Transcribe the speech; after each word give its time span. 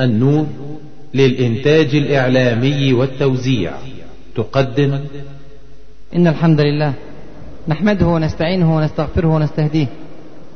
النور 0.00 0.46
للإنتاج 1.14 1.94
الإعلامي 1.94 2.92
والتوزيع. 2.92 3.72
تقدم. 4.36 5.00
إن 6.16 6.26
الحمد 6.26 6.60
لله 6.60 6.92
نحمده 7.68 8.06
ونستعينه 8.06 8.76
ونستغفره 8.76 9.26
ونستهديه 9.26 9.86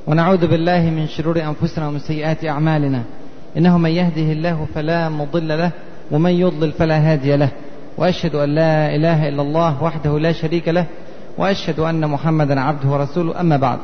ونعوذ 0.07 0.47
بالله 0.47 0.81
من 0.81 1.09
شرور 1.09 1.43
أنفسنا 1.43 1.89
ومن 1.89 1.99
سيئات 1.99 2.45
أعمالنا. 2.45 3.03
إنه 3.57 3.79
من 3.79 3.91
يهده 3.91 4.33
الله 4.33 4.67
فلا 4.75 5.09
مضل 5.09 5.49
له 5.49 5.71
ومن 6.11 6.31
يضلل 6.31 6.73
فلا 6.73 7.13
هادي 7.13 7.37
له. 7.37 7.49
وأشهد 7.99 8.35
أن 8.35 8.55
لا 8.55 8.95
إله 8.97 9.29
إلا 9.29 9.43
الله 9.43 9.83
وحده 9.83 10.19
لا 10.19 10.33
شريك 10.33 10.69
له 10.69 10.87
وأشهد 11.39 11.81
أن 11.81 12.11
محمدا 12.11 12.61
عبده 12.61 12.89
ورسوله. 12.89 13.41
أما 13.41 13.57
بعد. 13.57 13.79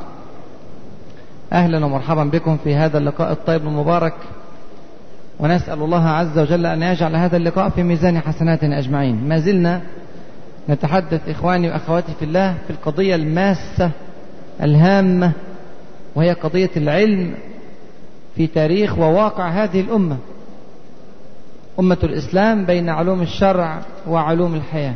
أهلا 1.53 1.85
ومرحبا 1.85 2.25
بكم 2.25 2.57
في 2.65 2.75
هذا 2.75 2.99
اللقاء 2.99 3.33
الطيب 3.33 3.63
المبارك 3.63 4.15
ونسأل 5.41 5.83
الله 5.83 6.09
عز 6.09 6.39
وجل 6.39 6.67
أن 6.67 6.83
يجعل 6.83 7.17
هذا 7.17 7.37
اللقاء 7.37 7.69
في 7.69 7.83
ميزان 7.83 8.21
حسناتنا 8.21 8.79
أجمعين. 8.79 9.29
ما 9.29 9.39
زلنا 9.39 9.81
نتحدث 10.69 11.29
إخواني 11.29 11.71
وأخواتي 11.71 12.13
في 12.19 12.25
الله 12.25 12.55
في 12.67 12.71
القضية 12.71 13.15
الماسة 13.15 13.91
الهامة 14.63 15.33
وهي 16.15 16.33
قضية 16.33 16.71
العلم 16.77 17.35
في 18.37 18.47
تاريخ 18.47 18.99
وواقع 18.99 19.49
هذه 19.49 19.81
الأمة 19.81 20.17
أمة 21.81 21.99
الإسلام 22.03 22.65
بين 22.65 22.89
علوم 22.89 23.23
الشرع 23.23 23.81
وعلوم 24.09 24.55
الحياة. 24.55 24.95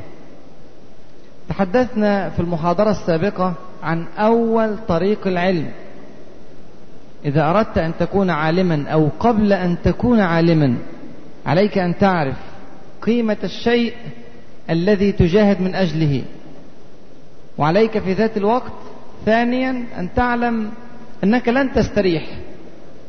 تحدثنا 1.49 2.31
في 2.31 2.41
المحاضرة 2.41 2.91
السابقة 2.91 3.55
عن 3.83 4.07
أول 4.19 4.77
طريق 4.89 5.27
العلم. 5.27 5.71
إذا 7.25 7.51
أردت 7.51 7.79
أن 7.79 7.93
تكون 7.99 8.31
عالما 8.31 8.89
أو 8.89 9.09
قبل 9.21 9.53
أن 9.53 9.77
تكون 9.85 10.21
عالما 10.21 10.77
عليك 11.47 11.79
أن 11.79 11.99
تعرف 11.99 12.37
قيمة 13.03 13.37
الشيء 13.45 13.95
الذي 14.71 15.13
تجاهد 15.13 15.61
من 15.61 15.75
أجله. 15.75 16.23
وعليك 17.59 17.99
في 17.99 18.13
ذات 18.13 18.37
الوقت 18.37 18.73
ثانيا 19.27 19.85
أن 19.99 20.09
تعلم 20.17 20.71
أنك 21.25 21.49
لن 21.49 21.73
تستريح 21.73 22.23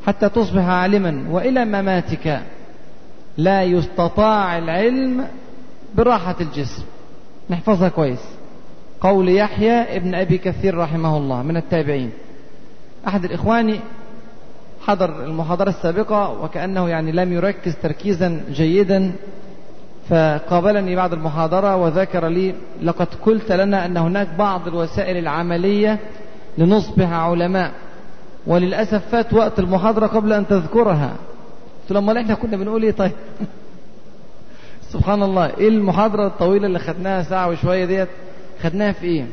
حتى 0.06 0.30
تصبح 0.30 0.64
عالما 0.64 1.26
وإلى 1.30 1.66
مماتك. 1.66 2.42
لا 3.38 3.64
يستطاع 3.64 4.58
العلم 4.58 5.26
براحة 5.96 6.36
الجسم. 6.42 6.84
نحفظها 7.50 7.90
كويس. 7.90 8.22
قول 9.02 9.30
يحيى 9.30 9.72
ابن 9.72 10.16
أبي 10.16 10.38
كثير 10.38 10.78
رحمه 10.78 11.18
الله 11.18 11.44
من 11.44 11.58
التابعين. 11.58 12.12
أحد 13.08 13.24
الإخوان 13.24 13.80
حضر 14.82 15.24
المحاضرة 15.24 15.70
السابقة 15.70 16.44
وكأنه 16.44 16.90
يعني 16.90 17.12
لم 17.12 17.34
يركز 17.34 17.76
تركيزا 17.84 18.44
جيدا 18.52 19.12
فقابلني 20.10 20.96
بعد 20.96 21.14
المحاضرة 21.14 21.76
وذكر 21.76 22.28
لي 22.28 22.56
لقد 22.82 23.08
قلت 23.26 23.52
لنا 23.52 23.86
أن 23.86 23.98
هناك 23.98 24.28
بعض 24.38 24.68
الوسائل 24.68 25.18
العملية 25.18 26.00
لنصبح 26.58 27.12
علماء 27.12 27.72
وللأسف 28.48 29.08
فات 29.12 29.34
وقت 29.34 29.60
المحاضرة 29.60 30.08
قبل 30.08 30.34
أن 30.34 30.48
تذكرها. 30.48 31.14
قلت 31.82 31.92
له 31.92 32.00
أمال 32.00 32.18
إحنا 32.18 32.34
كنا 32.34 32.58
بنقول 32.58 32.84
إيه 32.84 32.92
طيب؟ 32.92 33.12
سبحان 34.94 35.24
الله. 35.24 35.46
إيه 35.58 35.68
المحاضرة 35.68 36.28
الطويلة 36.28 36.68
اللي 36.68 36.80
خدناها 36.80 37.24
ساعة 37.24 37.50
وشوية 37.50 37.86
ديت؟ 37.86 38.10
خدناها 38.62 38.92
في 38.92 39.06
إيه؟ 39.06 39.26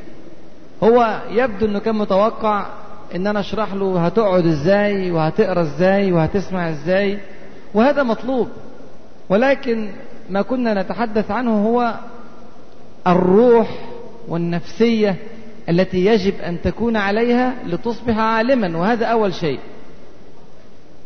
هو 0.83 1.21
يبدو 1.31 1.67
أنه 1.67 1.79
كان 1.79 1.95
متوقع 1.95 2.67
إن 3.15 3.27
أنا 3.27 3.41
أشرح 3.41 3.75
له 3.75 4.07
هتقعد 4.07 4.47
إزاي 4.47 5.11
وهتقرأ 5.11 5.63
إزاي 5.63 6.13
وهتسمع 6.13 6.71
إزاي. 6.71 7.19
وهذا 7.75 8.03
مطلوب. 8.03 8.49
ولكن 9.29 9.91
ما 10.31 10.43
كنا 10.43 10.83
نتحدث 10.83 11.31
عنه 11.31 11.67
هو 11.67 11.95
الروح 13.07 13.69
والنفسية 14.29 15.17
التي 15.69 16.07
يجب 16.07 16.35
أن 16.41 16.63
تكون 16.63 16.97
عليها 16.97 17.55
لتصبح 17.67 18.19
عالما. 18.19 18.79
وهذا 18.79 19.07
أول 19.07 19.35
شيء. 19.35 19.59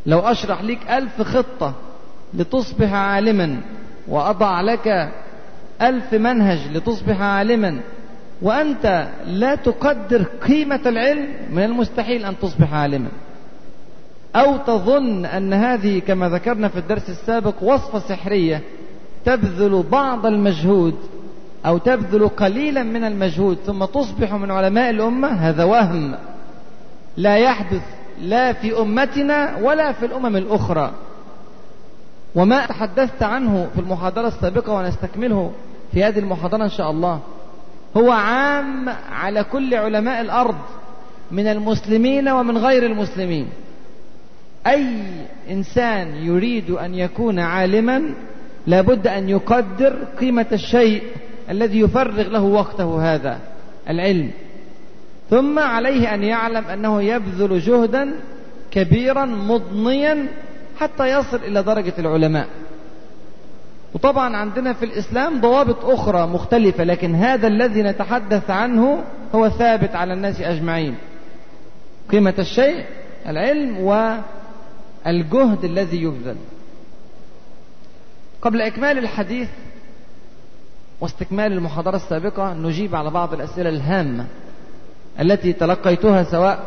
لو 0.07 0.19
أشرح 0.19 0.63
لك 0.63 0.79
ألف 0.91 1.23
خطة 1.23 1.75
لتصبح 2.35 2.93
عالما 2.93 3.61
وأضع 4.09 4.61
لك 4.61 5.13
ألف 5.83 6.15
منهج 6.15 6.59
لتصبح 6.73 7.21
عالما 7.21 7.81
وأنت 8.43 9.09
لا 9.27 9.55
تقدر 9.55 10.23
قيمة 10.23 10.81
العلم 10.87 11.29
من 11.51 11.63
المستحيل 11.65 12.25
أن 12.25 12.39
تصبح 12.39 12.75
عالما. 12.75 13.09
أو 14.37 14.57
تظن 14.57 15.25
أن 15.27 15.53
هذه 15.53 15.99
كما 15.99 16.29
ذكرنا 16.29 16.69
في 16.69 16.79
الدرس 16.79 17.11
السابق 17.11 17.55
وصفة 17.63 17.99
سحرية 17.99 18.63
تبذل 19.25 19.85
بعض 19.91 20.27
المجهود 20.27 20.95
أو 21.67 21.79
تبذل 21.79 22.29
قليلا 22.29 22.83
من 22.83 23.05
المجهود 23.05 23.59
ثم 23.67 23.85
تصبح 23.85 24.33
من 24.33 24.51
علماء 24.51 24.91
الأمة 24.91 25.29
هذا 25.29 25.65
وهم. 25.65 26.15
لا 27.17 27.37
يحدث 27.37 27.83
لا 28.21 28.53
في 28.53 28.79
أمتنا 28.81 29.57
ولا 29.63 29.93
في 29.93 30.07
الأمم 30.07 30.37
الأخرى. 30.37 30.91
وما 32.35 32.67
تحدثت 32.67 33.23
عنه 33.23 33.69
في 33.75 33.81
المحاضرة 33.81 34.29
السابقة 34.29 34.73
ونستكمله 34.73 35.53
في 35.93 36.05
هذه 36.05 36.19
المحاضرة 36.19 36.65
إن 36.65 36.71
شاء 36.71 36.91
الله. 36.91 37.21
هو 37.97 38.11
عام 38.11 38.89
على 39.13 39.45
كل 39.45 39.75
علماء 39.75 40.21
الأرض 40.21 40.59
من 41.31 41.47
المسلمين 41.47 42.29
ومن 42.29 42.59
غير 42.59 42.87
المسلمين. 42.87 43.49
أي 44.67 44.87
إنسان 45.51 46.15
يريد 46.15 46.71
أن 46.71 46.95
يكون 46.95 47.39
عالما 47.39 48.15
لابد 48.67 49.07
أن 49.07 49.29
يقدر 49.29 49.97
قيمة 50.21 50.47
الشيء 50.53 51.03
الذي 51.51 51.81
يفرغ 51.81 52.29
له 52.29 52.43
وقته 52.43 53.15
هذا 53.15 53.39
العلم. 53.89 54.31
ثم 55.31 55.59
عليه 55.59 56.15
أن 56.15 56.23
يعلم 56.23 56.65
أنه 56.65 57.03
يبذل 57.03 57.61
جهدا 57.61 58.13
كبيرا 58.71 59.25
مضنيا 59.25 60.27
حتى 60.79 61.19
يصل 61.19 61.37
إلى 61.37 61.63
درجة 61.63 61.93
العلماء. 61.99 62.47
وطبعا 63.95 64.37
عندنا 64.37 64.73
في 64.73 64.85
الإسلام 64.85 65.41
ضوابط 65.41 65.85
أخرى 65.85 66.27
مختلفة 66.27 66.85
لكن 66.85 67.15
هذا 67.15 67.47
الذي 67.47 67.83
نتحدث 67.83 68.51
عنه 68.51 69.05
هو 69.35 69.49
ثابت 69.49 69.95
على 69.95 70.13
الناس 70.13 70.41
أجمعين. 70.41 70.95
قيمة 72.11 72.35
الشيء 72.39 72.85
العلم 73.27 73.79
والجهد 73.79 75.65
الذي 75.65 76.03
يبذل. 76.03 76.37
قبل 78.43 78.61
إكمال 78.61 78.99
الحديث 78.99 79.49
واستكمال 81.01 81.53
المحاضرة 81.53 81.97
السابقة 81.97 82.55
نجيب 82.55 82.95
على 82.95 83.11
بعض 83.11 83.35
الأسئلة 83.35 83.69
الهامة 83.69 84.27
التي 85.21 85.53
تلقيتها 85.53 86.23
سواء 86.23 86.67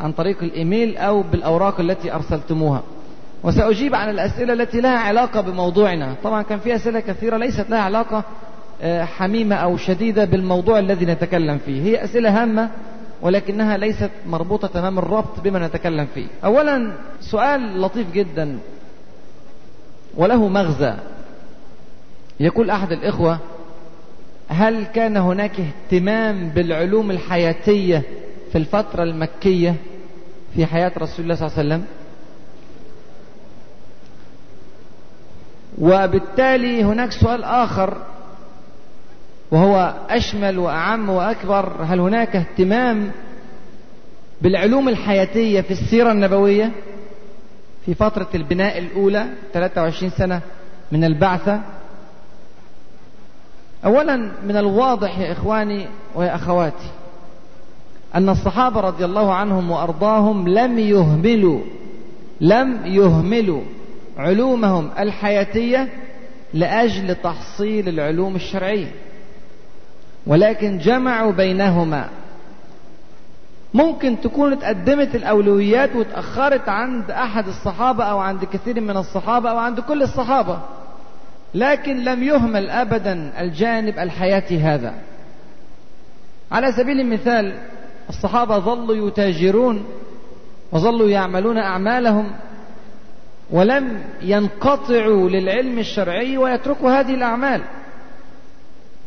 عن 0.00 0.12
طريق 0.12 0.42
الإيميل 0.42 0.96
أو 0.96 1.22
بالأوراق 1.22 1.80
التي 1.80 2.14
أرسلتموها. 2.14 2.82
وسأجيب 3.44 3.94
عن 3.94 4.10
الأسئلة 4.10 4.52
التي 4.52 4.80
لها 4.80 4.98
علاقة 4.98 5.40
بموضوعنا. 5.40 6.14
طبعا 6.24 6.42
كان 6.42 6.58
في 6.58 6.74
أسئلة 6.74 7.00
كثيرة 7.00 7.36
ليست 7.36 7.70
لها 7.70 7.78
علاقة 7.80 8.24
حميمة 8.84 9.56
أو 9.56 9.76
شديدة 9.76 10.24
بالموضوع 10.24 10.78
الذي 10.78 11.06
نتكلم 11.06 11.58
فيه. 11.58 11.82
هي 11.82 12.04
أسئلة 12.04 12.42
هامة 12.42 12.70
ولكنها 13.22 13.76
ليست 13.76 14.10
مربوطة 14.26 14.68
تمام 14.68 14.98
الربط 14.98 15.40
بما 15.40 15.66
نتكلم 15.66 16.06
فيه. 16.14 16.26
أولا 16.44 16.92
سؤال 17.20 17.80
لطيف 17.80 18.12
جدا 18.12 18.58
وله 20.16 20.48
مغزى. 20.48 20.94
يقول 22.40 22.70
أحد 22.70 22.92
الإخوة 22.92 23.38
هل 24.48 24.84
كان 24.84 25.16
هناك 25.16 25.52
اهتمام 25.60 26.48
بالعلوم 26.48 27.10
الحياتية 27.10 28.02
في 28.52 28.58
الفترة 28.58 29.02
المكية 29.02 29.74
في 30.54 30.66
حياة 30.66 30.92
رسول 30.98 31.24
الله 31.24 31.34
صلى 31.34 31.46
الله 31.46 31.58
عليه 31.58 31.68
وسلم؟ 31.68 31.84
وبالتالي 35.78 36.84
هناك 36.84 37.12
سؤال 37.12 37.44
آخر 37.44 37.96
وهو 39.50 39.94
أشمل 40.10 40.58
وأعم 40.58 41.08
وأكبر 41.08 41.72
هل 41.82 42.00
هناك 42.00 42.36
اهتمام 42.36 43.10
بالعلوم 44.42 44.88
الحياتية 44.88 45.60
في 45.60 45.70
السيرة 45.70 46.12
النبوية؟ 46.12 46.70
في 47.86 47.94
فترة 47.94 48.28
البناء 48.34 48.78
الأولى 48.78 49.26
23 49.52 50.10
سنة 50.10 50.40
من 50.92 51.04
البعثة. 51.04 51.60
أولا 53.84 54.16
من 54.46 54.56
الواضح 54.56 55.18
يا 55.18 55.32
إخواني 55.32 55.86
ويا 56.14 56.34
أخواتي 56.34 56.90
أن 58.14 58.28
الصحابة 58.28 58.80
رضي 58.80 59.04
الله 59.04 59.34
عنهم 59.34 59.70
وأرضاهم 59.70 60.48
لم 60.48 60.78
يهملوا 60.78 61.60
لم 62.40 62.86
يهملوا 62.86 63.62
علومهم 64.16 64.90
الحياتية 64.98 65.88
لأجل 66.54 67.14
تحصيل 67.14 67.88
العلوم 67.88 68.36
الشرعية. 68.36 68.92
ولكن 70.26 70.78
جمعوا 70.78 71.32
بينهما. 71.32 72.08
ممكن 73.74 74.20
تكون 74.20 74.52
اتقدمت 74.52 75.14
الأولويات 75.14 75.96
واتأخرت 75.96 76.68
عند 76.68 77.10
أحد 77.10 77.48
الصحابة 77.48 78.04
أو 78.04 78.18
عند 78.18 78.44
كثير 78.44 78.80
من 78.80 78.96
الصحابة 78.96 79.50
أو 79.50 79.58
عند 79.58 79.80
كل 79.80 80.02
الصحابة. 80.02 80.58
لكن 81.54 82.04
لم 82.04 82.22
يهمل 82.22 82.70
أبدا 82.70 83.32
الجانب 83.40 83.98
الحياتي 83.98 84.58
هذا. 84.58 84.94
على 86.52 86.72
سبيل 86.72 87.00
المثال 87.00 87.58
الصحابة 88.08 88.58
ظلوا 88.58 89.08
يتاجرون 89.08 89.84
وظلوا 90.72 91.08
يعملون 91.08 91.58
أعمالهم. 91.58 92.32
ولم 93.50 94.00
ينقطعوا 94.22 95.30
للعلم 95.30 95.78
الشرعي 95.78 96.38
ويتركوا 96.38 97.00
هذه 97.00 97.14
الأعمال. 97.14 97.62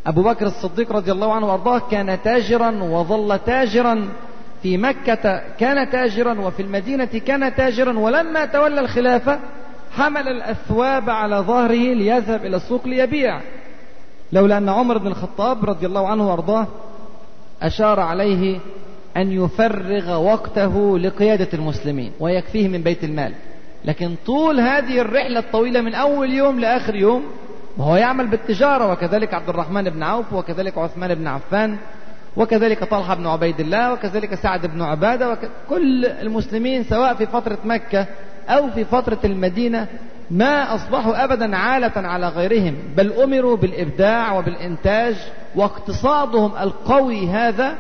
أبو 0.08 0.24
بكر 0.24 0.46
الصديق 0.46 0.92
رضي 0.92 1.12
الله 1.12 1.34
عنه 1.34 1.48
وأرضاه 1.48 1.82
كان 1.92 2.22
تاجرا 2.24 2.84
وظل 2.84 3.40
تاجرا 3.40 4.10
في 4.64 4.78
مكة 4.78 5.42
كان 5.60 5.90
تاجرا 5.90 6.42
وفي 6.42 6.62
المدينة 6.62 7.06
كان 7.06 7.56
تاجرا 7.56 8.00
ولما 8.00 8.46
تولى 8.46 8.80
الخلافة 8.82 9.40
حمل 9.92 10.28
الأثواب 10.28 11.10
على 11.10 11.36
ظهره 11.36 11.94
ليذهب 11.94 12.46
إلى 12.46 12.58
السوق 12.58 12.88
ليبيع. 12.88 13.42
لولا 14.32 14.58
أن 14.58 14.70
عمر 14.70 14.98
بن 14.98 15.08
الخطاب 15.08 15.66
رضي 15.66 15.86
الله 15.86 16.08
عنه 16.08 16.30
وأرضاه 16.30 16.68
أشار 17.62 18.00
عليه 18.00 18.60
أن 19.18 19.32
يفرغ 19.32 20.24
وقته 20.24 21.00
لقيادة 21.00 21.48
المسلمين 21.54 22.12
ويكفيه 22.20 22.68
من 22.68 22.82
بيت 22.82 23.04
المال. 23.04 23.34
لكن 23.86 24.16
طول 24.26 24.60
هذه 24.60 25.02
الرحلة 25.02 25.40
الطويلة 25.40 25.82
من 25.82 25.96
أول 25.96 26.34
يوم 26.34 26.60
لآخر 26.60 26.96
يوم 26.96 27.24
وهو 27.78 27.96
يعمل 27.96 28.28
بالتجارة 28.28 28.92
وكذلك 28.92 29.34
عبد 29.34 29.50
الرحمن 29.50 29.90
بن 29.90 30.04
عوف 30.04 30.34
وكذلك 30.34 30.78
عثمان 30.78 31.16
بن 31.16 31.28
عفان 31.28 31.78
وكذلك 32.38 32.84
طلحة 32.84 33.16
بن 33.16 33.28
عبيد 33.28 33.60
الله 33.60 33.94
وكذلك 33.94 34.36
سعد 34.36 34.66
بن 34.66 34.82
عبادة 34.82 35.32
وكل 35.32 36.06
المسلمين 36.06 36.84
سواء 36.84 37.14
في 37.14 37.26
فترة 37.26 37.58
مكة 37.66 38.08
أو 38.50 38.70
في 38.70 38.86
فترة 38.86 39.20
المدينة 39.26 39.88
ما 40.32 40.76
أصبحوا 40.76 41.24
أبدا 41.24 41.58
عالة 41.58 41.92
على 41.96 42.28
غيرهم 42.28 42.76
بل 42.98 43.14
أمروا 43.14 43.58
بالإبداع 43.58 44.38
وبالإنتاج 44.38 45.16
واقتصادهم 45.56 46.52
القوي 46.58 47.28
هذا 47.28 47.76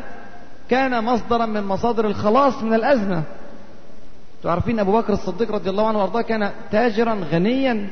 كان 0.69 1.03
مصدرا 1.03 1.45
من 1.45 1.63
مصادر 1.63 2.07
الخلاص 2.07 2.63
من 2.63 2.73
الأزمة. 2.73 3.23
تعرفين 4.43 4.79
أبو 4.79 4.91
بكر 4.91 5.13
الصديق 5.13 5.51
رضي 5.51 5.69
الله 5.69 5.87
عنه 5.87 5.99
وأرضاه 5.99 6.21
كان 6.21 6.51
تاجرا 6.71 7.17
غنيا. 7.31 7.89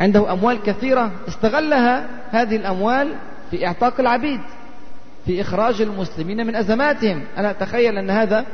عنده 0.00 0.32
أموال 0.32 0.62
كثيرة. 0.62 1.10
استغلها 1.28 2.06
هذه 2.30 2.56
الأموال 2.56 3.14
في 3.50 3.66
إعتاق 3.66 4.00
العبيد 4.00 4.40
في 5.26 5.40
إخراج 5.40 5.80
المسلمين 5.80 6.46
من 6.46 6.56
أزماتهم. 6.56 7.22
أنا 7.36 7.50
أتخيل 7.50 7.98
أن 7.98 8.10
هذا 8.10 8.44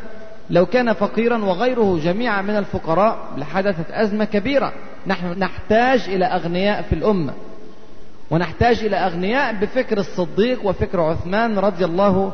لو 0.50 0.66
كان 0.66 0.92
فقيرا 0.92 1.44
وغيره 1.44 1.98
جميعا 2.02 2.42
من 2.42 2.56
الفقراء 2.56 3.18
لحدثت 3.36 3.90
أزمة 3.90 4.24
كبيرة. 4.24 4.72
نحن 5.06 5.38
نحتاج 5.38 6.00
إلى 6.08 6.24
أغنياء 6.24 6.82
في 6.82 6.94
الأمة 6.94 7.32
ونحتاج 8.30 8.84
إلى 8.84 8.96
أغنياء 8.96 9.54
بفكر 9.54 9.98
الصديق 9.98 10.66
وفكر 10.66 11.00
عثمان 11.00 11.58
رضي 11.58 11.84
الله 11.84 12.32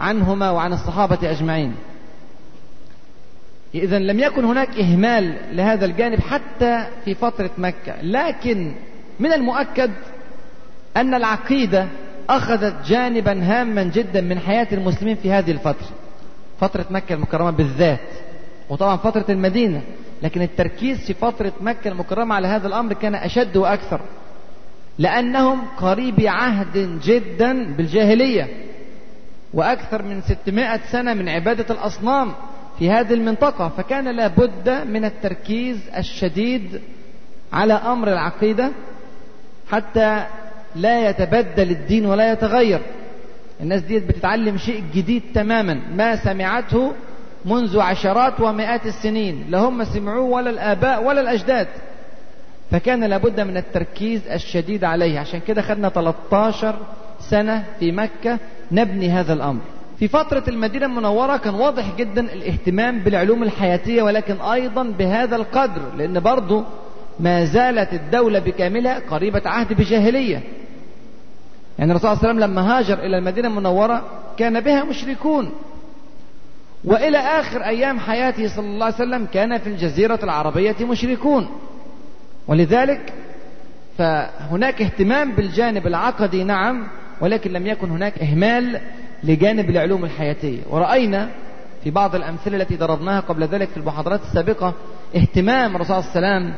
عنهما 0.00 0.50
وعن 0.50 0.72
الصحابة 0.72 1.30
أجمعين. 1.30 1.74
إذا 3.74 3.98
لم 3.98 4.20
يكن 4.20 4.44
هناك 4.44 4.78
إهمال 4.80 5.34
لهذا 5.52 5.84
الجانب 5.84 6.20
حتى 6.20 6.86
في 7.04 7.14
فترة 7.14 7.50
مكة. 7.58 8.02
لكن 8.02 8.72
من 9.20 9.32
المؤكد 9.32 9.90
أن 10.96 11.14
العقيدة 11.14 11.86
أخذت 12.30 12.86
جانبا 12.86 13.42
هاما 13.42 13.82
جدا 13.82 14.20
من 14.20 14.38
حياة 14.38 14.66
المسلمين 14.72 15.16
في 15.16 15.32
هذه 15.32 15.50
الفترة. 15.50 15.88
فترة 16.60 16.86
مكة 16.90 17.14
المكرمة 17.14 17.50
بالذات 17.50 18.08
وطبعا 18.68 18.96
فترة 18.96 19.24
المدينة. 19.28 19.82
لكن 20.22 20.42
التركيز 20.42 20.98
في 20.98 21.14
فترة 21.14 21.52
مكة 21.60 21.88
المكرمة 21.88 22.34
على 22.34 22.48
هذا 22.48 22.66
الأمر 22.66 22.92
كان 22.92 23.14
أشد 23.14 23.56
وأكثر. 23.56 24.00
لأنهم 24.98 25.62
قريبي 25.76 26.28
عهد 26.28 27.00
جدا 27.04 27.74
بالجاهلية 27.74 28.48
وأكثر 29.54 30.02
من 30.02 30.22
600 30.22 30.80
سنة 30.92 31.14
من 31.14 31.28
عبادة 31.28 31.74
الأصنام. 31.74 32.32
في 32.78 32.90
هذه 32.90 33.14
المنطقة 33.14 33.68
فكان 33.68 34.16
لابد 34.16 34.70
من 34.86 35.04
التركيز 35.04 35.88
الشديد 35.96 36.80
على 37.52 37.72
أمر 37.72 38.08
العقيدة 38.08 38.70
حتى 39.70 40.24
لا 40.76 41.08
يتبدل 41.10 41.70
الدين 41.70 42.06
ولا 42.06 42.32
يتغير. 42.32 42.80
الناس 43.60 43.82
دي 43.82 43.98
بتتعلم 43.98 44.58
شيء 44.58 44.82
جديد 44.94 45.22
تماما 45.34 45.74
ما 45.74 46.16
سمعته 46.16 46.92
منذ 47.44 47.80
عشرات 47.80 48.40
ومئات 48.40 48.86
السنين 48.86 49.44
لا 49.48 49.58
هم 49.58 49.84
سمعوه 49.84 50.24
ولا 50.24 50.50
الآباء 50.50 51.04
ولا 51.04 51.20
الأجداد. 51.20 51.68
فكان 52.70 53.04
لابد 53.04 53.40
من 53.40 53.56
التركيز 53.56 54.28
الشديد 54.28 54.84
عليه. 54.84 55.18
عشان 55.18 55.40
كده 55.40 55.62
خدنا 55.62 55.88
13 55.88 56.76
سنة 57.20 57.64
في 57.80 57.92
مكة 57.92 58.38
نبني 58.72 59.10
هذا 59.10 59.32
الأمر. 59.32 59.60
في 59.98 60.08
فترة 60.08 60.44
المدينة 60.48 60.86
المنورة 60.86 61.36
كان 61.36 61.54
واضح 61.54 61.96
جدا 61.96 62.20
الاهتمام 62.32 62.98
بالعلوم 62.98 63.42
الحياتية 63.42 64.02
ولكن 64.02 64.40
أيضا 64.40 64.82
بهذا 64.82 65.36
القدر 65.36 65.82
لأن 65.96 66.20
برضه 66.20 66.64
ما 67.20 67.44
زالت 67.44 67.92
الدولة 67.92 68.38
بكاملها 68.38 68.98
قريبة 69.10 69.42
عهد 69.46 69.72
بجاهلية. 69.72 70.42
يعني 71.78 71.90
الرسول 71.90 72.00
صلى 72.00 72.12
الله 72.12 72.28
عليه 72.28 72.38
وسلم 72.38 72.50
لما 72.50 72.78
هاجر 72.78 72.98
إلى 72.98 73.18
المدينة 73.18 73.48
المنورة 73.48 74.02
كان 74.36 74.60
بها 74.60 74.84
مشركون. 74.84 75.52
وإلى 76.84 77.18
آخر 77.18 77.64
أيام 77.64 78.00
حياته 78.00 78.48
صلى 78.48 78.66
الله 78.66 78.84
عليه 78.84 78.94
وسلم 78.94 79.26
كان 79.32 79.58
في 79.58 79.66
الجزيرة 79.66 80.20
العربية 80.22 80.76
مشركون. 80.80 81.48
ولذلك 82.48 83.12
فهناك 83.98 84.82
اهتمام 84.82 85.32
بالجانب 85.32 85.86
العقدي 85.86 86.44
نعم 86.44 86.86
ولكن 87.20 87.52
لم 87.52 87.66
يكن 87.66 87.90
هناك 87.90 88.18
إهمال 88.18 88.80
لجانب 89.24 89.70
العلوم 89.70 90.04
الحياتية. 90.04 90.60
ورأينا 90.70 91.28
في 91.84 91.90
بعض 91.90 92.14
الأمثلة 92.14 92.56
التي 92.56 92.76
ضربناها 92.76 93.20
قبل 93.20 93.44
ذلك 93.44 93.68
في 93.68 93.76
المحاضرات 93.76 94.20
السابقة 94.22 94.74
اهتمام 95.16 95.76
الرسول 95.76 96.02
صلى 96.02 96.12
الله 96.16 96.28
عليه 96.28 96.46
وسلم 96.46 96.54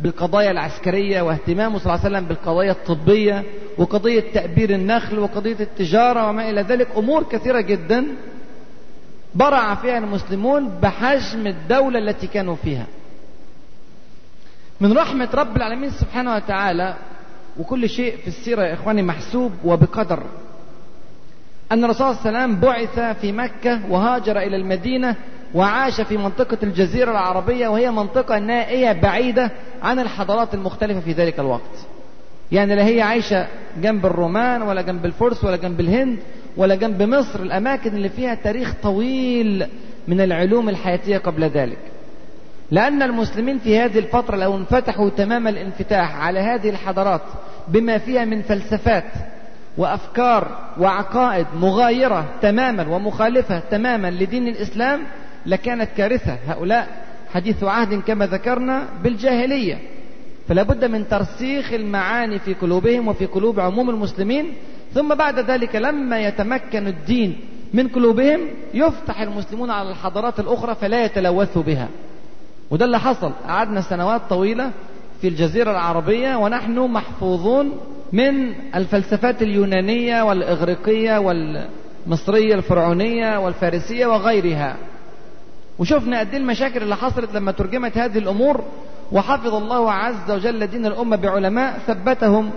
بالقضايا 0.00 0.50
العسكرية 0.50 1.22
واهتمامه 1.22 1.78
صلى 1.78 1.94
الله 1.94 2.04
عليه 2.04 2.16
وسلم 2.16 2.28
بالقضايا 2.28 2.72
الطبية 2.72 3.44
وقضية 3.78 4.24
تأبير 4.34 4.70
النخل 4.70 5.18
وقضية 5.18 5.56
التجارة 5.60 6.28
وما 6.28 6.50
إلى 6.50 6.62
ذلك. 6.62 6.88
أمور 6.96 7.22
كثيرة 7.22 7.60
جدا 7.60 8.06
برع 9.34 9.74
فيها 9.74 9.98
المسلمون 9.98 10.68
بحجم 10.68 11.46
الدولة 11.46 11.98
التي 11.98 12.26
كانوا 12.26 12.56
فيها. 12.56 12.86
من 14.80 14.92
رحمة 14.92 15.28
رب 15.34 15.56
العالمين 15.56 15.90
سبحانه 15.90 16.34
وتعالى 16.34 16.94
وكل 17.58 17.88
شيء 17.88 18.16
في 18.16 18.28
السيرة 18.28 18.62
يا 18.62 18.74
إخواني 18.74 19.02
محسوب 19.02 19.52
وبقدر. 19.64 20.22
أن 21.72 21.84
الرسول 21.84 22.14
صلى 22.14 22.28
الله 22.28 22.40
عليه 22.40 22.52
وسلم 22.52 22.60
بعث 22.60 23.16
في 23.20 23.32
مكة 23.32 23.80
وهاجر 23.90 24.38
إلى 24.38 24.56
المدينة 24.56 25.16
وعاش 25.54 26.00
في 26.00 26.16
منطقة 26.16 26.58
الجزيرة 26.62 27.10
العربية 27.10 27.68
وهي 27.68 27.90
منطقة 27.90 28.38
نائية 28.38 28.92
بعيدة 28.92 29.50
عن 29.82 29.98
الحضارات 29.98 30.54
المختلفة 30.54 31.00
في 31.00 31.12
ذلك 31.12 31.40
الوقت. 31.40 31.86
يعني 32.52 32.74
لا 32.74 32.86
هي 32.86 33.02
عايشة 33.02 33.46
جنب 33.82 34.06
الرومان 34.06 34.62
ولا 34.62 34.82
جنب 34.82 35.06
الفرس 35.06 35.44
ولا 35.44 35.56
جنب 35.56 35.80
الهند 35.80 36.18
ولا 36.56 36.74
جنب 36.74 37.02
مصر. 37.02 37.42
الأماكن 37.42 37.96
اللي 37.96 38.08
فيها 38.08 38.34
تاريخ 38.34 38.74
طويل 38.82 39.66
من 40.08 40.20
العلوم 40.20 40.68
الحياتية 40.68 41.18
قبل 41.18 41.44
ذلك. 41.44 41.78
لأن 42.70 43.02
المسلمين 43.02 43.58
في 43.58 43.78
هذه 43.78 43.98
الفترة 43.98 44.36
لو 44.36 44.56
انفتحوا 44.56 45.10
تمام 45.10 45.48
الانفتاح 45.48 46.16
على 46.16 46.40
هذه 46.40 46.70
الحضارات 46.70 47.22
بما 47.68 47.98
فيها 47.98 48.24
من 48.24 48.42
فلسفات 48.42 49.04
وأفكار 49.76 50.58
وعقائد 50.78 51.46
مغايرة 51.60 52.24
تماما 52.42 52.88
ومخالفة 52.88 53.58
تماما 53.70 54.10
لدين 54.10 54.48
الإسلام 54.48 55.00
لكانت 55.46 55.88
كارثة. 55.96 56.38
هؤلاء 56.48 56.88
حديث 57.32 57.64
عهد 57.64 58.00
كما 58.00 58.26
ذكرنا 58.26 58.82
بالجاهلية. 59.02 59.78
فلا 60.48 60.62
بد 60.62 60.84
من 60.84 61.08
ترسيخ 61.08 61.72
المعاني 61.72 62.38
في 62.38 62.54
قلوبهم 62.54 63.08
وفي 63.08 63.26
قلوب 63.26 63.60
عموم 63.60 63.90
المسلمين. 63.90 64.54
ثم 64.94 65.14
بعد 65.14 65.38
ذلك 65.38 65.76
لما 65.76 66.20
يتمكن 66.20 66.86
الدين 66.86 67.40
من 67.74 67.88
قلوبهم 67.88 68.40
يفتح 68.74 69.20
المسلمون 69.20 69.70
على 69.70 69.90
الحضارات 69.90 70.40
الأخرى 70.40 70.74
فلا 70.74 71.04
يتلوثوا 71.04 71.62
بها. 71.62 71.88
وده 72.70 72.84
اللي 72.84 72.98
حصل. 72.98 73.32
قعدنا 73.48 73.80
سنوات 73.80 74.20
طويلة 74.28 74.70
في 75.20 75.28
الجزيرة 75.28 75.70
العربية 75.70 76.36
ونحن 76.36 76.78
محفوظون 76.78 77.72
من 78.12 78.54
الفلسفات 78.74 79.42
اليونانية 79.42 80.22
والإغريقية 80.22 81.18
والمصرية 81.18 82.54
الفرعونية 82.54 83.38
والفارسية 83.38 84.06
وغيرها. 84.06 84.76
وشفنا 85.78 86.20
قد 86.20 86.34
المشاكل 86.34 86.82
اللي 86.82 86.96
حصلت 86.96 87.34
لما 87.34 87.52
ترجمت 87.52 87.98
هذه 87.98 88.18
الأمور 88.18 88.64
وحفظ 89.12 89.54
الله 89.54 89.92
عز 89.92 90.30
وجل 90.30 90.66
دين 90.66 90.86
الأمة 90.86 91.16
بعلماء 91.16 91.78
ثبتهم 91.86 92.50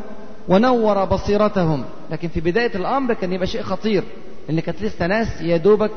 ونور 0.47 1.05
بصيرتهم. 1.05 1.83
لكن 2.11 2.27
في 2.27 2.41
بداية 2.41 2.75
الأمر 2.75 3.13
كان 3.13 3.33
يبقى 3.33 3.47
شيء 3.47 3.61
خطير 3.61 4.03
اللي 4.49 4.61
كانت 4.61 4.81
لسه 4.81 5.07
ناس 5.07 5.41
يا 5.41 5.57
دوبك 5.57 5.91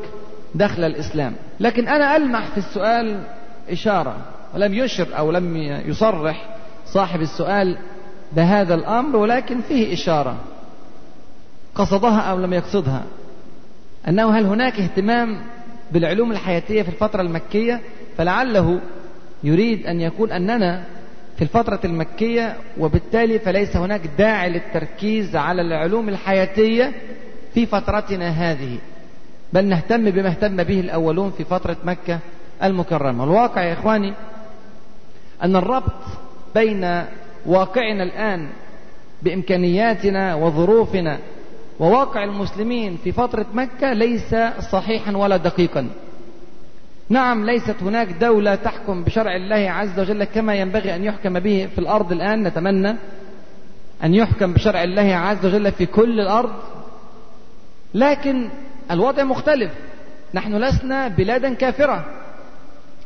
دخل 0.55 0.85
الإسلام. 0.85 1.33
لكن 1.61 1.89
أنا 1.89 2.17
ألمح 2.17 2.47
في 2.47 2.59
السؤال 2.59 3.21
إشارة 3.71 4.17
ولم 4.55 4.75
يشر 4.75 5.07
أو 5.19 5.31
لم 5.33 5.57
يصرح 5.87 6.49
صاحب 6.87 7.21
السؤال 7.21 7.79
بهذا 8.33 8.75
الأمر 8.75 9.17
ولكن 9.17 9.61
فيه 9.61 9.95
إشارة. 9.95 10.37
قصدها 11.75 12.21
أو 12.21 12.39
لم 12.39 12.53
يقصدها. 12.53 13.05
أنه 14.09 14.39
هل 14.39 14.45
هناك 14.47 14.81
اهتمام 14.81 15.39
بالعلوم 15.93 16.33
الحياتية 16.33 16.83
في 16.83 16.89
الفترة 16.89 17.21
المكية؟ 17.23 17.81
فلعله 18.19 18.81
يريد 19.45 19.87
أن 19.87 20.01
يكون 20.01 20.33
أننا 20.33 20.85
في 21.37 21.43
الفترة 21.43 21.81
المكية 21.85 22.57
وبالتالي 22.79 23.39
فليس 23.39 23.77
هناك 23.77 24.01
داعي 24.19 24.51
للتركيز 24.51 25.37
على 25.37 25.63
العلوم 25.63 26.09
الحياتية 26.09 26.93
في 27.55 27.67
فترتنا 27.67 28.29
هذه. 28.29 28.79
بل 29.53 29.65
نهتم 29.65 30.11
بما 30.11 30.29
اهتم 30.29 30.57
به 30.57 30.81
الأولون 30.81 31.31
في 31.31 31.45
فترة 31.45 31.77
مكة 31.85 32.19
المكرمة. 32.63 33.25
الواقع 33.25 33.63
يا 33.63 33.73
إخواني 33.73 34.15
أن 35.43 35.57
الربط 35.57 35.93
بين 36.55 37.05
واقعنا 37.47 38.03
الآن 38.03 38.49
بإمكانياتنا 39.23 40.35
وظروفنا 40.35 41.19
وواقع 41.79 42.25
المسلمين 42.25 42.97
في 43.05 43.13
فترة 43.13 43.47
مكة 43.55 43.93
ليس 43.93 44.35
صحيحا 44.73 45.17
ولا 45.17 45.37
دقيقا. 45.37 45.89
نعم 47.09 47.47
ليست 47.47 47.83
هناك 47.83 48.09
دولة 48.09 48.55
تحكم 48.55 49.05
بشرع 49.05 49.37
الله 49.37 49.71
عز 49.71 50.01
وجل 50.01 50.25
كما 50.25 50.55
ينبغي 50.55 50.97
أن 50.97 51.05
يحكم 51.05 51.41
به 51.41 51.69
في 51.75 51.79
الأرض 51.79 52.13
الآن. 52.13 52.43
نتمنى 52.43 52.97
أن 54.05 54.15
يحكم 54.15 54.53
بشرع 54.53 54.85
الله 54.85 55.15
عز 55.15 55.47
وجل 55.47 55.73
في 55.73 55.87
كل 55.87 56.21
الأرض. 56.21 56.53
لكن 57.95 58.49
الوضع 58.91 59.25
مختلف. 59.25 59.73
نحن 60.35 60.55
لسنا 60.55 61.09
بلادا 61.09 61.55
كافرة. 61.55 62.05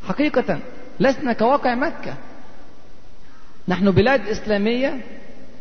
حقيقة 0.08 0.58
لسنا 1.00 1.32
كواقع 1.32 1.74
مكة. 1.74 2.14
نحن 3.68 3.90
بلاد 3.90 4.28
إسلامية 4.28 5.00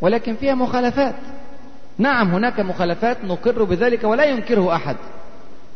ولكن 0.02 0.36
فيها 0.36 0.56
مخالفات. 0.56 1.16
نعم 1.98 2.34
هناك 2.34 2.60
مخالفات 2.60 3.18
نقر 3.24 3.64
بذلك 3.64 4.04
ولا 4.04 4.26
ينكره 4.26 4.76
أحد. 4.76 4.96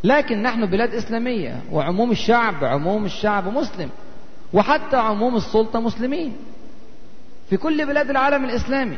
لكن 0.03 0.43
نحن 0.43 0.65
بلاد 0.65 0.93
إسلامية 0.93 1.61
وعموم 1.71 2.11
الشعب 2.11 2.63
عموم 2.63 3.05
الشعب 3.05 3.47
مسلم 3.47 3.89
وحتى 4.53 4.97
عموم 4.97 5.35
السلطة 5.35 5.79
مسلمين. 5.79 6.35
في 7.49 7.57
كل 7.57 7.85
بلاد 7.85 8.09
العالم 8.09 8.45
الإسلامي. 8.45 8.97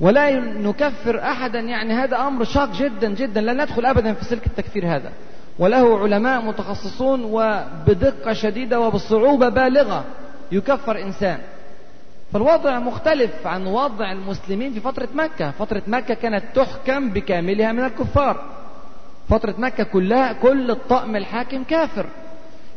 ولا 0.00 0.40
نكفر 0.40 1.22
أحدا 1.22 1.60
يعني 1.60 1.94
هذا 1.94 2.16
أمر 2.16 2.44
شاق 2.44 2.72
جدا 2.72 3.14
جدا. 3.14 3.40
لا 3.40 3.52
ندخل 3.52 3.86
أبدا 3.86 4.12
في 4.12 4.24
سلك 4.24 4.46
التكفير 4.46 4.96
هذا. 4.96 5.12
وله 5.58 5.98
علماء 5.98 6.42
متخصصون 6.42 7.24
وبدقة 7.24 8.32
شديدة 8.32 8.80
وبصعوبة 8.80 9.48
بالغة. 9.48 10.04
يكفر 10.52 11.02
إنسان. 11.02 11.38
فالوضع 12.32 12.78
مختلف 12.78 13.46
عن 13.46 13.66
وضع 13.66 14.12
المسلمين 14.12 14.72
في 14.72 14.80
فترة 14.80 15.08
مكة. 15.14 15.50
فترة 15.50 15.82
مكة 15.86 16.14
كانت 16.14 16.44
تحكم 16.54 17.10
بكاملها 17.10 17.72
من 17.72 17.84
الكفار. 17.84 18.44
فترة 19.28 19.54
مكة 19.58 19.84
كلها 19.84 20.32
كل 20.32 20.70
الطقم 20.70 21.16
الحاكم 21.16 21.64
كافر. 21.64 22.06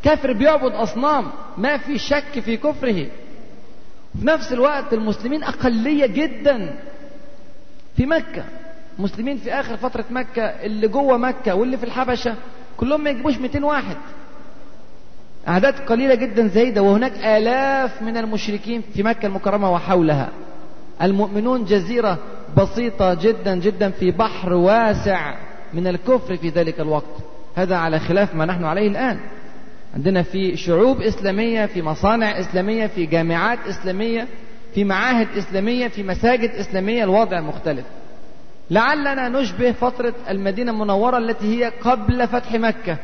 كافر 0.03 0.33
بيعبد 0.33 0.71
أصنام. 0.71 1.31
ما 1.57 1.77
في 1.77 1.97
شك 1.97 2.39
في 2.39 2.57
كفره. 2.57 3.05
في 4.19 4.25
نفس 4.27 4.53
الوقت 4.53 4.93
المسلمين 4.93 5.43
أقلية 5.43 6.05
جدا 6.05 6.79
في 7.97 8.05
مكة. 8.05 8.43
مسلمين 8.99 9.37
في 9.37 9.53
آخر 9.53 9.77
فترة 9.77 10.05
مكة 10.09 10.43
اللي 10.43 10.87
جوه 10.87 11.17
مكة 11.17 11.55
واللي 11.55 11.77
في 11.77 11.83
الحبشة 11.83 12.35
كلهم 12.77 13.03
ما 13.03 13.09
يجيبوش 13.09 13.37
200 13.37 13.63
واحد. 13.65 13.97
أعداد 15.47 15.73
قليلة 15.79 16.15
جدا 16.15 16.47
زايدة 16.47 16.81
وهناك 16.81 17.11
آلاف 17.17 18.01
من 18.01 18.17
المشركين 18.17 18.81
في 18.93 19.03
مكة 19.03 19.25
المكرمة 19.25 19.71
وحولها. 19.71 20.29
المؤمنون 21.01 21.65
جزيرة 21.65 22.17
بسيطة 22.57 23.13
جدا 23.13 23.55
جدا 23.55 23.89
في 23.89 24.11
بحر 24.11 24.53
واسع 24.53 25.35
من 25.73 25.87
الكفر 25.87 26.37
في 26.37 26.49
ذلك 26.49 26.79
الوقت. 26.79 27.15
هذا 27.55 27.75
على 27.75 27.99
خلاف 27.99 28.35
ما 28.35 28.45
نحن 28.45 28.63
عليه 28.65 28.87
الآن. 28.87 29.19
عندنا 29.95 30.23
في 30.23 30.57
شعوب 30.57 31.01
إسلامية 31.01 31.65
في 31.65 31.81
مصانع 31.81 32.39
إسلامية 32.39 32.87
في 32.87 33.05
جامعات 33.05 33.59
إسلامية 33.69 34.27
في 34.73 34.83
معاهد 34.83 35.27
إسلامية 35.37 35.87
في 35.87 36.03
مساجد 36.03 36.49
إسلامية 36.49 37.03
الوضع 37.03 37.41
مختلف. 37.41 37.85
لعلنا 38.69 39.29
نشبه 39.29 39.71
فترة 39.71 40.13
المدينة 40.29 40.71
المنورة 40.71 41.17
التي 41.17 41.45
هي 41.45 41.71
قبل 41.81 42.27
فتح 42.27 42.53
مكة. 42.53 42.97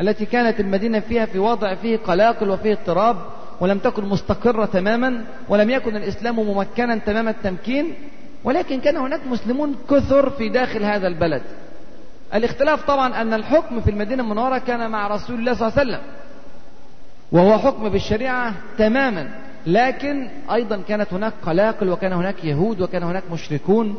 التي 0.00 0.26
كانت 0.26 0.60
المدينة 0.60 1.00
فيها 1.00 1.26
في 1.26 1.38
وضع 1.38 1.74
فيه 1.74 1.96
قلاقل 1.96 2.50
وفيه 2.50 2.72
اضطراب 2.72 3.16
ولم 3.60 3.78
تكن 3.78 4.04
مستقرة 4.04 4.64
تماما 4.64 5.24
ولم 5.48 5.70
يكن 5.70 5.96
الإسلام 5.96 6.36
ممكنا 6.36 6.96
تمام 6.96 7.28
التمكين 7.28 7.94
ولكن 8.44 8.80
كان 8.80 8.96
هناك 8.96 9.26
مسلمون 9.26 9.76
كثر 9.90 10.30
في 10.30 10.48
داخل 10.48 10.82
هذا 10.82 11.06
البلد. 11.08 11.42
الاختلاف 12.34 12.86
طبعا 12.86 13.22
أن 13.22 13.34
الحكم 13.34 13.80
في 13.80 13.90
المدينة 13.90 14.22
المنورة 14.22 14.58
كان 14.58 14.90
مع 14.90 15.08
رسول 15.08 15.38
الله 15.38 15.54
صلى 15.54 15.68
الله 15.68 15.78
عليه 15.78 15.90
وسلم 15.90 16.00
وهو 17.32 17.58
حكم 17.58 17.88
بالشريعة 17.88 18.54
تماما 18.78 19.28
لكن 19.66 20.28
أيضا 20.52 20.82
كانت 20.88 21.12
هناك 21.12 21.32
قلاقل 21.46 21.88
وكان 21.88 22.12
هناك 22.12 22.44
يهود 22.44 22.80
وكان 22.80 23.02
هناك 23.02 23.22
مشركون 23.32 23.98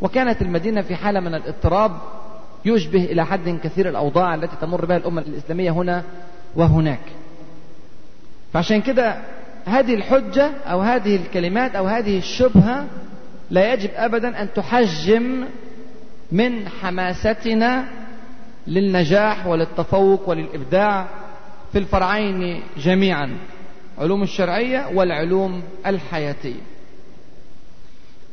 وكانت 0.00 0.42
المدينة 0.42 0.82
في 0.82 0.96
حالة 0.96 1.20
من 1.20 1.34
الاضطراب 1.34 1.92
يشبه 2.66 3.04
إلى 3.04 3.26
حد 3.26 3.58
كثير 3.64 3.88
الأوضاع 3.88 4.34
التي 4.34 4.56
تمر 4.60 4.84
بها 4.84 4.96
الأمة 4.96 5.22
الإسلامية 5.22 5.70
هنا 5.70 6.04
وهناك. 6.56 7.00
فعشان 8.52 8.82
كده 8.82 9.22
هذه 9.66 9.94
الحجة 9.94 10.50
أو 10.66 10.80
هذه 10.80 11.16
الكلمات 11.16 11.74
أو 11.74 11.86
هذه 11.86 12.18
الشبهة 12.18 12.86
لا 13.50 13.72
يجب 13.72 13.90
أبدا 13.94 14.42
أن 14.42 14.48
تحجم 14.54 15.44
من 16.32 16.68
حماستنا 16.68 17.84
للنجاح 18.66 19.46
وللتفوق 19.46 20.28
وللإبداع 20.28 21.06
في 21.72 21.78
الفرعين 21.78 22.62
جميعا 22.78 23.30
علوم 23.98 24.22
الشرعية 24.22 24.86
والعلوم 24.94 25.62
الحياتية. 25.86 26.60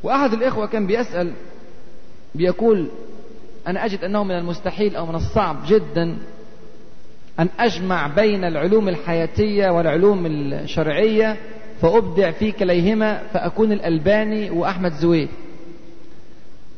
وأحد 0.04 0.34
الإخوة 0.34 0.68
كان 0.68 0.88
بيسأل 0.88 1.34
بيقول 2.36 2.90
أنا 3.67 3.86
أجد 3.86 4.03
أنه 4.03 4.24
من 4.24 4.36
المستحيل 4.36 4.96
أو 4.96 5.05
من 5.05 5.15
الصعب 5.15 5.58
جدا 5.67 6.17
أن 7.39 7.50
أجمع 7.60 8.08
بين 8.08 8.43
العلوم 8.43 8.89
الحياتية 8.89 9.70
والعلوم 9.70 10.25
الشرعية 10.25 11.38
فأبدع 11.82 12.32
في 12.32 12.51
كليهما 12.51 13.22
فأكون 13.34 13.72
الألباني 13.72 14.50
وأحمد 14.50 14.93
زويل. 14.93 15.29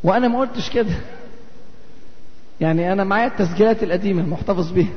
وأنا 0.03 0.27
ما 0.27 0.39
قلتش 0.39 0.69
كده. 0.69 0.95
يعني 2.61 2.93
أنا 2.93 3.03
معايا 3.03 3.27
التسجيلات 3.27 3.83
القديمة 3.83 4.23
محتفظ 4.23 4.71
بيها. 4.71 4.93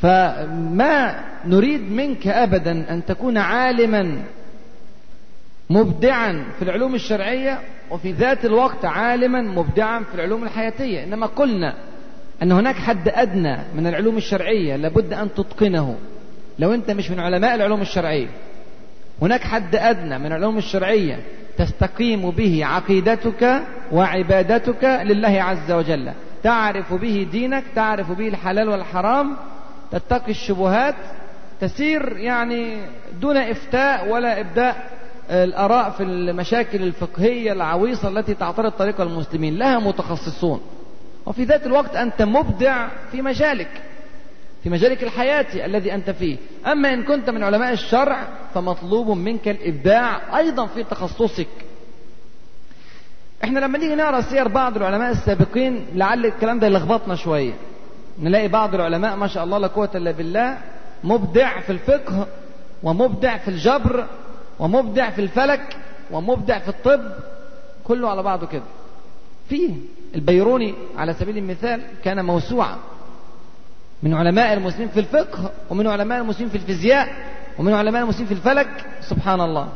فما 0.00 1.24
نريد 1.44 1.80
منك 1.80 2.26
أبدا 2.26 2.94
أن 2.94 3.04
تكون 3.04 3.38
عالما 3.38 4.22
مبدعا 5.70 6.44
في 6.58 6.62
العلوم 6.64 6.94
الشرعية 6.94 7.60
وفي 7.94 8.12
ذات 8.12 8.44
الوقت 8.44 8.84
عالما 8.84 9.42
مبدعا 9.42 9.98
في 9.98 10.14
العلوم 10.14 10.44
الحياتية. 10.44 11.04
إنما 11.04 11.26
قلنا 11.26 11.74
أن 12.42 12.52
هناك 12.52 12.74
حد 12.74 13.08
أدنى 13.08 13.58
من 13.74 13.86
العلوم 13.86 14.16
الشرعية 14.16 14.76
لابد 14.76 15.12
أن 15.12 15.34
تتقنه. 15.34 15.96
لو 16.58 16.74
أنت 16.74 16.90
مش 16.90 17.10
من 17.10 17.20
علماء 17.20 17.54
العلوم 17.54 17.80
الشرعية 17.80 18.26
هناك 19.22 19.40
حد 19.40 19.76
أدنى 19.76 20.18
من 20.18 20.26
العلوم 20.26 20.58
الشرعية 20.58 21.20
تستقيم 21.58 22.30
به 22.30 22.64
عقيدتك 22.64 23.62
وعبادتك 23.92 24.84
لله 24.84 25.42
عز 25.42 25.72
وجل. 25.72 26.12
تعرف 26.42 26.94
به 26.94 27.26
دينك 27.32 27.64
تعرف 27.74 28.12
به 28.12 28.28
الحلال 28.28 28.68
والحرام. 28.68 29.36
تتقي 29.92 30.30
الشبهات. 30.30 30.94
تسير 31.60 32.16
يعني 32.16 32.76
دون 33.20 33.36
إفتاء 33.36 34.08
ولا 34.08 34.40
إبداء. 34.40 34.90
الآراء 35.30 35.90
في 35.90 36.02
المشاكل 36.02 36.82
الفقهية 36.82 37.52
العويصة 37.52 38.08
التي 38.08 38.34
تعترض 38.34 38.70
طريق 38.72 39.00
المسلمين 39.00 39.56
لها 39.58 39.78
متخصصون. 39.78 40.60
وفي 41.26 41.44
ذات 41.44 41.66
الوقت 41.66 41.96
أنت 41.96 42.22
مبدع 42.22 42.88
في 43.12 43.22
مجالك 43.22 43.70
في 44.62 44.70
مجالك 44.70 45.02
الحياتي 45.02 45.64
الذي 45.64 45.94
أنت 45.94 46.10
فيه. 46.10 46.36
أما 46.66 46.94
إن 46.94 47.02
كنت 47.02 47.30
من 47.30 47.42
علماء 47.42 47.72
الشرع 47.72 48.28
فمطلوب 48.54 49.08
منك 49.16 49.48
الإبداع 49.48 50.38
أيضا 50.38 50.66
في 50.66 50.84
تخصصك. 50.84 51.48
إحنا 53.44 53.60
لما 53.60 53.78
نيجي 53.78 53.94
نقرأ 53.94 54.20
سير 54.20 54.48
بعض 54.48 54.76
العلماء 54.76 55.10
السابقين 55.10 55.86
لعل 55.94 56.26
الكلام 56.26 56.58
ده 56.58 56.66
يلخبطنا 56.66 57.14
شوية. 57.14 57.52
نلاقي 58.18 58.48
بعض 58.48 58.74
العلماء 58.74 59.16
ما 59.16 59.26
شاء 59.26 59.44
الله 59.44 59.58
لا 59.58 59.66
قوة 59.66 59.90
إلا 59.94 60.10
بالله 60.10 60.58
مبدع 61.04 61.60
في 61.60 61.72
الفقه 61.72 62.26
ومبدع 62.82 63.36
في 63.38 63.48
الجبر 63.48 64.06
ومبدع 64.64 65.10
في 65.10 65.20
الفلك 65.20 65.76
ومبدع 66.10 66.58
في 66.58 66.68
الطب 66.68 67.12
كله 67.84 68.10
على 68.10 68.22
بعضه 68.22 68.46
كده. 68.46 68.62
فيه 69.48 69.70
البيروني 70.14 70.74
على 70.96 71.14
سبيل 71.14 71.38
المثال 71.38 71.80
كان 72.04 72.24
موسوعة 72.24 72.78
من 74.02 74.14
علماء 74.14 74.52
المسلمين 74.52 74.88
في 74.88 75.00
الفقه 75.00 75.50
ومن 75.70 75.86
علماء 75.86 76.20
المسلمين 76.20 76.48
في 76.48 76.56
الفيزياء 76.56 77.08
ومن 77.58 77.72
علماء 77.72 78.02
المسلمين 78.02 78.26
في 78.26 78.34
الفلك 78.34 78.86
سبحان 79.00 79.40
الله 79.40 79.68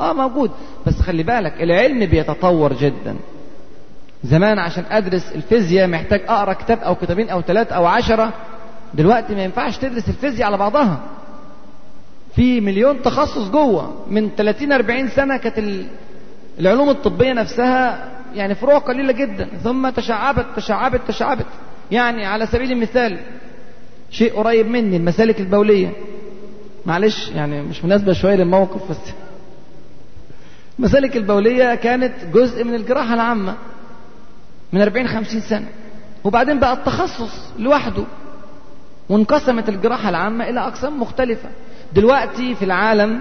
آه 0.00 0.12
موجود. 0.12 0.50
بس 0.86 1.00
خلي 1.00 1.22
بالك 1.22 1.62
العلم 1.62 2.06
بيتطور 2.06 2.72
جدا. 2.72 3.16
زمان 4.24 4.58
عشان 4.58 4.84
أدرس 4.90 5.32
الفيزياء 5.34 5.88
محتاج 5.88 6.20
أقرأ 6.28 6.52
كتاب 6.52 6.78
أو 6.78 6.94
كتابين 6.94 7.28
أو 7.30 7.40
ثلاثة 7.42 7.76
أو 7.76 7.86
عشرة 7.86 8.32
دلوقتي 8.94 9.34
ما 9.34 9.44
ينفعش 9.44 9.76
تدرس 9.78 10.08
الفيزياء 10.08 10.46
على 10.46 10.56
بعضها. 10.56 11.00
في 12.38 12.60
مليون 12.60 13.02
تخصص 13.02 13.50
جوه. 13.50 14.04
من 14.10 14.30
30 14.36 14.72
40 14.72 15.08
سنة 15.08 15.36
كانت 15.36 15.86
العلوم 16.60 16.90
الطبية 16.90 17.32
نفسها 17.32 18.08
يعني 18.34 18.54
فروع 18.54 18.78
قليلة 18.78 19.12
جدا. 19.12 19.48
ثم 19.64 19.88
تشعبت 19.88 20.46
تشعبت 20.56 21.00
تشعبت. 21.08 21.46
يعني 21.90 22.26
على 22.26 22.46
سبيل 22.46 22.72
المثال 22.72 23.18
شيء 24.10 24.34
قريب 24.34 24.66
مني 24.66 24.96
المسالك 24.96 25.40
البولية. 25.40 25.92
معلش 26.86 27.28
يعني 27.28 27.62
مش 27.62 27.84
مناسبة 27.84 28.12
شوية 28.12 28.34
للموقف 28.34 28.90
بس 28.90 28.96
المسالك 30.78 31.16
البولية 31.16 31.74
كانت 31.74 32.14
جزء 32.34 32.64
من 32.64 32.74
الجراحة 32.74 33.14
العامة 33.14 33.54
من 34.72 34.80
40 34.80 35.08
50 35.08 35.40
سنة. 35.40 35.68
وبعدين 36.24 36.58
بقى 36.58 36.72
التخصص 36.72 37.52
لوحده. 37.58 38.04
وانقسمت 39.08 39.68
الجراحة 39.68 40.08
العامة 40.08 40.48
إلى 40.48 40.60
أقسام 40.60 41.00
مختلفة. 41.00 41.48
دلوقتي 41.92 42.54
في 42.54 42.64
العالم 42.64 43.20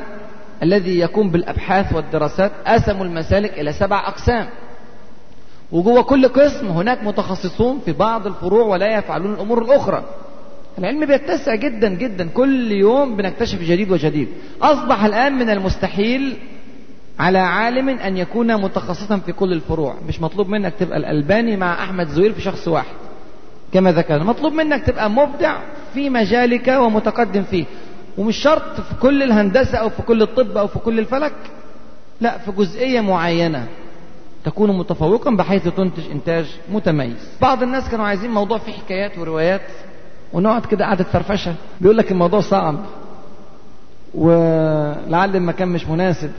الذي 0.63 0.99
يقوم 0.99 1.29
بالأبحاث 1.29 1.93
والدراسات 1.93 2.51
قسموا 2.67 3.05
المسالك 3.05 3.59
إلى 3.59 3.73
سبع 3.73 4.07
أقسام. 4.07 4.47
وجوه 5.71 6.01
كل 6.03 6.27
قسم 6.27 6.67
هناك 6.67 7.03
متخصصون 7.03 7.79
في 7.85 7.91
بعض 7.91 8.27
الفروع 8.27 8.65
ولا 8.65 8.97
يفعلون 8.97 9.33
الأمور 9.33 9.61
الأخرى. 9.61 10.03
العلم 10.77 11.05
بيتسع 11.05 11.55
جدا 11.55 11.89
جدا. 11.89 12.29
كل 12.33 12.71
يوم 12.71 13.15
بنكتشف 13.15 13.61
جديد 13.61 13.91
وجديد. 13.91 14.27
أصبح 14.61 15.03
الآن 15.03 15.33
من 15.33 15.49
المستحيل 15.49 16.37
على 17.19 17.39
عالم 17.39 17.89
أن 17.89 18.17
يكون 18.17 18.61
متخصصا 18.61 19.17
في 19.17 19.31
كل 19.31 19.53
الفروع. 19.53 19.95
مش 20.07 20.21
مطلوب 20.21 20.49
منك 20.49 20.73
تبقى 20.79 20.97
الألباني 20.97 21.57
مع 21.57 21.83
أحمد 21.83 22.07
زويل 22.07 22.33
في 22.33 22.41
شخص 22.41 22.67
واحد. 22.67 22.95
كما 23.73 23.91
ذكرنا. 23.91 24.23
مطلوب 24.23 24.53
منك 24.53 24.83
تبقى 24.83 25.09
مبدع 25.09 25.57
في 25.93 26.09
مجالك 26.09 26.67
ومتقدم 26.67 27.43
فيه. 27.43 27.65
ومش 28.17 28.37
شرط 28.37 28.81
في 28.81 28.95
كل 29.01 29.23
الهندسة 29.23 29.77
أو 29.77 29.89
في 29.89 30.01
كل 30.01 30.21
الطب 30.21 30.57
أو 30.57 30.67
في 30.67 30.79
كل 30.79 30.99
الفلك 30.99 31.33
لا 32.21 32.37
في 32.37 32.51
جزئية 32.51 33.01
معينة 33.01 33.67
تكون 34.45 34.77
متفوقا 34.77 35.31
بحيث 35.35 35.67
تنتج 35.67 36.11
إنتاج 36.11 36.45
متميز. 36.71 37.29
بعض 37.41 37.63
الناس 37.63 37.89
كانوا 37.89 38.05
عايزين 38.05 38.31
موضوع 38.31 38.57
فيه 38.57 38.71
حكايات 38.71 39.17
وروايات 39.17 39.61
ونقعد 40.33 40.65
كده 40.65 40.85
قعدة 40.85 41.03
فرفشة. 41.03 41.55
بيقول 41.81 41.97
لك 41.97 42.11
الموضوع 42.11 42.39
صعب 42.41 42.75
ولعل 44.13 45.35
المكان 45.35 45.67
مش 45.67 45.87
مناسب 45.87 46.31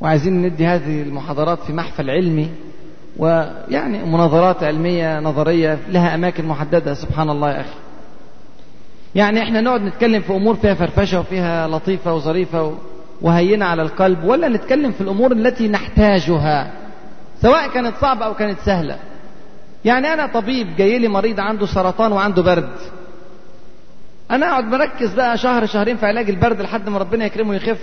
وعايزين 0.00 0.42
ندي 0.42 0.66
هذه 0.66 1.02
المحاضرات 1.02 1.58
في 1.62 1.72
محفل 1.72 2.10
علمي 2.10 2.48
ويعني 3.16 4.04
مناظرات 4.04 4.62
علمية 4.62 5.20
نظرية 5.20 5.78
لها 5.88 6.14
أماكن 6.14 6.44
محددة. 6.44 6.94
سبحان 6.94 7.30
الله 7.30 7.50
يا 7.50 7.60
أخي. 7.60 7.74
يعني 9.14 9.42
إحنا 9.42 9.60
نقعد 9.60 9.82
نتكلم 9.82 10.22
في 10.22 10.32
أمور 10.32 10.54
فيها 10.56 10.74
فرفشة 10.74 11.20
وفيها 11.20 11.68
لطيفة 11.68 12.14
وظريفة 12.14 12.74
وهينة 13.22 13.64
على 13.64 13.82
القلب 13.82 14.24
ولا 14.24 14.48
نتكلم 14.48 14.92
في 14.92 15.00
الأمور 15.00 15.32
التي 15.32 15.68
نحتاجها 15.68 16.72
سواء 17.42 17.68
كانت 17.68 17.96
صعبة 18.00 18.24
أو 18.24 18.34
كانت 18.34 18.58
سهلة. 18.58 18.96
يعني 19.84 20.12
أنا 20.12 20.26
طبيب 20.26 20.76
جاي 20.76 20.98
لي 20.98 21.08
مريض 21.08 21.40
عنده 21.40 21.66
سرطان 21.66 22.12
وعنده 22.12 22.42
برد. 22.42 22.76
أنا 24.30 24.46
أقعد 24.46 24.64
مركز 24.64 25.14
بقى 25.14 25.38
شهر 25.38 25.66
شهرين 25.66 25.96
في 25.96 26.06
علاج 26.06 26.30
البرد 26.30 26.60
لحد 26.60 26.88
ما 26.88 26.98
ربنا 26.98 27.24
يكرمه 27.24 27.50
ويخف. 27.50 27.78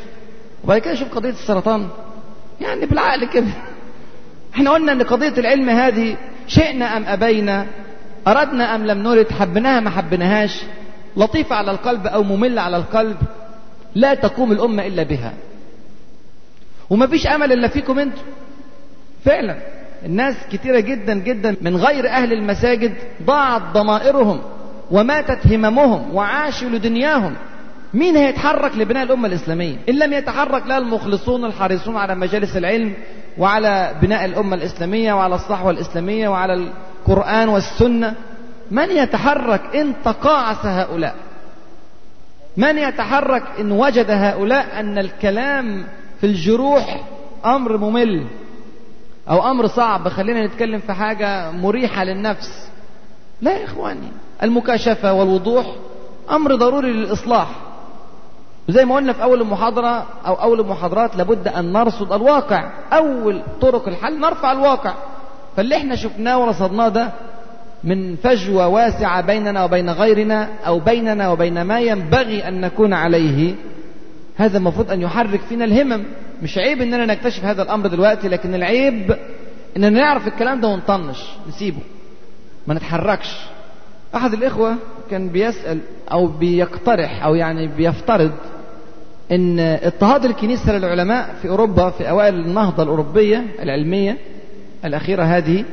وبعد 0.64 0.80
كده 0.82 0.94
أشوف 0.94 1.16
قضية 1.16 1.30
السرطان. 1.30 1.88
يعني 2.62 2.86
بالعقل 2.86 3.26
كده. 3.26 3.48
إحنا 4.54 4.72
قلنا 4.72 4.92
إن 4.92 5.04
قضية 5.04 5.34
العلم 5.38 5.70
هذه 5.70 6.18
شئنا 6.48 6.98
أم 6.98 7.04
أبينا؟ 7.06 7.66
أردنا 8.28 8.76
أم 8.76 8.86
لم 8.86 8.98
نرد؟ 8.98 9.32
حبناها 9.32 9.80
ما 9.80 9.90
حبناهاش؟ 9.90 10.64
لطيفة 11.18 11.56
على 11.56 11.72
القلب 11.72 12.08
أو 12.08 12.24
مملة 12.24 12.62
على 12.62 12.78
القلب 12.78 13.18
لا 13.96 14.14
تقوم 14.14 14.52
الأمة 14.52 14.88
إلا 14.88 15.04
بها. 15.04 15.34
وما 16.90 17.08
فيش 17.08 17.28
أمل 17.28 17.52
إلا 17.52 17.68
فيكم 17.68 18.00
أنتم. 18.00 18.22
فعلا 19.26 19.58
الناس 20.06 20.36
كتيرة 20.52 20.80
جدا 20.80 21.14
جدا 21.14 21.56
من 21.62 21.76
غير 21.76 22.10
أهل 22.10 22.34
المساجد 22.34 22.94
ضاعت 23.24 23.62
ضمائرهم 23.74 24.42
وماتت 24.92 25.48
هممهم 25.48 26.16
وعاشوا 26.16 26.70
لدنياهم. 26.70 27.36
مين 27.94 28.18
هيتحرك 28.18 28.72
لبناء 28.78 29.04
الأمة 29.04 29.28
الإسلامية؟ 29.28 29.76
إن 29.90 30.00
لم 30.00 30.14
يتحرك 30.14 30.68
لا 30.68 30.78
المخلصون 30.78 31.46
الحريصون 31.46 31.98
على 31.98 32.16
مجالس 32.16 32.58
العلم 32.58 32.94
وعلى 33.38 33.96
بناء 34.02 34.26
الأمة 34.26 34.56
الإسلامية 34.56 35.14
وعلى 35.14 35.36
الصحوة 35.36 35.72
الإسلامية 35.72 36.30
وعلى 36.30 36.54
القرآن 36.54 37.50
والسنة. 37.50 38.14
من 38.72 38.92
يتحرك 38.92 39.76
إن 39.76 39.94
تقاعس 40.06 40.66
هؤلاء؟ 40.66 41.16
من 42.58 42.78
يتحرك 42.78 43.44
إن 43.60 43.72
وجد 43.72 44.12
هؤلاء؟ 44.12 44.80
أن 44.80 44.98
الكلام 44.98 45.84
في 46.22 46.26
الجروح 46.28 47.04
أمر 47.46 47.78
ممل 47.78 48.26
أو 49.30 49.52
أمر 49.52 49.68
صعب. 49.68 50.08
خلينا 50.08 50.46
نتكلم 50.46 50.80
في 50.80 50.94
حاجة 50.94 51.52
مريحة 51.52 52.04
للنفس. 52.04 52.70
لا 53.42 53.52
يا 53.58 53.66
إخواني 53.66 54.12
المكاشفة 54.44 55.14
والوضوح 55.14 55.66
أمر 56.32 56.56
ضروري 56.56 56.94
للإصلاح. 56.94 57.48
وزي 58.70 58.86
ما 58.86 58.96
قلنا 58.96 59.14
في 59.14 59.24
أول 59.24 59.42
المحاضرة 59.42 60.06
أو 60.28 60.34
أول 60.34 60.60
المحاضرات 60.60 61.16
لابد 61.16 61.48
أن 61.48 61.74
نرصد 61.74 62.14
الواقع. 62.14 62.72
أول 62.94 63.42
طرق 63.62 63.88
الحل 63.88 64.20
نرفع 64.20 64.52
الواقع. 64.52 64.94
فاللي 65.58 65.78
إحنا 65.78 65.96
شفناه 65.96 66.40
ورصدناه 66.40 66.90
ده 66.90 67.12
من 67.84 68.16
فجوة 68.16 68.68
واسعة 68.68 69.22
بيننا 69.22 69.64
وبين 69.64 69.90
غيرنا 69.90 70.50
أو 70.68 70.80
بيننا 70.80 71.30
وبين 71.30 71.62
ما 71.62 71.80
ينبغي 71.80 72.48
أن 72.48 72.62
نكون 72.62 72.94
عليه. 72.94 73.56
هذا 74.38 74.58
المفروض 74.58 74.92
أن 74.92 75.02
يحرك 75.02 75.40
فينا 75.50 75.66
الهمم. 75.66 76.04
مش 76.44 76.58
عيب 76.58 76.82
أننا 76.82 77.06
نكتشف 77.06 77.46
هذا 77.46 77.62
الأمر 77.62 77.88
دلوقتي 77.88 78.28
لكن 78.28 78.56
العيب 78.56 79.16
أننا 79.78 79.90
نعرف 79.90 80.28
الكلام 80.28 80.62
ده 80.62 80.68
ونطنش 80.68 81.24
نسيبه 81.50 81.82
ما 82.68 82.74
نتحركش. 82.74 83.36
أحد 84.16 84.34
الإخوة 84.34 84.76
كان 85.12 85.30
بيسأل 85.30 85.80
أو 86.12 86.28
بيقترح 86.28 87.24
أو 87.24 87.36
يعني 87.36 87.68
بيفترض 87.68 88.32
إن 89.32 89.60
اضطهاد 89.60 90.26
الكنيسة 90.26 90.78
للعلماء 90.78 91.36
في 91.42 91.50
أوروبا 91.50 91.90
في 91.90 92.10
أوائل 92.10 92.36
النهضة 92.36 92.84
الأوروبية 92.84 93.46
العلمية 93.62 94.18
الأخيرة 94.86 95.24
هذه 95.24 95.66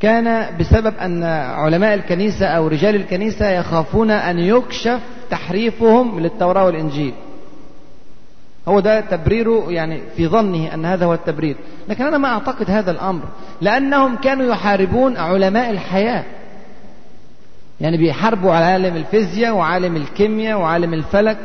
كان 0.00 0.56
بسبب 0.58 0.94
أن 0.96 1.24
علماء 1.54 1.94
الكنيسة 1.94 2.46
أو 2.46 2.66
رجال 2.68 2.94
الكنيسة 2.94 3.50
يخافون 3.50 4.10
أن 4.10 4.38
يكشف 4.38 5.00
تحريفهم 5.30 6.20
للتوراة 6.20 6.64
والإنجيل. 6.64 7.14
هو 8.68 8.80
ده 8.80 9.00
تبريره 9.00 9.72
يعني 9.72 10.00
في 10.16 10.26
ظنه 10.26 10.74
أن 10.74 10.84
هذا 10.84 11.06
هو 11.06 11.14
التبرير. 11.14 11.56
لكن 11.88 12.04
أنا 12.04 12.18
ما 12.18 12.28
أعتقد 12.28 12.70
هذا 12.70 12.90
الأمر 12.90 13.22
لأنهم 13.60 14.16
كانوا 14.16 14.46
يحاربون 14.46 15.16
علماء 15.16 15.70
الحياة. 15.70 16.24
يعني 17.80 17.96
بيحاربوا 17.96 18.52
عالم 18.52 18.96
الفيزياء 18.96 19.54
وعالم 19.54 19.96
الكيمياء 19.96 20.58
وعالم 20.58 20.94
الفلك 20.94 21.38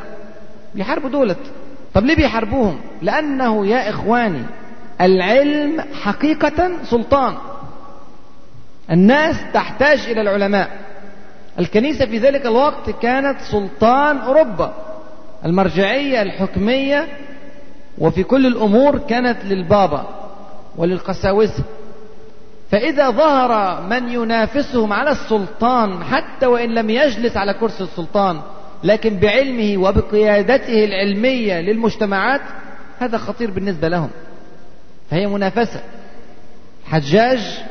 بيحاربوا 0.76 1.10
دولت. 1.10 1.40
طب 1.94 2.06
ليه 2.06 2.16
بيحاربوهم؟ 2.16 2.80
لأنه 3.02 3.68
يا 3.68 3.90
إخواني 3.90 4.42
العلم 5.02 5.82
حقيقة 6.02 6.72
سلطان. 6.84 7.34
الناس 8.92 9.36
تحتاج 9.54 10.00
إلى 10.00 10.22
العلماء. 10.22 10.70
الكنيسة 11.60 12.06
في 12.06 12.18
ذلك 12.18 12.46
الوقت 12.46 12.90
كانت 12.90 13.42
سلطان 13.42 14.18
أوروبا. 14.18 14.74
المرجعية 15.46 16.22
الحكمية 16.22 17.08
وفي 17.98 18.24
كل 18.24 18.46
الأمور 18.46 18.98
كانت 18.98 19.46
للبابا 19.46 20.08
وللقساوسة. 20.78 21.64
فإذا 22.72 23.10
ظهر 23.10 23.82
من 23.82 24.10
ينافسهم 24.10 24.94
على 24.94 25.12
السلطان 25.12 26.04
حتى 26.04 26.46
وإن 26.46 26.70
لم 26.70 26.90
يجلس 26.90 27.38
على 27.38 27.54
كرسي 27.54 27.84
السلطان 27.84 28.42
لكن 28.84 29.18
بعلمه 29.18 29.78
وبقيادته 29.78 30.86
العلمية 30.86 31.62
للمجتمعات 31.62 32.42
هذا 33.00 33.18
خطير 33.18 33.52
بالنسبة 33.52 33.88
لهم. 33.88 34.10
فهي 35.12 35.28
منافسة. 35.28 35.82
حجاج 36.86 37.64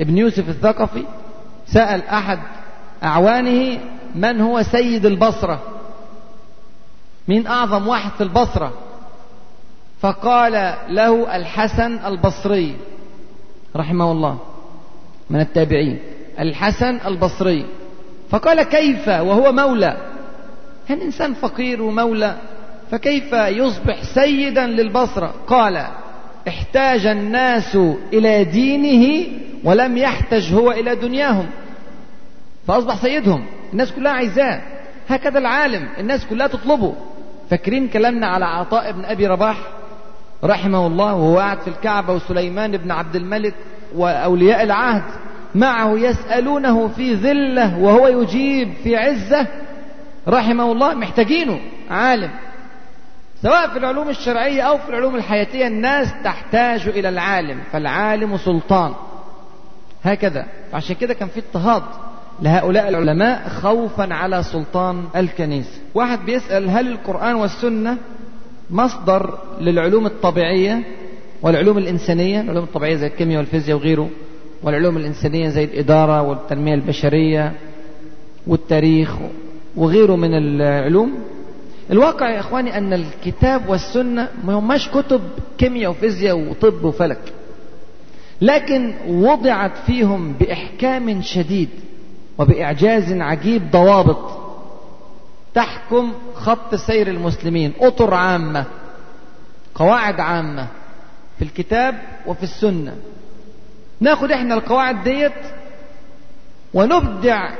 ابن 0.00 0.18
يوسف 0.18 0.48
الثقفي 0.48 1.04
سأل 1.66 2.02
أحد 2.06 2.38
أعوانه 3.04 3.80
من 4.14 4.40
هو 4.40 4.62
سيد 4.62 5.06
البصرة؟ 5.06 5.62
مين 7.28 7.46
أعظم 7.46 7.88
واحد 7.88 8.10
في 8.10 8.22
البصرة؟ 8.22 8.72
فقال 10.00 10.74
له 10.88 11.36
الحسن 11.36 11.98
البصري 12.06 12.76
رحمه 13.76 14.12
الله 14.12 14.38
من 15.30 15.40
التابعين 15.40 15.98
الحسن 16.38 17.00
البصري. 17.06 17.66
فقال 18.30 18.62
كيف 18.62 19.08
وهو 19.08 19.52
مولى؟ 19.52 19.96
هل 20.88 21.00
إنسان 21.00 21.34
فقير 21.34 21.82
ومولى؟ 21.82 22.36
فكيف 22.90 23.32
يصبح 23.32 24.02
سيدا 24.02 24.66
للبصرة؟ 24.66 25.34
قال 25.46 25.86
احتاج 26.48 27.06
الناس 27.06 27.78
إلى 28.12 28.44
دينه 28.44 29.26
ولم 29.64 29.96
يحتج 29.96 30.54
هو 30.54 30.70
إلى 30.72 30.94
دنياهم. 30.94 31.46
فأصبح 32.66 32.96
سيدهم. 33.02 33.44
الناس 33.72 33.92
كلها 33.92 34.12
عايزاه 34.12 34.60
هكذا 35.08 35.38
العالم. 35.38 35.88
الناس 35.98 36.26
كلها 36.26 36.46
تطلبه. 36.46 36.94
فاكرين 37.50 37.88
كلامنا 37.88 38.26
على 38.26 38.44
عطاء 38.44 38.92
بن 38.92 39.04
أبي 39.04 39.26
رباح؟ 39.26 39.56
رحمه 40.44 40.86
الله 40.86 41.14
وهو 41.14 41.38
قاعد 41.38 41.60
في 41.60 41.68
الكعبة 41.68 42.12
وسليمان 42.12 42.76
بن 42.76 42.90
عبد 42.90 43.16
الملك 43.16 43.54
وأولياء 43.94 44.62
العهد. 44.62 45.02
معه 45.54 45.98
يسألونه 45.98 46.88
في 46.88 47.14
ذلة 47.14 47.78
وهو 47.78 48.08
يجيب 48.22 48.72
في 48.84 48.96
عزة. 48.96 49.46
رحمه 50.28 50.72
الله 50.72 50.94
محتاجينه. 50.94 51.60
عالم. 51.90 52.30
سواء 53.42 53.68
في 53.68 53.78
العلوم 53.78 54.08
الشرعية 54.08 54.62
أو 54.62 54.78
في 54.78 54.88
العلوم 54.88 55.16
الحياتية 55.16 55.66
الناس 55.66 56.08
تحتاج 56.24 56.88
إلى 56.88 57.08
العالم 57.08 57.60
فالعالم 57.72 58.36
سلطان. 58.36 58.92
هكذا. 60.04 60.46
فعشان 60.72 60.96
كده 60.96 61.14
كان 61.14 61.28
في 61.28 61.40
اضطهاد 61.40 61.82
لهؤلاء 62.42 62.88
العلماء 62.88 63.48
خوفا 63.48 64.14
على 64.14 64.42
سلطان 64.42 65.04
الكنيسة. 65.16 65.80
واحد 65.94 66.18
بيسأل 66.26 66.70
هل 66.70 66.88
القرآن 66.88 67.34
والسنة 67.34 67.96
مصدر 68.70 69.38
للعلوم 69.60 70.06
الطبيعية 70.06 70.82
والعلوم 71.42 71.78
الإنسانية؟ 71.78 72.40
العلوم 72.40 72.64
الطبيعية 72.64 72.96
زي 72.96 73.06
الكيمياء 73.06 73.38
والفيزياء 73.38 73.76
وغيره. 73.76 74.10
والعلوم 74.62 74.96
الإنسانية 74.96 75.48
زي 75.48 75.64
الإدارة 75.64 76.22
والتنمية 76.22 76.74
البشرية 76.74 77.52
والتاريخ 78.46 79.14
وغيره 79.76 80.16
من 80.16 80.30
العلوم. 80.34 81.18
الواقع 81.90 82.30
يا 82.30 82.40
إخواني 82.40 82.78
أن 82.78 82.92
الكتاب 82.92 83.68
والسنة 83.68 84.28
ما 84.44 84.54
هماش 84.54 84.88
كتب 84.88 85.22
كيمياء 85.58 85.90
وفيزياء 85.90 86.36
وطب 86.38 86.84
وفلك 86.84 87.32
لكن 88.40 88.94
وضعت 89.08 89.76
فيهم 89.86 90.32
بإحكام 90.32 91.22
شديد 91.22 91.68
وبإعجاز 92.38 93.12
عجيب 93.12 93.70
ضوابط 93.70 94.38
تحكم 95.54 96.12
خط 96.34 96.74
سير 96.74 97.08
المسلمين 97.08 97.72
أطر 97.80 98.14
عامة 98.14 98.64
قواعد 99.74 100.20
عامة 100.20 100.66
في 101.38 101.44
الكتاب 101.44 101.94
وفي 102.26 102.42
السنة. 102.42 102.96
ناخد 104.00 104.32
إحنا 104.32 104.54
القواعد 104.54 105.04
ديت 105.04 105.32
ونبدع 106.74 107.50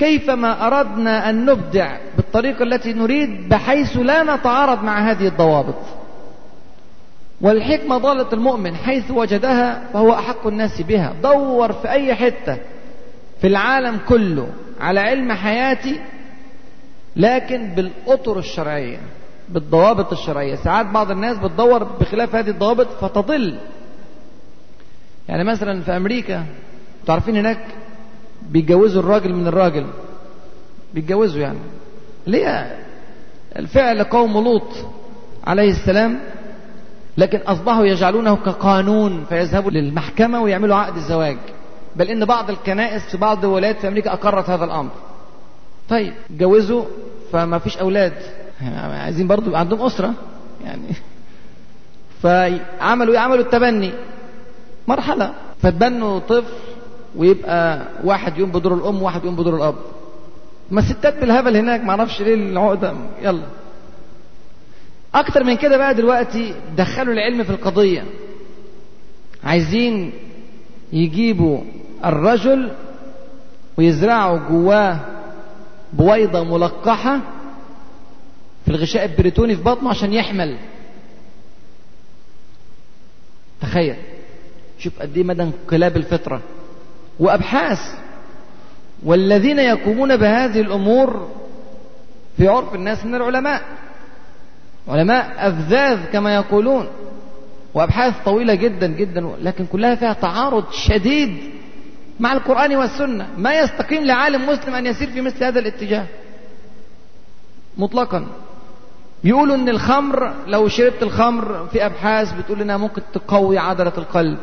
كيفما 0.00 0.66
أردنا 0.66 1.30
أن 1.30 1.44
نبدع 1.46 1.96
بالطريقة 2.16 2.62
التي 2.62 2.92
نريد 2.92 3.48
بحيث 3.48 3.96
لا 3.96 4.36
نتعارض 4.36 4.84
مع 4.84 5.10
هذه 5.10 5.26
الضوابط. 5.26 5.74
والحكمة 7.40 7.98
ضالة 7.98 8.32
المؤمن 8.32 8.74
حيث 8.76 9.10
وجدها 9.10 9.82
فهو 9.92 10.12
أحق 10.12 10.46
الناس 10.46 10.82
بها. 10.82 11.14
دور 11.22 11.72
في 11.72 11.90
أي 11.90 12.14
حتة 12.14 12.58
في 13.40 13.46
العالم 13.46 13.98
كله 14.08 14.48
على 14.80 15.00
علم 15.00 15.32
حياتي 15.32 16.00
لكن 17.16 17.68
بالأطر 17.68 18.38
الشرعية 18.38 18.98
بالضوابط 19.48 20.12
الشرعية. 20.12 20.54
ساعات 20.54 20.86
بعض 20.86 21.10
الناس 21.10 21.38
بتدور 21.38 21.84
بخلاف 21.84 22.34
هذه 22.34 22.50
الضوابط 22.50 22.86
فتضل. 23.00 23.58
يعني 25.28 25.44
مثلا 25.44 25.80
في 25.80 25.96
أمريكا 25.96 26.44
تعرفين 27.06 27.36
هناك 27.36 27.58
بيتجوزوا 28.50 29.02
الراجل 29.02 29.34
من 29.34 29.46
الراجل. 29.46 29.86
بيتجوزوا 30.94 31.40
يعني. 31.40 31.58
ليه؟ 32.26 32.78
الفعل 33.56 34.04
قوم 34.04 34.44
لوط 34.44 34.72
عليه 35.44 35.70
السلام. 35.70 36.20
لكن 37.18 37.38
أصبحوا 37.38 37.84
يجعلونه 37.84 38.36
كقانون 38.36 39.24
فيذهبوا 39.28 39.70
للمحكمة 39.70 40.42
ويعملوا 40.42 40.76
عقد 40.76 40.96
الزواج. 40.96 41.36
بل 41.96 42.08
إن 42.08 42.24
بعض 42.24 42.50
الكنائس 42.50 43.02
في 43.02 43.16
بعض 43.16 43.44
الولايات 43.44 43.78
في 43.78 43.88
أمريكا 43.88 44.12
أقرت 44.12 44.50
هذا 44.50 44.64
الأمر. 44.64 44.90
طيب 45.88 46.12
جوزوا 46.30 46.84
فما 47.32 47.58
فيش 47.58 47.78
أولاد. 47.78 48.12
عايزين 48.76 49.26
برضو 49.26 49.56
عندهم 49.56 49.82
أسرة. 49.82 50.14
يعني 50.64 50.88
فعملوا 52.22 53.18
عملوا 53.18 53.44
التبني. 53.44 53.92
مرحلة. 54.88 55.32
فتبنوا 55.62 56.18
طفل 56.18 56.44
ويبقى 57.16 57.86
واحد 58.04 58.38
يقوم 58.38 58.50
بدور 58.52 58.74
الأم 58.74 59.02
وواحد 59.02 59.24
يقوم 59.24 59.36
بدور 59.36 59.56
الأب. 59.56 59.74
ما 60.70 60.80
الستات 60.80 61.18
بالهبل 61.20 61.56
هناك 61.56 61.80
ما 61.80 61.90
أعرفش 61.90 62.20
ليه 62.22 62.34
العقدة. 62.34 62.94
يلا. 63.22 63.46
أكتر 65.14 65.44
من 65.44 65.56
كده 65.56 65.76
بقى 65.76 65.94
دلوقتي 65.94 66.54
دخلوا 66.76 67.14
العلم 67.14 67.44
في 67.44 67.50
القضية. 67.50 68.04
عايزين 69.44 70.12
يجيبوا 70.92 71.60
الرجل 72.04 72.70
ويزرعوا 73.78 74.38
جواه 74.50 75.00
بويضة 75.92 76.44
ملقحة 76.44 77.20
في 78.64 78.70
الغشاء 78.70 79.04
البريتوني 79.04 79.56
في 79.56 79.62
بطنه 79.62 79.90
عشان 79.90 80.12
يحمل. 80.12 80.56
تخيل. 83.60 83.96
شوف 84.78 85.00
قد 85.02 85.16
إيه 85.16 85.24
مدى 85.24 85.42
انقلاب 85.42 85.96
الفطرة. 85.96 86.40
وأبحاث. 87.20 87.80
والذين 89.02 89.58
يقومون 89.58 90.16
بهذه 90.16 90.60
الأمور 90.60 91.28
في 92.36 92.48
عرف 92.48 92.74
الناس 92.74 93.04
من 93.04 93.14
العلماء. 93.14 93.62
علماء 94.88 95.34
أفذاذ 95.38 96.04
كما 96.12 96.34
يقولون. 96.34 96.88
وأبحاث 97.74 98.14
طويلة 98.24 98.54
جدا 98.54 98.86
جدا 98.86 99.32
لكن 99.42 99.66
كلها 99.66 99.94
فيها 99.94 100.12
تعارض 100.12 100.64
شديد 100.72 101.38
مع 102.20 102.32
القرآن 102.32 102.76
والسنة. 102.76 103.28
ما 103.36 103.60
يستقيم 103.60 104.04
لعالم 104.04 104.48
مسلم 104.48 104.74
أن 104.74 104.86
يسير 104.86 105.10
في 105.10 105.20
مثل 105.20 105.44
هذا 105.44 105.60
الاتجاه. 105.60 106.06
مطلقا. 107.76 108.26
يقولوا 109.24 109.56
إن 109.56 109.68
الخمر 109.68 110.34
لو 110.46 110.68
شربت 110.68 111.02
الخمر 111.02 111.66
في 111.72 111.86
أبحاث 111.86 112.32
بتقول 112.32 112.60
إنها 112.60 112.76
ممكن 112.76 113.02
تقوي 113.12 113.58
عضلة 113.58 113.92
القلب. 113.98 114.38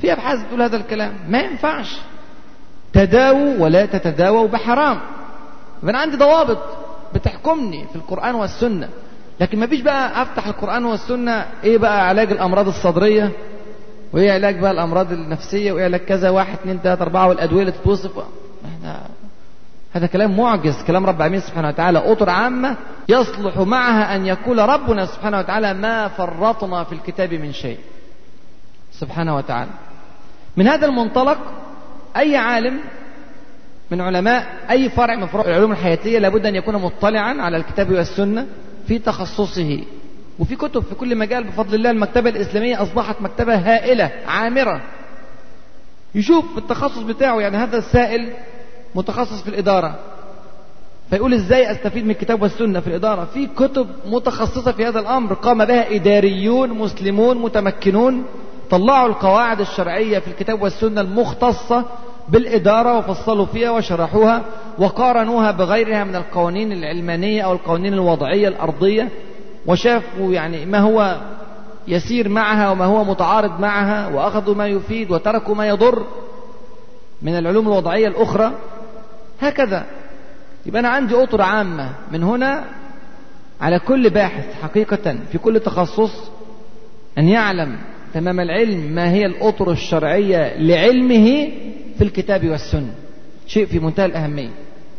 في 0.00 0.12
أبحاث 0.12 0.42
بتقول 0.44 0.62
هذا 0.62 0.76
الكلام. 0.76 1.12
ما 1.28 1.38
ينفعش. 1.38 1.96
تداووا 2.92 3.58
ولا 3.58 3.86
تتداووا 3.86 4.48
بحرام. 4.48 5.00
فانا 5.82 5.98
عندي 5.98 6.16
ضوابط 6.16 6.58
بتحكمني 7.14 7.86
في 7.86 7.96
القرآن 7.96 8.34
والسنة. 8.34 8.88
لكن 9.40 9.58
ما 9.58 9.66
فيش 9.66 9.80
بقى 9.80 10.22
أفتح 10.22 10.46
القرآن 10.46 10.84
والسنة 10.84 11.46
إيه 11.64 11.78
بقى 11.78 12.08
علاج 12.08 12.32
الأمراض 12.32 12.68
الصدرية؟ 12.68 13.30
وإيه 14.12 14.32
علاج 14.32 14.58
بقى 14.60 14.70
الأمراض 14.70 15.12
النفسية؟ 15.12 15.72
وإيه 15.72 15.84
علاج 15.84 16.00
كذا؟ 16.00 16.30
واحد 16.30 16.52
اثنين 16.54 16.78
ثلاثة 16.78 17.02
أربعة 17.02 17.28
والأدوية 17.28 17.60
اللي 17.60 17.72
تتوصف. 17.72 18.24
هذا 19.92 20.06
كلام 20.06 20.36
معجز 20.36 20.82
كلام 20.86 21.06
رب 21.06 21.16
العالمين 21.16 21.40
سبحانه 21.40 21.68
وتعالى. 21.68 22.12
أطر 22.12 22.30
عامة 22.30 22.76
يصلح 23.08 23.58
معها 23.58 24.16
أن 24.16 24.26
يقول 24.26 24.58
ربنا 24.58 25.06
سبحانه 25.06 25.38
وتعالى 25.38 25.74
ما 25.74 26.08
فرطنا 26.08 26.84
في 26.84 26.92
الكتاب 26.92 27.34
من 27.34 27.52
شيء. 27.52 27.78
سبحانه 28.92 29.36
وتعالى. 29.36 29.70
من 30.56 30.68
هذا 30.68 30.86
المنطلق 30.86 31.38
أي 32.16 32.36
عالم 32.36 32.80
من 33.90 34.00
علماء 34.00 34.46
أي 34.70 34.88
فرع 34.88 35.14
من 35.14 35.26
فروع 35.26 35.46
العلوم 35.46 35.72
الحياتية 35.72 36.18
لابد 36.18 36.46
أن 36.46 36.54
يكون 36.54 36.76
مطلعا 36.76 37.42
على 37.42 37.56
الكتاب 37.56 37.92
والسنة 37.92 38.46
في 38.88 38.98
تخصصه. 38.98 39.80
وفي 40.38 40.56
كتب 40.56 40.82
في 40.82 40.94
كل 40.94 41.16
مجال 41.16 41.44
بفضل 41.44 41.74
الله 41.74 41.90
المكتبة 41.90 42.30
الإسلامية 42.30 42.82
أصبحت 42.82 43.16
مكتبة 43.20 43.54
هائلة 43.54 44.10
عامرة. 44.26 44.82
يشوف 46.14 46.58
التخصص 46.58 47.02
بتاعه 47.02 47.40
يعني 47.40 47.56
هذا 47.56 47.78
السائل 47.78 48.30
متخصص 48.94 49.42
في 49.42 49.48
الإدارة. 49.48 49.98
فيقول 51.10 51.34
إزاي 51.34 51.72
أستفيد 51.72 52.04
من 52.04 52.10
الكتاب 52.10 52.42
والسنة 52.42 52.80
في 52.80 52.86
الإدارة؟ 52.86 53.24
في 53.24 53.46
كتب 53.46 53.86
متخصصة 54.06 54.72
في 54.72 54.86
هذا 54.86 55.00
الأمر 55.00 55.34
قام 55.34 55.64
بها 55.64 55.94
إداريون 55.94 56.70
مسلمون 56.70 57.38
متمكنون 57.38 58.24
طلعوا 58.70 59.08
القواعد 59.08 59.60
الشرعية 59.60 60.18
في 60.18 60.28
الكتاب 60.28 60.62
والسنة 60.62 61.00
المختصة 61.00 61.84
بالإدارة 62.28 62.98
وفصلوا 62.98 63.46
فيها 63.46 63.70
وشرحوها 63.70 64.42
وقارنوها 64.78 65.50
بغيرها 65.50 66.04
من 66.04 66.16
القوانين 66.16 66.72
العلمانية 66.72 67.42
أو 67.42 67.52
القوانين 67.52 67.92
الوضعية 67.92 68.48
الأرضية. 68.48 69.08
وشافوا 69.66 70.32
يعني 70.32 70.66
ما 70.66 70.78
هو 70.78 71.16
يسير 71.88 72.28
معها 72.28 72.70
وما 72.70 72.84
هو 72.84 73.04
متعارض 73.04 73.60
معها 73.60 74.08
وأخذوا 74.08 74.54
ما 74.54 74.66
يفيد 74.66 75.10
وتركوا 75.10 75.54
ما 75.54 75.68
يضر 75.68 76.02
من 77.22 77.38
العلوم 77.38 77.66
الوضعية 77.68 78.08
الأخرى. 78.08 78.52
هكذا. 79.40 79.84
يبقى 80.66 80.80
أنا 80.80 80.88
عندي 80.88 81.22
أطر 81.22 81.42
عامة 81.42 81.90
من 82.12 82.22
هنا 82.22 82.64
على 83.60 83.78
كل 83.78 84.10
باحث 84.10 84.62
حقيقة 84.62 85.18
في 85.32 85.38
كل 85.38 85.60
تخصص 85.60 86.12
أن 87.18 87.28
يعلم 87.28 87.78
تمام 88.16 88.40
العلم 88.40 88.80
ما 88.80 89.10
هي 89.10 89.26
الأطر 89.26 89.70
الشرعية 89.70 90.56
لعلمه 90.58 91.48
في 91.98 92.04
الكتاب 92.04 92.46
والسنة. 92.48 92.94
شيء 93.46 93.66
في 93.66 93.78
منتهى 93.78 94.06
الأهمية. 94.06 94.50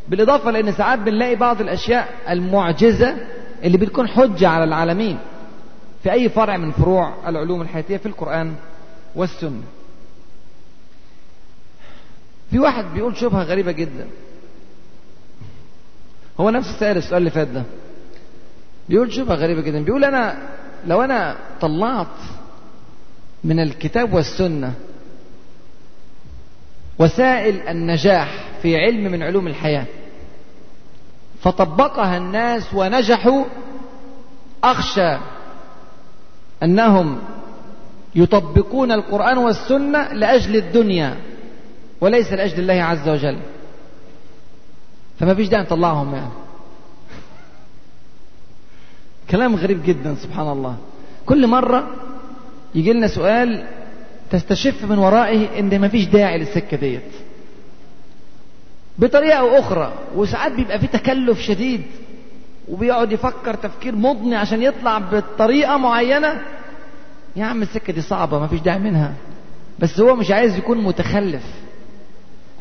بالإضافة 0.07 0.51
لأن 0.51 0.71
ساعات 0.71 0.99
بنلاقي 0.99 1.35
بعض 1.35 1.61
الأشياء 1.61 2.13
المعجزة 2.29 3.17
اللي 3.63 3.77
بتكون 3.77 4.07
حجة 4.07 4.47
على 4.47 4.63
العالمين. 4.63 5.17
في 6.03 6.11
أي 6.11 6.29
فرع 6.29 6.57
من 6.57 6.71
فروع 6.71 7.29
العلوم 7.29 7.61
الحياتية؟ 7.61 7.97
في 7.97 8.05
القرآن 8.05 8.53
والسنة. 9.15 9.63
في 12.51 12.59
واحد 12.59 12.85
بيقول 12.93 13.17
شبهة 13.17 13.43
غريبة 13.43 13.71
جدا. 13.71 14.07
هو 16.39 16.49
نفس 16.49 16.67
سائل 16.79 16.97
السؤال 16.97 17.17
اللي 17.17 17.29
فات 17.29 17.47
ده. 17.47 17.63
بيقول 18.89 19.13
شبهة 19.13 19.35
غريبة 19.35 19.61
جدا. 19.61 19.83
بيقول 19.83 20.03
أنا 20.03 20.37
لو 20.87 21.01
أنا 21.01 21.37
طلعت 21.61 22.07
من 23.43 23.59
الكتاب 23.59 24.13
والسنة. 24.13 24.73
وسائل 26.99 27.67
النجاح 27.67 28.43
في 28.61 28.77
علم 28.77 29.11
من 29.11 29.23
علوم 29.23 29.47
الحياة. 29.47 29.85
فطبقها 31.41 32.17
الناس 32.17 32.73
ونجحوا 32.73 33.43
أخشى 34.63 35.17
أنهم 36.63 37.19
يطبقون 38.15 38.91
القرآن 38.91 39.37
والسنة 39.37 40.13
لأجل 40.13 40.55
الدنيا 40.55 41.17
وليس 42.01 42.33
لأجل 42.33 42.59
الله 42.59 42.83
عز 42.83 43.09
وجل. 43.09 43.39
فما 45.19 45.35
فيش 45.35 45.47
داعي 45.47 45.63
نطلعهم 45.63 46.15
يعني. 46.15 46.31
كلام 49.29 49.55
غريب 49.55 49.83
جدا 49.83 50.15
سبحان 50.15 50.47
الله. 50.47 50.77
كل 51.25 51.47
مرة 51.47 51.87
يجي 52.75 52.93
لنا 52.93 53.07
سؤال 53.07 53.63
تستشف 54.31 54.83
من 54.85 54.97
ورائه 54.97 55.59
إن 55.59 55.79
ما 55.79 55.87
فيش 55.87 56.05
داعي 56.05 56.37
للسكة 56.37 56.77
ديت. 56.77 57.01
بطريقة 58.99 59.39
أو 59.39 59.47
أخرى 59.59 59.93
وساعات 60.15 60.51
بيبقى 60.51 60.79
في 60.79 60.87
تكلف 60.87 61.39
شديد 61.41 61.81
وبيقعد 62.67 63.11
يفكر 63.11 63.53
تفكير 63.53 63.95
مضني 63.95 64.35
عشان 64.35 64.61
يطلع 64.63 64.97
بطريقة 64.99 65.77
معينة. 65.77 66.41
يا 67.35 67.45
عم 67.45 67.61
السكة 67.61 67.93
دي 67.93 68.01
صعبة 68.01 68.39
ما 68.39 68.47
فيش 68.47 68.59
داعي 68.59 68.79
منها. 68.79 69.13
بس 69.79 69.99
هو 69.99 70.15
مش 70.15 70.31
عايز 70.31 70.57
يكون 70.57 70.83
متخلف 70.83 71.43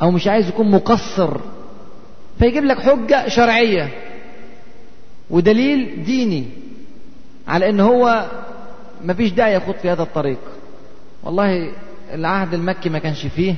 أو 0.02 0.10
مش 0.10 0.26
عايز 0.28 0.48
يكون 0.48 0.70
مقصر. 0.70 1.36
فيجيب 2.38 2.64
لك 2.64 2.78
حجة 2.80 3.28
شرعية 3.28 3.88
ودليل 5.30 6.04
ديني 6.04 6.44
على 7.48 7.70
إن 7.70 7.80
هو 7.80 8.26
ما 9.04 9.14
فيش 9.14 9.32
داعي 9.32 9.54
يخوض 9.54 9.74
في 9.74 9.90
هذا 9.90 10.02
الطريق. 10.02 10.38
والله 11.24 11.72
العهد 12.14 12.54
المكي 12.54 12.88
ما 12.88 12.98
كانش 12.98 13.26
فيه. 13.26 13.54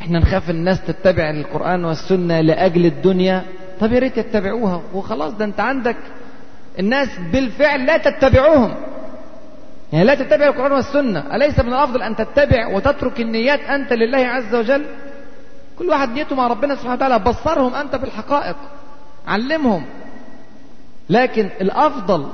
إحنا 0.00 0.18
نخاف 0.18 0.50
الناس 0.50 0.84
تتبع 0.86 1.30
القرآن 1.30 1.84
والسنة 1.84 2.40
لأجل 2.40 2.86
الدنيا. 2.86 3.44
طب 3.80 3.92
يا 3.92 3.98
ريت 3.98 4.16
يتبعوها. 4.16 4.82
وخلاص 4.94 5.32
ده 5.32 5.44
انت 5.44 5.60
عندك 5.60 5.96
الناس 6.78 7.08
بالفعل 7.32 7.86
لا 7.86 7.96
تتبعوهم. 7.96 8.74
يعني 9.92 10.04
لا 10.04 10.14
تتبع 10.14 10.46
القرآن 10.46 10.72
والسنة. 10.72 11.36
أليس 11.36 11.58
من 11.58 11.68
الأفضل 11.68 12.02
أن 12.02 12.16
تتبع 12.16 12.66
وتترك 12.66 13.20
النيات 13.20 13.60
أنت 13.60 13.92
لله 13.92 14.18
عز 14.18 14.54
وجل؟ 14.54 14.84
كل 15.78 15.88
واحد 15.88 16.08
نيته 16.12 16.36
مع 16.36 16.46
ربنا 16.46 16.74
سبحانه 16.74 16.94
وتعالى. 16.94 17.18
بصرهم 17.18 17.74
أنت 17.74 17.96
بالحقائق 17.96 18.56
علمهم. 19.26 19.84
لكن 21.10 21.48
الأفضل 21.60 22.26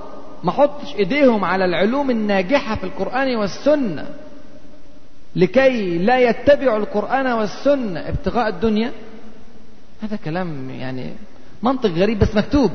ما 0.44 0.53
حطش 0.53 0.94
إيديهم 0.94 1.44
على 1.44 1.64
العلوم 1.64 2.11
الناجحة 2.11 2.77
في 2.77 2.85
القرآن 2.85 3.37
والسنة. 3.37 4.07
لكي 5.37 5.99
لا 5.99 6.18
يتبعوا 6.18 6.79
القرآن 6.79 7.27
والسنة. 7.27 8.09
ابتغاء 8.09 8.49
الدنيا. 8.49 8.92
هذا 10.03 10.16
كلام 10.16 10.70
يعني 10.70 11.12
منطق 11.62 11.90
غريب 11.90 12.18
بس 12.18 12.35
مكتوب. 12.35 12.70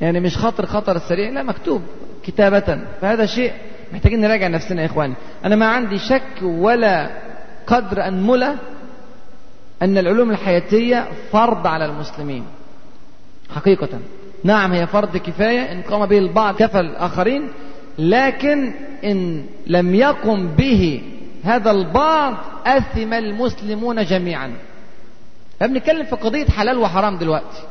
يعني 0.00 0.20
مش 0.20 0.36
خاطر 0.36 0.66
خطر 0.66 0.96
السريع 0.96 1.30
لا 1.30 1.42
مكتوب 1.42 1.82
كتابة. 2.24 2.80
فهذا 3.00 3.26
شيء 3.26 3.52
محتاجين 3.92 4.20
نراجع 4.20 4.48
نفسنا 4.48 4.80
يا 4.82 4.86
إخواني. 4.86 5.14
أنا 5.44 5.56
ما 5.56 5.66
عندي 5.66 5.98
شك 5.98 6.42
ولا 6.42 7.10
قدر 7.66 8.08
أنملة 8.08 8.56
أن 9.82 9.98
العلوم 9.98 10.30
الحياتية 10.30 11.08
فرض 11.32 11.66
على 11.66 11.84
المسلمين. 11.84 12.44
حقيقة. 13.54 13.88
نعم 14.44 14.72
هي 14.72 14.86
فرض 14.86 15.16
كفاية 15.16 15.72
إن 15.72 15.82
قام 15.82 16.06
به 16.06 16.18
البعض 16.18 16.56
كفى 16.56 16.80
الآخرين 16.80 17.48
لكن 17.98 18.72
إن 19.04 19.44
لم 19.66 19.94
يقم 19.94 20.48
به 20.48 21.02
هذا 21.44 21.70
البعض 21.70 22.34
أثم 22.66 23.12
المسلمون 23.12 24.04
جميعا. 24.04 24.52
بنتكلم 25.60 26.04
في 26.04 26.16
قضية 26.16 26.46
حلال 26.46 26.78
وحرام 26.78 27.18
دلوقتي 27.18 27.62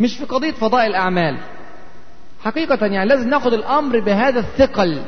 مش 0.00 0.16
في 0.16 0.24
قضية 0.24 0.52
فضاء 0.52 0.86
الأعمال. 0.86 1.36
حقيقة 2.44 2.86
يعني 2.86 3.08
لازم 3.08 3.28
ناخد 3.28 3.52
الأمر 3.52 4.00
بهذا 4.00 4.40
الثقل 4.40 5.02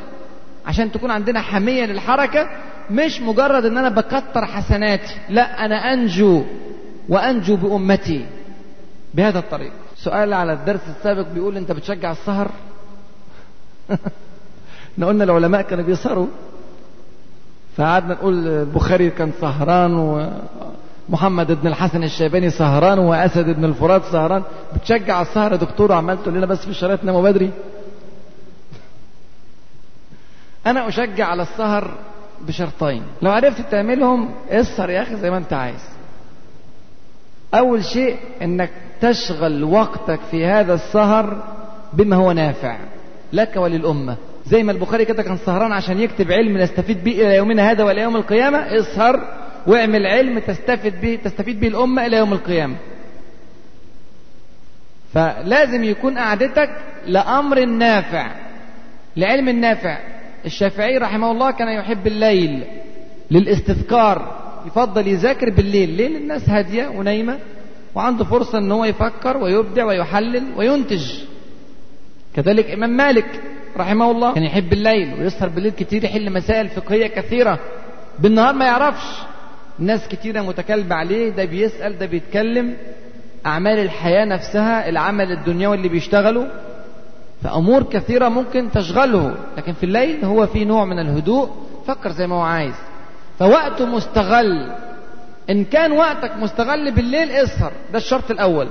عشان 0.66 0.92
تكون 0.92 1.10
عندنا 1.10 1.40
حمية 1.40 1.84
للحركة 1.84 2.48
مش 2.90 3.20
مجرد 3.20 3.64
إن 3.64 3.78
أنا 3.78 3.88
بكتر 3.88 4.46
حسناتي 4.46 5.14
لا 5.28 5.64
أنا 5.64 5.92
أنجو 5.92 6.44
وأنجو 7.08 7.56
بأمتي 7.56 8.26
بهذا 9.14 9.38
الطريق. 9.38 9.72
سؤال 10.06 10.32
على 10.32 10.52
الدرس 10.52 10.80
السابق 10.96 11.26
بيقول 11.34 11.56
أنت 11.56 11.72
بتشجع 11.72 12.12
السهر؟ 12.12 12.50
إحنا 14.92 15.06
قلنا 15.06 15.24
العلماء 15.24 15.62
كانوا 15.62 15.84
بيسهروا. 15.84 16.26
فقعدنا 17.76 18.14
نقول 18.14 18.48
البخاري 18.48 19.10
كان 19.10 19.32
سهران 19.40 19.94
ومحمد 21.08 21.52
بن 21.52 21.66
الحسن 21.66 22.04
الشيباني 22.04 22.50
سهران 22.50 22.98
وأسد 22.98 23.50
بن 23.50 23.64
الفرات 23.64 24.04
سهران. 24.04 24.42
بتشجع 24.74 25.22
السهر 25.22 25.52
يا 25.52 25.56
دكتور؟ 25.56 25.92
وعمال 25.92 26.22
تقول 26.22 26.34
لنا 26.34 26.46
بس 26.46 26.58
في 26.58 26.70
الشرايط 26.70 27.04
ناموا 27.04 27.22
بدري. 27.22 27.50
أنا 30.66 30.88
أشجع 30.88 31.26
على 31.26 31.42
السهر 31.42 31.90
بشرطين. 32.40 33.02
لو 33.22 33.30
عرفت 33.30 33.70
تعملهم 33.70 34.30
اسهر 34.50 34.90
يا 34.90 35.02
أخي 35.02 35.16
زي 35.16 35.30
ما 35.30 35.36
أنت 35.36 35.52
عايز. 35.52 35.80
أول 37.54 37.84
شيء 37.84 38.16
إنك 38.42 38.70
تشغل 39.00 39.64
وقتك 39.64 40.20
في 40.30 40.46
هذا 40.46 40.74
السهر 40.74 41.44
بما 41.92 42.16
هو 42.16 42.32
نافع. 42.32 42.76
لك 43.32 43.56
وللأمة. 43.56 44.16
زي 44.46 44.62
ما 44.62 44.72
البخاري 44.72 45.04
كده 45.04 45.22
كان 45.22 45.36
سهران 45.36 45.72
عشان 45.72 46.00
يكتب 46.00 46.32
علم 46.32 46.58
نستفيد 46.58 47.04
به 47.04 47.12
إلى 47.12 47.36
يومنا 47.36 47.70
هذا 47.70 47.84
وإلى 47.84 48.00
يوم 48.00 48.16
القيامة 48.16 48.58
اسهر 48.58 49.20
واعمل 49.66 50.06
علم 50.06 50.38
تستفيد 50.38 51.00
به 51.00 51.18
تستفيد 51.24 51.60
به 51.60 51.68
الأمة 51.68 52.06
إلى 52.06 52.16
يوم 52.16 52.32
القيامة. 52.32 52.76
فلازم 55.14 55.84
يكون 55.84 56.18
قعدتك 56.18 56.70
لأمر 57.06 57.64
نافع 57.64 58.30
لعلم 59.16 59.48
نافع. 59.48 59.98
الشافعي 60.44 60.98
رحمه 60.98 61.30
الله 61.30 61.50
كان 61.50 61.68
يحب 61.68 62.06
الليل 62.06 62.64
للاستذكار 63.30 64.36
يفضل 64.66 65.08
يذاكر 65.08 65.50
بالليل. 65.50 65.88
ليل 65.88 66.16
الناس 66.16 66.48
هادية 66.48 66.88
ونايمة. 66.88 67.38
وعنده 67.96 68.24
فرصة 68.24 68.58
إن 68.58 68.72
هو 68.72 68.84
يفكر 68.84 69.36
ويبدع 69.36 69.84
ويحلل 69.84 70.44
وينتج. 70.56 71.12
كذلك 72.34 72.70
إمام 72.70 72.90
مالك 72.90 73.42
رحمه 73.76 74.10
الله 74.10 74.34
كان 74.34 74.42
يحب 74.42 74.72
الليل 74.72 75.14
ويسهر 75.14 75.48
بالليل 75.48 75.72
كتير 75.72 76.04
يحل 76.04 76.32
مسائل 76.32 76.68
فقهية 76.68 77.06
كثيرة. 77.06 77.58
بالنهار 78.18 78.54
ما 78.54 78.64
يعرفش. 78.64 79.04
ناس 79.78 80.08
كتيرة 80.08 80.40
متكلبة 80.40 80.94
عليه 80.94 81.30
ده 81.30 81.44
بيسأل 81.44 81.98
ده 81.98 82.06
بيتكلم. 82.06 82.76
أعمال 83.46 83.78
الحياة 83.78 84.24
نفسها 84.24 84.88
العمل 84.88 85.32
الدنيوي 85.32 85.76
اللي 85.76 85.88
بيشتغله. 85.88 86.48
فأمور 87.42 87.82
كثيرة 87.82 88.28
ممكن 88.28 88.70
تشغله. 88.70 89.34
لكن 89.56 89.72
في 89.72 89.84
الليل 89.84 90.24
هو 90.24 90.46
في 90.46 90.64
نوع 90.64 90.84
من 90.84 90.98
الهدوء. 90.98 91.50
فكر 91.86 92.10
زي 92.10 92.26
ما 92.26 92.36
هو 92.36 92.40
عايز. 92.40 92.74
فوقته 93.38 93.86
مستغل. 93.86 94.72
إن 95.50 95.64
كان 95.64 95.92
وقتك 95.92 96.36
مستغل 96.36 96.92
بالليل 96.94 97.30
اسهر 97.30 97.72
ده 97.92 97.98
الشرط 97.98 98.30
الأول. 98.30 98.68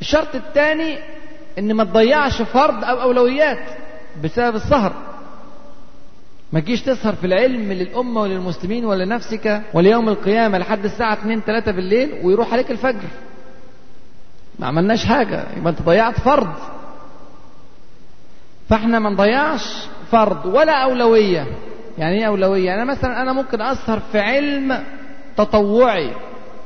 الشرط 0.00 0.34
الثاني 0.34 0.98
إن 1.58 1.72
ما 1.74 1.84
تضيعش 1.84 2.42
فرض 2.42 2.84
أو 2.84 3.02
أولويات 3.02 3.58
بسبب 4.24 4.56
السهر. 4.56 4.92
ما 6.52 6.60
تجيش 6.60 6.82
تسهر 6.82 7.14
في 7.14 7.26
العلم 7.26 7.72
للأمة 7.72 8.20
وللمسلمين 8.20 8.84
ولنفسك 8.84 9.62
وليوم 9.74 10.08
القيامة 10.08 10.58
لحد 10.58 10.84
الساعة 10.84 11.12
2 11.12 11.40
3 11.40 11.72
بالليل 11.72 12.12
ويروح 12.22 12.52
عليك 12.52 12.70
الفجر. 12.70 13.08
ما 14.58 14.66
عملناش 14.66 15.04
حاجة 15.06 15.44
يبقى 15.56 15.70
أنت 15.72 15.82
ضيعت 15.82 16.20
فرض. 16.20 16.54
فإحنا 18.68 18.98
ما 18.98 19.10
نضيعش 19.10 19.86
فرض 20.12 20.46
ولا 20.46 20.84
أولوية. 20.84 21.46
يعني 21.98 22.18
إيه 22.18 22.26
أولوية؟ 22.26 22.74
أنا 22.74 22.84
مثلا 22.84 23.22
أنا 23.22 23.32
ممكن 23.32 23.60
أسهر 23.60 24.00
في 24.12 24.18
علم 24.20 24.84
تطوعي. 25.36 26.10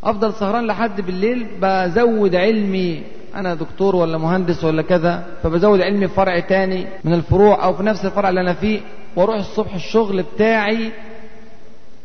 أفضل 0.05 0.33
سهران 0.35 0.67
لحد 0.67 1.01
بالليل 1.01 1.47
بزود 1.63 2.35
علمي. 2.35 3.03
أنا 3.35 3.55
دكتور 3.55 3.97
ولا 3.97 4.19
مهندس 4.19 4.65
ولا 4.65 4.83
كذا 4.83 5.27
فبزود 5.43 5.81
علمي 5.81 6.09
في 6.09 6.15
فرع 6.15 6.39
تاني 6.41 6.87
من 7.05 7.15
الفروع 7.15 7.65
أو 7.65 7.75
في 7.75 7.83
نفس 7.83 8.05
الفرع 8.05 8.29
اللي 8.29 8.41
أنا 8.41 8.55
فيه 8.55 8.81
وأروح 9.17 9.37
الصبح 9.37 9.75
الشغل 9.75 10.23
بتاعي 10.23 10.93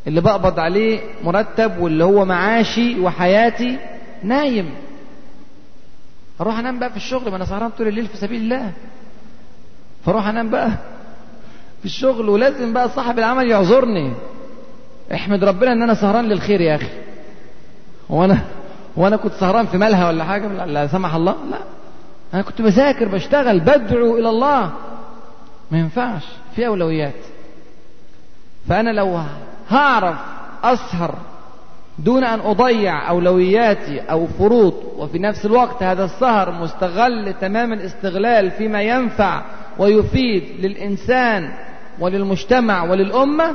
اللي 0.06 0.20
بقبض 0.20 0.58
عليه 0.60 1.00
مرتب 1.24 1.78
واللي 1.78 2.04
هو 2.04 2.24
معاشي 2.24 3.00
وحياتي 3.00 3.76
نايم. 4.22 4.70
أروح 6.40 6.58
أنام 6.58 6.78
بقى 6.78 6.90
في 6.90 6.96
الشغل 6.96 7.30
ما 7.30 7.36
أنا 7.36 7.44
سهران 7.44 7.70
طول 7.70 7.88
الليل 7.88 8.06
في 8.06 8.16
سبيل 8.16 8.40
الله. 8.40 8.72
فأروح 10.04 10.26
أنام 10.26 10.50
بقى. 10.50 10.70
في 11.78 11.84
الشغل 11.84 12.28
ولازم 12.28 12.72
بقى 12.72 12.88
صاحب 12.88 13.18
العمل 13.18 13.50
يعذرني. 13.50 14.12
احمد 15.14 15.44
ربنا 15.44 15.72
ان 15.72 15.82
أنا 15.82 15.94
سهران 15.94 16.24
للخير 16.24 16.60
يا 16.60 16.74
أخي. 16.74 16.90
وأنا 18.08 18.38
وأنا 18.96 19.16
كنت 19.16 19.32
سهران 19.32 19.66
في 19.66 19.78
مالها 19.78 20.08
ولا 20.08 20.24
حاجة؟ 20.24 20.64
لا 20.64 20.86
سمح 20.86 21.14
الله. 21.14 21.36
لا. 21.50 21.58
أنا 22.34 22.42
كنت 22.42 22.62
بذاكر 22.62 23.08
بشتغل 23.08 23.60
بدعو 23.60 24.16
إلى 24.18 24.28
الله. 24.28 24.72
ما 25.70 25.78
ينفعش. 25.78 26.22
في 26.56 26.66
أولويات. 26.66 27.14
فأنا 28.68 28.90
لو 28.90 29.20
هعرف 29.70 30.16
أسهر 30.64 31.14
دون 31.98 32.24
أن 32.24 32.40
أضيع 32.40 33.08
أولوياتي 33.08 34.00
أو 34.00 34.26
فروض 34.26 34.74
وفي 34.96 35.18
نفس 35.18 35.46
الوقت 35.46 35.82
هذا 35.82 36.04
السهر 36.04 36.50
مستغل 36.50 37.34
تمام 37.40 37.72
الاستغلال 37.72 38.50
فيما 38.50 38.82
ينفع 38.82 39.42
ويفيد 39.78 40.44
للإنسان 40.58 41.52
وللمجتمع 42.00 42.82
وللأمة 42.82 43.54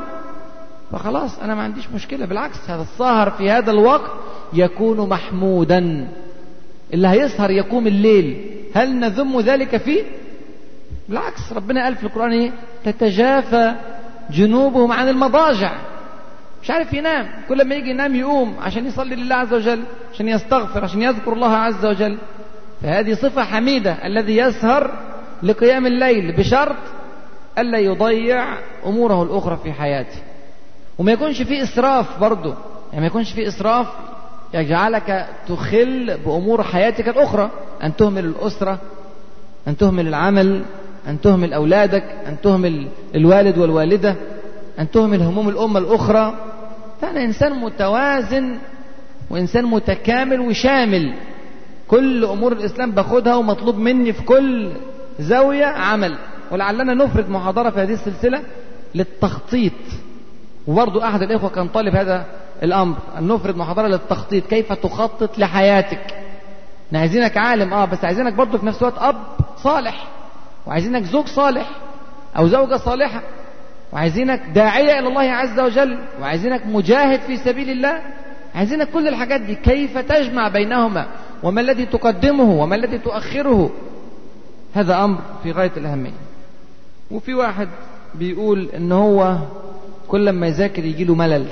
فخلاص 0.92 1.40
أنا 1.40 1.56
ما 1.56 1.62
عنديش 1.62 1.90
مشكلة. 1.96 2.26
بالعكس 2.26 2.70
هذا 2.70 2.82
السهر 2.82 3.32
في 3.32 3.52
هذا 3.52 3.72
الوقت 3.72 4.12
يكون 4.54 5.10
محمودا. 5.10 6.08
اللي 6.94 7.08
هيسهر 7.08 7.52
يقوم 7.52 7.88
الليل. 7.88 8.46
هل 8.76 9.00
نذم 9.00 9.40
ذلك 9.40 9.78
فيه 9.78 10.04
بالعكس 11.10 11.54
ربنا 11.54 11.84
قال 11.84 11.96
في 11.96 12.04
القرآن 12.04 12.32
إيه 12.32 12.52
تتجافى 12.86 13.74
جنوبهم 14.32 14.92
عن 14.92 15.10
المضاجع. 15.10 15.72
مش 16.64 16.72
عارف 16.72 16.94
ينام. 16.94 17.28
كل 17.50 17.68
ما 17.68 17.76
يجي 17.76 17.90
ينام 17.90 18.16
يقوم 18.16 18.56
عشان 18.62 18.86
يصلي 18.88 19.16
لله 19.16 19.36
عز 19.36 19.54
وجل 19.54 19.84
عشان 20.14 20.28
يستغفر 20.28 20.84
عشان 20.84 21.02
يذكر 21.02 21.34
الله 21.34 21.56
عز 21.56 21.86
وجل. 21.86 22.18
فهذه 22.82 23.14
صفة 23.14 23.44
حميدة 23.44 23.92
الذي 24.06 24.38
يسهر 24.38 24.92
لقيام 25.44 25.88
الليل 25.88 26.32
بشرط 26.38 26.76
ألا 27.58 27.80
يضيع 27.80 28.58
أموره 28.86 29.24
الأخرى 29.24 29.58
في 29.64 29.74
حياته. 29.74 30.18
وما 30.98 31.12
يكونش 31.12 31.42
فيه 31.42 31.64
إسراف 31.64 32.20
برضه 32.20 32.56
يعني 32.90 33.02
ما 33.02 33.08
يكونش 33.08 33.32
فيه 33.32 33.48
إسراف 33.48 33.88
يجعلك 34.54 35.28
تخل 35.48 36.18
بأمور 36.26 36.64
حياتك 36.64 37.10
الأخرى. 37.10 37.50
أن 37.84 37.96
تهمل 37.96 38.26
الأسرة 38.26 38.80
أن 39.68 39.78
تهمل 39.78 40.08
العمل 40.08 40.64
أن 41.08 41.22
تهمل 41.22 41.54
أولادك 41.54 42.04
أن 42.28 42.42
تهمل 42.44 42.88
الوالد 43.16 43.58
والوالدة 43.58 44.16
أن 44.80 44.92
تهمل 44.92 45.22
هموم 45.22 45.50
الأمة 45.50 45.80
الأخرى. 45.80 46.34
فأنا 47.02 47.24
إنسان 47.24 47.52
متوازن 47.52 48.58
وإنسان 49.30 49.66
متكامل 49.66 50.40
وشامل. 50.40 51.14
كل 51.88 52.26
أمور 52.26 52.52
الإسلام 52.52 52.92
باخدها 52.92 53.36
ومطلوب 53.36 53.78
مني 53.78 54.14
في 54.14 54.24
كل 54.24 54.72
زاوية 55.20 55.66
عمل. 55.66 56.18
ولعلنا 56.54 56.94
نفرد 56.94 57.30
محاضرة 57.30 57.70
في 57.70 57.80
هذه 57.80 57.94
السلسلة 57.94 58.42
للتخطيط. 58.96 59.74
وبرضو 60.68 61.02
أحد 61.02 61.22
الإخوة 61.22 61.50
كان 61.50 61.68
طالب 61.68 61.96
هذا 61.96 62.26
الأمر. 62.64 62.98
أن 63.18 63.28
نفرد 63.28 63.58
محاضرة 63.58 63.88
للتخطيط. 63.88 64.48
كيف 64.48 64.74
تخطط 64.74 65.40
لحياتك؟ 65.40 66.16
عايزينك 66.94 67.38
عالم 67.38 67.74
آه 67.74 67.86
بس 67.86 68.06
عايزينك 68.06 68.34
برضه 68.34 68.58
في 68.58 68.66
نفس 68.66 68.82
الوقت 68.82 68.98
أب 68.98 69.16
صالح. 69.58 70.08
وعايزينك 70.68 71.04
زوج 71.04 71.26
صالح 71.26 71.70
أو 72.38 72.48
زوجة 72.48 72.78
صالحة. 72.78 73.22
وعايزينك 73.94 74.42
داعية 74.56 75.00
إلى 75.00 75.08
الله 75.08 75.32
عز 75.32 75.60
وجل. 75.60 76.00
وعايزينك 76.22 76.66
مجاهد 76.66 77.20
في 77.20 77.38
سبيل 77.38 77.70
الله. 77.70 78.02
عايزينك 78.56 78.90
كل 78.90 79.08
الحاجات 79.08 79.42
دي. 79.42 79.56
كيف 79.56 79.98
تجمع 79.98 80.48
بينهما؟ 80.48 81.06
وما 81.44 81.62
الذي 81.62 81.86
تقدمه؟ 81.86 82.52
وما 82.52 82.76
الذي 82.76 82.98
تؤخره؟ 82.98 83.72
هذا 84.74 85.04
أمر 85.04 85.20
في 85.44 85.52
غاية 85.52 85.72
الأهمية. 85.78 86.23
وفي 87.14 87.34
واحد 87.34 87.68
بيقول 88.16 88.70
إن 88.76 88.92
هو 88.92 89.38
كل 90.08 90.30
ما 90.30 90.48
يذاكر 90.48 90.86
يجي 90.86 91.04
له 91.04 91.16
ملل. 91.16 91.48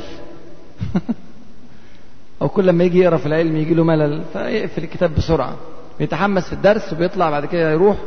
أو 2.41 2.50
كل 2.50 2.69
ما 2.69 2.84
يجي 2.84 3.00
يقرأ 3.00 3.17
في 3.17 3.26
العلم 3.26 3.56
يجي 3.56 3.74
له 3.74 3.84
ملل 3.84 4.24
فيقفل 4.34 4.84
الكتاب 4.84 5.15
بسرعة. 5.15 5.56
بيتحمس 6.00 6.47
في 6.47 6.54
الدرس 6.54 6.93
وبيطلع 6.93 7.30
بعد 7.30 7.45
كده 7.45 7.71
يروح 7.71 7.97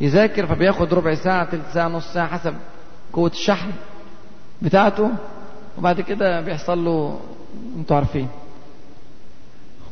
يذاكر 0.00 0.46
فبياخد 0.46 0.94
ربع 0.94 1.14
ساعة 1.14 1.50
ثلث 1.50 1.72
ساعة 1.72 1.88
نص 1.88 2.12
ساعة 2.12 2.26
حسب 2.26 2.54
قوة 3.12 3.30
الشحن 3.30 3.70
بتاعته. 4.62 5.10
وبعد 5.78 6.00
كده 6.00 6.40
بيحصل 6.40 6.84
له 6.84 7.20
أنتوا 7.76 7.96
عارفين. 7.96 8.28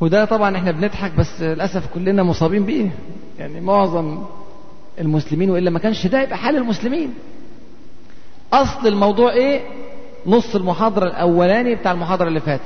وده 0.01 0.25
طبعا 0.25 0.57
إحنا 0.57 0.71
بنضحك 0.71 1.13
بس 1.15 1.43
للأسف 1.43 1.95
كلنا 1.95 2.23
مصابين 2.23 2.65
بيه. 2.65 2.91
يعني 3.39 3.61
معظم 3.61 4.25
المسلمين 5.01 5.51
وإلا 5.51 5.71
ما 5.71 5.79
كانش 5.79 6.07
ده 6.07 6.23
يبقى 6.23 6.39
حال 6.39 6.57
المسلمين. 6.57 7.15
أصل 8.53 8.87
الموضوع 8.87 9.33
إيه؟ 9.33 9.61
نص 10.27 10.57
المحاضرة 10.57 11.07
الأولاني 11.07 11.75
بتاع 11.75 11.93
المحاضرة 11.93 12.29
اللي 12.29 12.41
فاتت. 12.41 12.63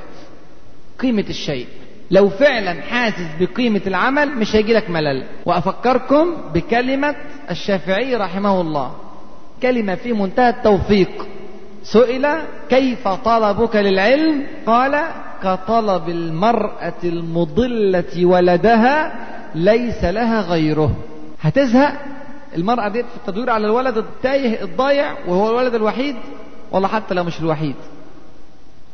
قيمة 0.99 1.25
الشيء. 1.29 1.67
لو 2.11 2.29
فعلا 2.29 2.83
حاسس 2.83 3.27
بقيمة 3.41 3.81
العمل 3.87 4.29
مش 4.37 4.57
هيجي 4.57 4.73
لك 4.73 4.91
ملل. 4.91 5.25
وأفكركم 5.47 6.27
بكلمة 6.55 7.15
الشافعي 7.51 8.17
رحمه 8.17 8.61
الله. 8.61 8.93
كلمة 9.63 9.95
في 9.95 10.13
منتهى 10.13 10.49
التوفيق. 10.51 11.27
سئل 11.83 12.27
كيف 12.69 13.09
طلبك 13.09 13.77
للعلم؟ 13.77 14.47
قال 14.67 15.05
كطلب 15.43 16.09
المرأة 16.09 16.95
المضلة 17.05 18.25
ولدها 18.27 19.15
ليس 19.55 20.05
لها 20.05 20.41
غيره. 20.41 20.91
هتزهق؟ 21.41 21.93
المرأة 22.55 22.89
دي 22.89 23.03
في 23.03 23.17
التدوير 23.17 23.51
على 23.51 23.67
الولد 23.67 23.97
التايه 23.97 24.63
الضايع 24.63 25.15
وهو 25.27 25.51
الولد 25.51 25.75
الوحيد. 25.75 26.17
والله 26.73 26.89
حتى 26.89 27.15
لو 27.15 27.25
مش 27.25 27.41
الوحيد. 27.41 27.75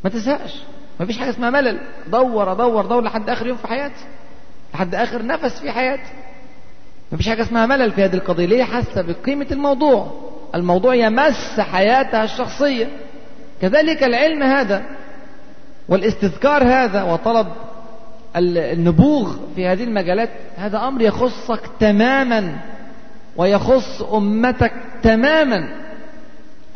ما 0.05 0.11
تزهقش. 0.11 0.55
ما 1.01 1.07
فيش 1.07 1.19
حاجة 1.19 1.31
اسمها 1.31 1.51
ملل. 1.51 1.81
دور 2.07 2.55
دور 2.55 2.87
دور 2.87 3.03
لحد 3.03 3.31
آخر 3.31 3.47
يوم 3.47 3.57
في 3.57 3.67
حياتي 3.67 4.05
لحد 4.75 4.95
آخر 4.95 5.27
نفس 5.27 5.61
في 5.61 5.73
حياتي 5.73 6.13
ما 7.13 7.19
فيش 7.19 7.29
حاجة 7.29 7.43
اسمها 7.43 7.67
ملل 7.67 7.93
في 7.93 8.05
هذه 8.05 8.15
القضية. 8.15 8.47
ليه؟ 8.47 8.65
حاسة 8.65 9.03
بقيمة 9.03 9.47
الموضوع. 9.51 10.31
الموضوع 10.55 10.95
يمس 10.95 11.61
حياتها 11.61 12.25
الشخصية. 12.25 12.89
كذلك 13.63 14.03
العلم 14.03 14.43
هذا 14.43 14.83
والاستذكار 15.89 16.65
هذا 16.65 17.03
وطلب 17.03 17.47
النبوغ 18.37 19.37
في 19.57 19.67
هذه 19.67 19.85
المجالات 19.85 20.31
هذا 20.57 20.79
أمر 20.79 21.03
يخصك 21.03 21.61
تماما. 21.81 22.59
ويخص 23.41 24.03
أمتك 24.03 24.73
تماما. 25.03 25.69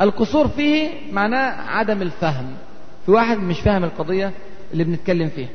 القصور 0.01 0.47
فيه 0.47 0.89
معناه 1.11 1.53
عدم 1.69 2.01
الفهم. 2.01 2.45
في 3.05 3.11
واحد 3.11 3.37
مش 3.37 3.59
فاهم 3.59 3.83
القضية 3.83 4.31
اللي 4.73 4.83
بنتكلم 4.83 5.29
فيها. 5.29 5.49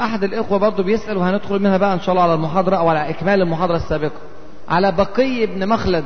أحد 0.00 0.24
الإخوة 0.24 0.58
برضه 0.58 0.82
بيسأل 0.82 1.16
وهندخل 1.16 1.58
منها 1.58 1.76
بقى 1.76 1.94
إن 1.94 2.00
شاء 2.00 2.10
الله 2.10 2.22
على 2.22 2.34
المحاضرة 2.34 2.76
أو 2.76 2.88
على 2.88 3.10
إكمال 3.10 3.42
المحاضرة 3.42 3.76
السابقة. 3.76 4.20
على 4.68 4.92
بقي 4.92 5.46
بن 5.46 5.68
مخلد 5.68 6.04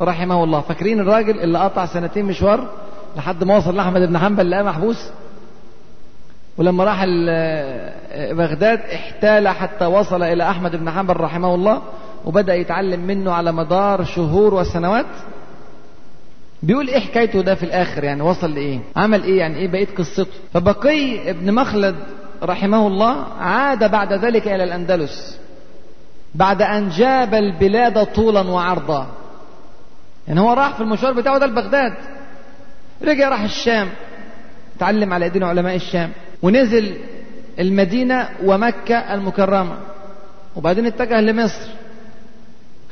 رحمه 0.00 0.44
الله. 0.44 0.60
فاكرين 0.60 1.00
الراجل 1.00 1.40
اللي 1.40 1.58
قطع 1.58 1.86
سنتين 1.86 2.24
مشوار 2.24 2.68
لحد 3.16 3.44
ما 3.44 3.56
وصل 3.56 3.76
لأحمد 3.76 4.08
بن 4.08 4.18
حنبل 4.18 4.50
لقاه 4.50 4.62
محبوس؟ 4.62 5.10
ولما 6.56 6.84
راح 6.84 7.04
بغداد 8.32 8.80
احتال 8.80 9.48
حتى 9.48 9.86
وصل 9.86 10.22
إلى 10.22 10.50
أحمد 10.50 10.76
بن 10.76 10.90
حنبل 10.90 11.16
رحمه 11.16 11.54
الله. 11.54 11.82
وبدأ 12.24 12.54
يتعلم 12.54 13.00
منه 13.00 13.32
على 13.32 13.52
مدار 13.52 14.04
شهور 14.04 14.54
وسنوات. 14.54 15.06
بيقول 16.62 16.88
إيه 16.88 16.98
حكايته 17.00 17.40
ده 17.42 17.54
في 17.54 17.62
الآخر 17.62 18.04
يعني 18.04 18.22
وصل 18.22 18.54
لإيه؟ 18.54 18.80
عمل 18.96 19.22
إيه 19.22 19.38
يعني؟ 19.38 19.56
إيه 19.56 19.68
بقيت 19.68 19.98
قصته؟ 19.98 20.26
فبقي 20.54 21.30
ابن 21.30 21.54
مخلد 21.54 21.94
رحمه 22.42 22.86
الله 22.86 23.26
عاد 23.40 23.90
بعد 23.90 24.12
ذلك 24.12 24.48
إلى 24.48 24.64
الأندلس 24.64 25.38
بعد 26.34 26.62
أن 26.62 26.88
جاب 26.88 27.34
البلاد 27.34 28.06
طولا 28.06 28.40
وعرضا. 28.40 29.06
يعني 30.28 30.40
هو 30.40 30.52
راح 30.52 30.74
في 30.74 30.80
المشوار 30.80 31.12
بتاعه 31.12 31.38
ده 31.38 31.46
لبغداد. 31.46 31.92
رجع 33.04 33.28
راح 33.28 33.40
الشام 33.42 33.88
تعلم 34.78 35.12
على 35.12 35.24
ايدين 35.24 35.42
علماء 35.42 35.76
الشام 35.76 36.10
ونزل 36.42 36.94
المدينة 37.58 38.28
ومكة 38.44 39.14
المكرمة 39.14 39.76
وبعدين 40.56 40.86
اتجه 40.86 41.20
لمصر. 41.20 41.68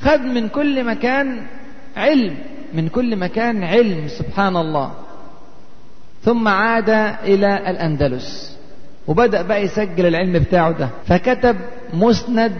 خد 0.02 0.20
من 0.20 0.48
كل 0.48 0.84
مكان 0.84 1.46
علم 1.96 2.36
من 2.74 2.88
كل 2.88 3.16
مكان 3.16 3.64
علم 3.64 4.08
سبحان 4.08 4.56
الله 4.56 4.92
ثم 6.24 6.48
عاد 6.48 6.90
إلى 7.24 7.70
الأندلس. 7.70 8.56
وبدأ 9.06 9.42
بقى 9.42 9.62
يسجل 9.62 10.06
العلم 10.06 10.32
بتاعه 10.32 10.70
ده. 10.70 10.88
فكتب 11.06 11.56
مسند 11.94 12.56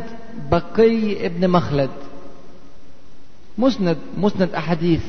بقي 0.51 1.27
ابن 1.27 1.51
مخلد. 1.51 1.91
مسند 3.59 3.97
مسند 4.17 4.55
أحاديث. 4.55 5.05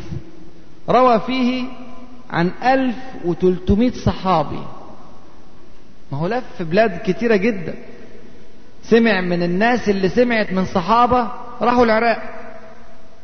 روى 0.89 1.19
فيه 1.19 1.63
عن 2.29 2.51
ألف 2.63 2.95
وتلتمائة 3.25 3.91
صحابي. 3.91 4.63
ما 6.11 6.17
هو 6.17 6.27
لف 6.27 6.61
بلاد 6.61 6.99
كتيرة 7.05 7.35
جدا. 7.35 7.73
سمع 8.83 9.21
من 9.21 9.43
الناس 9.43 9.89
اللي 9.89 10.09
سمعت 10.09 10.53
من 10.53 10.65
صحابة 10.65 11.31
راحوا 11.61 11.85
العراق. 11.85 12.21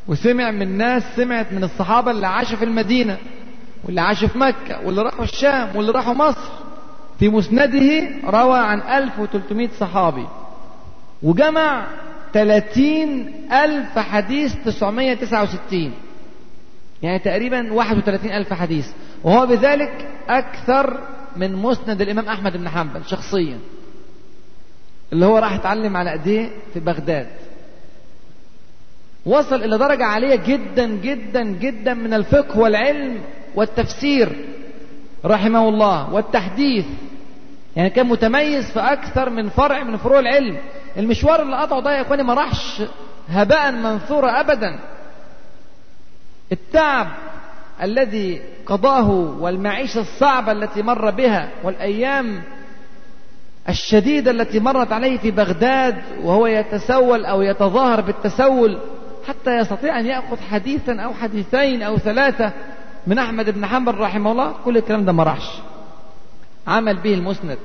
وسمع 0.08 0.50
من 0.50 0.78
ناس 0.78 1.02
سمعت 1.16 1.52
من 1.52 1.64
الصحابة 1.64 2.10
اللي 2.10 2.26
عاشوا 2.26 2.56
في 2.56 2.64
المدينة 2.64 3.16
واللي 3.84 4.00
عاشوا 4.00 4.28
في 4.28 4.38
مكة 4.38 4.86
واللي 4.86 5.02
راحوا 5.02 5.24
الشام 5.24 5.76
واللي 5.76 5.92
راحوا 5.92 6.14
مصر. 6.14 6.50
في 7.18 7.28
مسنده 7.28 8.08
روى 8.24 8.58
عن 8.58 8.80
1300 8.80 9.68
صحابي. 9.80 10.26
وجمع 11.22 11.86
30 12.32 13.32
ألف 13.52 13.98
حديث 13.98 14.54
969 14.64 15.92
يعني 17.02 17.18
تقريبا 17.18 17.72
31 17.72 18.30
ألف 18.30 18.52
حديث. 18.52 18.88
وهو 19.24 19.46
بذلك 19.46 20.08
أكثر 20.28 21.00
من 21.36 21.56
مسند 21.56 22.00
الإمام 22.00 22.28
أحمد 22.28 22.56
بن 22.56 22.68
حنبل 22.68 23.04
شخصيا. 23.04 23.58
اللي 25.12 25.26
هو 25.26 25.38
راح 25.38 25.54
يتعلم 25.54 25.96
على 25.96 26.12
أيديه 26.12 26.50
في 26.74 26.80
بغداد. 26.80 27.26
وصل 29.28 29.62
إلى 29.64 29.78
درجة 29.78 30.04
عالية 30.04 30.34
جدا 30.36 30.86
جدا 30.86 31.42
جدا 31.42 31.94
من 31.94 32.14
الفقه 32.14 32.58
والعلم 32.58 33.20
والتفسير 33.54 34.44
رحمه 35.24 35.68
الله 35.68 36.14
والتحديث. 36.14 36.86
يعني 37.76 37.90
كان 37.90 38.06
متميز 38.06 38.70
في 38.70 38.80
أكثر 38.80 39.30
من 39.30 39.48
فرع 39.48 39.82
من 39.82 39.96
فروع 39.96 40.18
العلم. 40.18 40.56
المشوار 40.96 41.42
اللي 41.42 41.56
قطعه 41.56 41.80
ده 41.80 41.96
يا 41.96 42.02
إخواني 42.02 42.22
ما 42.22 42.34
راحش 42.34 42.82
هباء 43.28 43.72
منثورا 43.72 44.40
أبدا. 44.40 44.78
التعب 46.52 47.08
الذي 47.82 48.40
قضاه 48.66 49.10
والمعيشة 49.40 50.00
الصعبة 50.00 50.52
التي 50.52 50.82
مر 50.82 51.10
بها 51.10 51.48
والأيام 51.64 52.42
الشديدة 53.68 54.30
التي 54.30 54.60
مرت 54.60 54.92
عليه 54.92 55.18
في 55.18 55.30
بغداد 55.30 55.96
وهو 56.22 56.46
يتسول 56.46 57.24
أو 57.24 57.42
يتظاهر 57.42 58.00
بالتسول 58.00 58.78
حتى 59.28 59.58
يستطيع 59.58 60.00
أن 60.00 60.06
يأخذ 60.06 60.40
حديثا 60.40 61.00
أو 61.00 61.14
حديثين 61.14 61.82
أو 61.82 61.98
ثلاثة 61.98 62.52
من 63.06 63.18
أحمد 63.18 63.50
بن 63.50 63.66
حنبل 63.66 63.94
رحمه 63.94 64.32
الله. 64.32 64.54
كل 64.64 64.76
الكلام 64.76 65.04
ده 65.04 65.12
ما 65.12 65.22
راحش 65.22 65.58
عمل 66.66 66.96
به 66.96 67.14
المسند. 67.14 67.58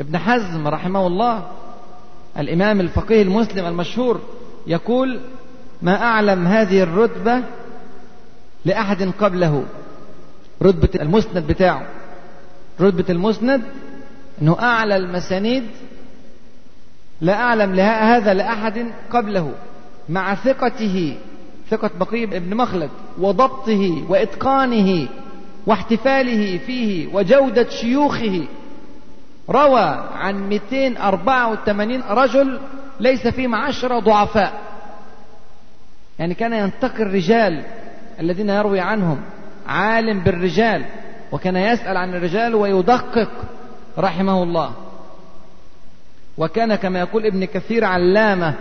ابن 0.00 0.18
حزم 0.18 0.68
رحمه 0.68 1.06
الله 1.06 1.46
الإمام 2.38 2.80
الفقيه 2.80 3.22
المسلم 3.22 3.66
المشهور 3.66 4.20
يقول 4.66 5.20
ما 5.82 6.02
أعلم 6.02 6.46
هذه 6.46 6.82
الرتبة 6.82 7.42
لأحد 8.64 9.12
قبله. 9.18 9.64
رتبة 10.62 11.02
المسند 11.02 11.46
بتاعه. 11.46 11.86
رتبة 12.80 13.04
المسند 13.10 13.62
أنه 14.42 14.56
أعلى 14.60 14.96
المسانيد 14.96 15.64
لا 17.20 17.34
أعلم 17.34 17.80
هذا 17.80 18.34
لأحد 18.34 18.86
قبله. 19.10 19.52
مع 20.08 20.34
ثقته 20.34 21.16
ثقة 21.70 21.90
بقي 22.00 22.26
بن 22.26 22.56
مخلد 22.56 22.90
وضبطه 23.18 24.04
وإتقانه 24.08 25.08
واحتفاله 25.66 26.58
فيه 26.58 27.14
وجودة 27.14 27.68
شيوخه. 27.68 28.44
روى 29.50 30.08
عن 30.14 30.48
284 30.48 32.02
رجل 32.02 32.60
ليس 33.00 33.26
فيهم 33.26 33.54
عشرة 33.54 33.98
ضعفاء. 33.98 34.52
يعني 36.18 36.34
كان 36.34 36.52
ينتقي 36.52 37.02
الرجال 37.02 37.62
الذين 38.20 38.50
يروي 38.50 38.80
عنهم 38.80 39.20
عالم 39.66 40.20
بالرجال 40.20 40.84
وكان 41.32 41.56
يسأل 41.56 41.96
عن 41.96 42.14
الرجال 42.14 42.54
ويدقق 42.54 43.30
رحمه 43.98 44.42
الله. 44.42 44.72
وكان 46.38 46.74
كما 46.74 46.98
يقول 46.98 47.26
ابن 47.26 47.44
كثير 47.44 47.84
علامة 47.84 48.54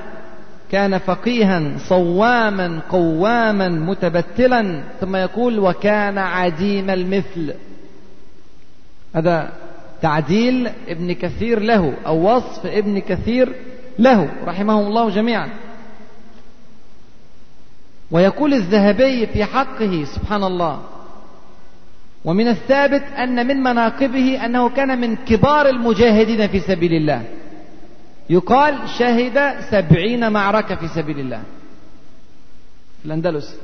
كان 0.72 0.98
فقيها 0.98 1.78
صواما 1.78 2.82
قواما 2.90 3.70
متبتلا 3.70 4.84
ثم 5.02 5.16
يقول 5.16 5.60
وكان 5.60 6.18
عديم 6.18 6.90
المثل. 6.90 7.54
هذا 9.16 9.54
تعديل 10.02 10.70
ابن 10.88 11.14
كثير 11.14 11.60
له 11.60 11.94
أو 12.06 12.36
وصف 12.36 12.66
ابن 12.66 13.00
كثير 13.00 13.54
له 14.00 14.30
رحمه 14.46 14.88
الله 14.88 15.10
جميعا. 15.10 15.50
ويقول 18.12 18.54
الذهبي 18.54 19.28
في 19.28 19.46
حقه 19.46 20.06
سبحان 20.16 20.44
الله. 20.44 20.82
ومن 22.26 22.48
الثابت 22.48 23.04
أن 23.18 23.48
من 23.48 23.64
مناقبه 23.64 24.46
أنه 24.46 24.70
كان 24.70 25.02
من 25.02 25.16
كبار 25.16 25.70
المجاهدين 25.70 26.48
في 26.48 26.60
سبيل 26.60 26.94
الله. 26.94 27.24
يقال 28.30 28.90
شهد 28.90 29.62
سبعين 29.72 30.32
معركة 30.32 30.76
في 30.76 30.88
سبيل 30.88 31.20
الله. 31.20 31.44
في 33.00 33.06
الأندلس. 33.06 33.56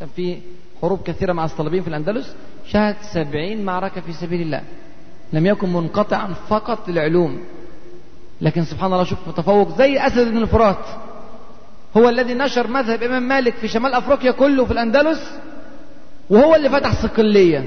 كان 0.00 0.08
في 0.16 0.38
حروب 0.82 1.02
كثيرة 1.02 1.32
مع 1.32 1.44
الصليبيين 1.44 1.82
في 1.82 1.88
الأندلس. 1.88 2.34
شهد 2.66 2.96
سبعين 3.12 3.64
معركة 3.64 4.00
في 4.00 4.12
سبيل 4.12 4.40
الله. 4.40 4.62
لم 5.32 5.46
يكن 5.46 5.72
منقطعا 5.72 6.34
فقط 6.48 6.88
للعلوم. 6.88 7.44
لكن 8.40 8.64
سبحان 8.64 8.92
الله 8.92 9.04
شوف 9.04 9.18
متفوق 9.28 9.78
زي 9.78 9.98
أسد 10.06 10.28
بن 10.28 10.36
الفرات. 10.36 10.86
هو 11.96 12.08
الذي 12.08 12.34
نشر 12.34 12.66
مذهب 12.66 13.02
إمام 13.02 13.22
مالك 13.22 13.54
في 13.54 13.68
شمال 13.68 13.94
أفريقيا 13.94 14.30
كله 14.30 14.64
في 14.64 14.72
الأندلس 14.72 15.30
وهو 16.30 16.54
اللي 16.54 16.70
فتح 16.70 17.02
صقلية 17.02 17.64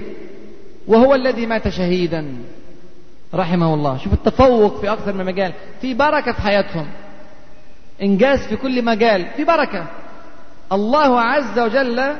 وهو 0.87 1.15
الذي 1.15 1.45
مات 1.45 1.67
شهيدا. 1.67 2.35
رحمه 3.35 3.73
الله 3.73 3.97
شوف 3.97 4.13
التفوق 4.13 4.81
في 4.81 4.91
أكثر 4.93 5.13
من 5.13 5.25
مجال. 5.25 5.53
في 5.81 5.93
بركة 5.93 6.31
في 6.31 6.41
حياتهم. 6.41 6.87
إنجاز 8.01 8.39
في 8.47 8.55
كل 8.55 8.85
مجال. 8.85 9.25
في 9.37 9.43
بركة. 9.43 9.85
الله 10.71 11.21
عز 11.21 11.59
وجل 11.59 12.15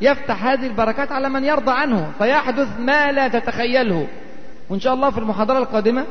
يفتح 0.00 0.44
هذه 0.44 0.66
البركات 0.66 1.12
على 1.12 1.28
من 1.28 1.44
يرضى 1.44 1.70
عنه. 1.70 2.10
فيحدث 2.18 2.68
ما 2.78 3.12
لا 3.12 3.28
تتخيله. 3.28 4.06
وإن 4.70 4.80
شاء 4.80 4.94
الله 4.94 5.10
في 5.10 5.18
المحاضرة 5.18 5.58
القادمة 5.58 6.04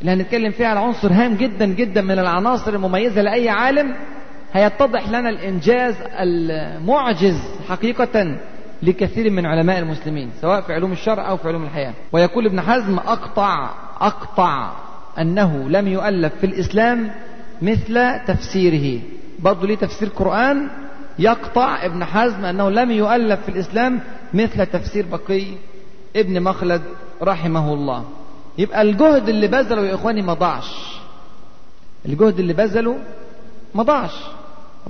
اللي 0.00 0.12
هنتكلم 0.12 0.50
فيها 0.50 0.68
على 0.68 0.80
عنصر 0.80 1.12
هام 1.12 1.34
جدا 1.34 1.66
جدا 1.66 2.02
من 2.02 2.18
العناصر 2.18 2.74
المميزة 2.74 3.22
لأي 3.22 3.48
عالم 3.48 3.94
هيتضح 4.52 5.08
لنا 5.08 5.28
الإنجاز 5.28 5.94
المعجز 6.20 7.40
حقيقة 7.68 8.36
لكثير 8.82 9.30
من 9.30 9.46
علماء 9.46 9.78
المسلمين 9.78 10.30
سواء 10.40 10.60
في 10.60 10.72
علوم 10.72 10.92
الشرع 10.92 11.28
أو 11.30 11.36
في 11.36 11.48
علوم 11.48 11.64
الحياة. 11.64 11.94
ويقول 12.12 12.46
ابن 12.46 12.60
حزم 12.60 12.98
أقطع 12.98 13.70
أقطع 14.00 14.72
أنه 15.18 15.68
لم 15.68 15.88
يؤلف 15.88 16.32
في 16.40 16.46
الإسلام 16.46 17.10
مثل 17.62 18.20
تفسيره. 18.26 19.00
برضه 19.38 19.66
ليه 19.66 19.76
تفسير 19.76 20.08
قرآن 20.08 20.68
يقطع 21.18 21.84
ابن 21.84 22.04
حزم 22.04 22.44
أنه 22.44 22.70
لم 22.70 22.90
يؤلف 22.90 23.40
في 23.42 23.48
الإسلام 23.48 24.00
مثل 24.34 24.66
تفسير 24.66 25.06
بقي 25.12 25.44
ابن 26.16 26.42
مخلد 26.42 26.82
رحمه 27.22 27.74
الله. 27.74 28.04
يبقى 28.58 28.82
الجهد 28.82 29.28
اللي 29.28 29.46
بذله 29.46 29.82
يا 29.86 29.94
إخواني 29.94 30.22
ما 30.22 30.34
ضاعش 30.34 30.96
الجهد 32.06 32.38
اللي 32.38 32.52
بذله 32.52 32.98
ما 33.74 33.82
ضاعش 33.82 34.14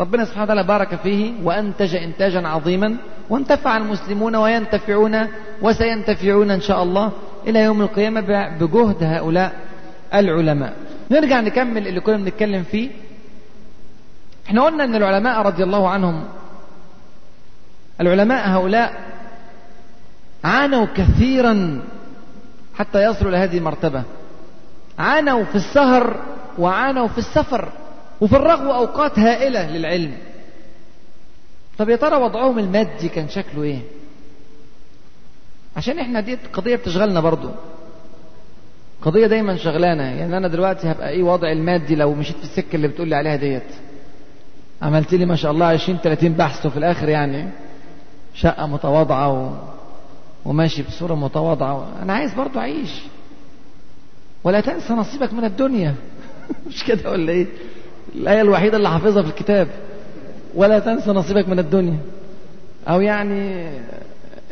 ربنا 0.01 0.25
سبحانه 0.25 0.45
وتعالى 0.45 0.63
بارك 0.63 0.95
فيه 0.95 1.33
وأنتج 1.43 1.97
إنتاجا 1.97 2.49
عظيما 2.49 2.97
وانتفع 3.31 3.77
المسلمون 3.77 4.37
وينتفعون 4.37 5.29
وسينتفعون 5.63 6.51
إن 6.51 6.61
شاء 6.61 6.83
الله 6.83 7.13
إلى 7.47 7.61
يوم 7.61 7.83
القيامة 7.83 8.21
بجهد 8.61 9.03
هؤلاء 9.03 9.53
العلماء. 10.15 10.77
نرجع 11.11 11.41
نكمل 11.41 11.89
اللي 11.89 12.01
كنا 12.01 12.17
بنتكلم 12.17 12.63
فيه. 12.63 12.91
إحنا 14.47 14.63
قلنا 14.63 14.85
إن 14.85 14.95
العلماء 14.95 15.43
رضي 15.43 15.63
الله 15.63 15.89
عنهم 15.89 16.25
العلماء 18.01 18.49
هؤلاء 18.49 18.95
عانوا 20.45 20.87
كثيرا 20.97 21.83
حتى 22.75 23.05
يصلوا 23.05 23.31
لهذه 23.31 23.59
المرتبة. 23.59 24.03
عانوا 24.99 25.45
في 25.45 25.57
السهر 25.57 26.21
وعانوا 26.59 27.09
في 27.09 27.19
السفر. 27.19 27.69
وفي 28.21 28.37
الرغو 28.37 28.73
أوقات 28.73 29.19
هائلة 29.19 29.71
للعلم. 29.71 30.15
طب 31.79 31.89
يا 31.89 31.97
ترى 31.97 32.17
وضعهم 32.17 32.59
المادي 32.59 33.09
كان 33.09 33.29
شكله 33.29 33.63
إيه؟ 33.63 33.81
عشان 35.77 35.99
إحنا 35.99 36.21
دي 36.21 36.39
قضية 36.53 36.77
بتشغلنا 36.77 37.21
برضو. 37.21 37.51
قضية 39.03 39.27
دايما 39.27 39.57
شغلانة. 39.57 40.03
يعني 40.03 40.37
أنا 40.37 40.49
دلوقتي 40.49 40.91
هبقى 40.91 41.11
إيه 41.11 41.23
وضعي 41.23 41.53
المادي 41.53 41.95
لو 41.95 42.15
مشيت 42.15 42.37
في 42.37 42.45
السكة 42.45 42.77
اللي 42.77 42.89
بتقولي 42.89 43.15
عليها 43.17 43.37
ديت. 43.37 43.63
عملت 44.83 45.15
لي 45.15 45.27
ما 45.27 45.37
شاء 45.37 45.53
الله 45.53 45.67
20 45.67 45.99
30 45.99 46.33
بحث 46.33 46.67
وفي 46.67 46.77
الآخر 46.77 47.09
يعني 47.09 47.49
شقة 48.35 48.67
متواضعة 48.67 49.33
و... 49.33 49.51
وماشي 50.45 50.83
بصورة 50.83 51.15
متواضعة. 51.15 51.89
أنا 52.03 52.13
عايز 52.13 52.35
برضو 52.35 52.59
أعيش. 52.59 53.03
ولا 54.45 54.61
تنسى 54.61 54.93
نصيبك 54.93 55.33
من 55.33 55.45
الدنيا. 55.45 55.95
مش 56.69 56.85
كده 56.85 57.11
ولا 57.11 57.33
إيه؟ 57.33 57.47
الآية 58.15 58.41
الوحيدة 58.41 58.77
اللي 58.77 58.89
حافظها 58.89 59.23
في 59.23 59.29
الكتاب. 59.29 59.69
ولا 60.55 60.79
تنسى 60.79 61.11
نصيبك 61.11 61.49
من 61.49 61.59
الدنيا. 61.59 61.99
أو 62.89 63.01
يعني 63.01 63.69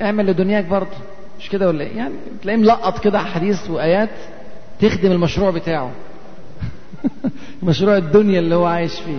اعمل 0.00 0.26
لدنياك 0.26 0.64
برضه. 0.64 0.96
مش 1.40 1.48
كده 1.48 1.68
ولا 1.68 1.84
إيه؟ 1.84 1.96
يعني 1.96 2.14
تلاقيه 2.42 2.58
ملقط 2.58 2.98
كده 2.98 3.18
حديث 3.18 3.70
وآيات 3.70 4.10
تخدم 4.80 5.12
المشروع 5.12 5.50
بتاعه. 5.50 5.90
مشروع 7.62 7.96
الدنيا 7.96 8.38
اللي 8.38 8.54
هو 8.54 8.64
عايش 8.64 9.00
فيه. 9.00 9.18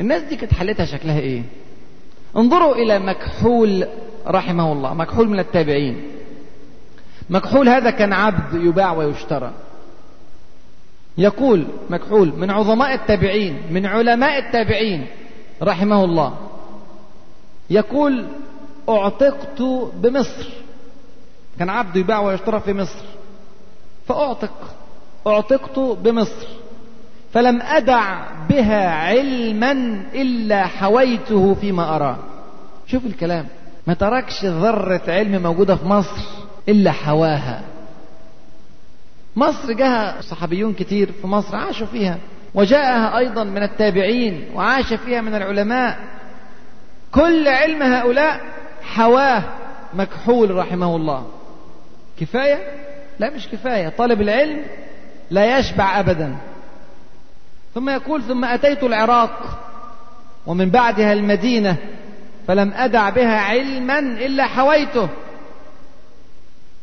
الناس 0.00 0.22
دي 0.22 0.36
كانت 0.36 0.54
حالتها 0.54 0.86
شكلها 0.86 1.18
إيه؟ 1.18 1.42
انظروا 2.36 2.74
إلى 2.74 2.98
مكحول 2.98 3.86
رحمه 4.26 4.72
الله. 4.72 4.94
مكحول 4.94 5.28
من 5.28 5.38
التابعين. 5.38 6.02
مكحول 7.30 7.68
هذا 7.68 7.90
كان 7.90 8.12
عبد 8.12 8.54
يباع 8.64 8.92
ويشترى. 8.92 9.52
يقول 11.18 11.66
مكحول 11.90 12.32
من 12.36 12.50
عظماء 12.50 12.94
التابعين 12.94 13.62
من 13.70 13.86
علماء 13.86 14.38
التابعين 14.38 15.06
رحمه 15.62 16.04
الله 16.04 16.34
يقول 17.70 18.26
أعتقت 18.88 19.62
بمصر. 19.96 20.48
كان 21.58 21.70
عبد 21.70 21.96
يباع 21.96 22.20
ويشترى 22.20 22.60
في 22.60 22.72
مصر. 22.72 23.04
فأعتق 24.06 24.74
أعتقت 25.26 25.78
بمصر. 25.78 26.46
فلم 27.32 27.62
أدع 27.62 28.24
بها 28.48 28.90
علما 28.90 29.72
إلا 30.14 30.66
حويته 30.66 31.54
فيما 31.54 31.96
أراه 31.96 32.16
شوف 32.86 33.06
الكلام. 33.06 33.46
ما 33.86 33.94
تركش 33.94 34.44
ذرة 34.44 35.02
علم 35.08 35.42
موجودة 35.42 35.76
في 35.76 35.86
مصر 35.86 36.20
إلا 36.68 36.92
حواها. 36.92 37.62
مصر 39.36 39.72
جاء 39.72 40.20
صحابيون 40.20 40.72
كتير 40.74 41.12
في 41.20 41.26
مصر 41.26 41.56
عاشوا 41.56 41.86
فيها. 41.86 42.18
وجاءها 42.54 43.18
أيضا 43.18 43.44
من 43.44 43.62
التابعين 43.62 44.44
وعاش 44.54 44.92
فيها 44.92 45.20
من 45.20 45.34
العلماء. 45.34 45.98
كل 47.12 47.48
علم 47.48 47.82
هؤلاء 47.82 48.40
حواه 48.82 49.42
مكحول 49.94 50.50
رحمه 50.50 50.96
الله. 50.96 51.26
كفاية؟ 52.20 52.58
لا 53.18 53.30
مش 53.30 53.48
كفاية. 53.48 53.88
طالب 53.88 54.20
العلم 54.20 54.60
لا 55.30 55.58
يشبع 55.58 56.00
أبدا. 56.00 56.36
ثم 57.74 57.90
يقول 57.90 58.22
ثم 58.22 58.44
أتيت 58.44 58.82
العراق 58.82 59.58
ومن 60.46 60.70
بعدها 60.70 61.12
المدينة 61.12 61.76
فلم 62.48 62.72
أدع 62.74 63.10
بها 63.10 63.40
علما 63.40 63.98
إلا 63.98 64.46
حويته. 64.46 65.08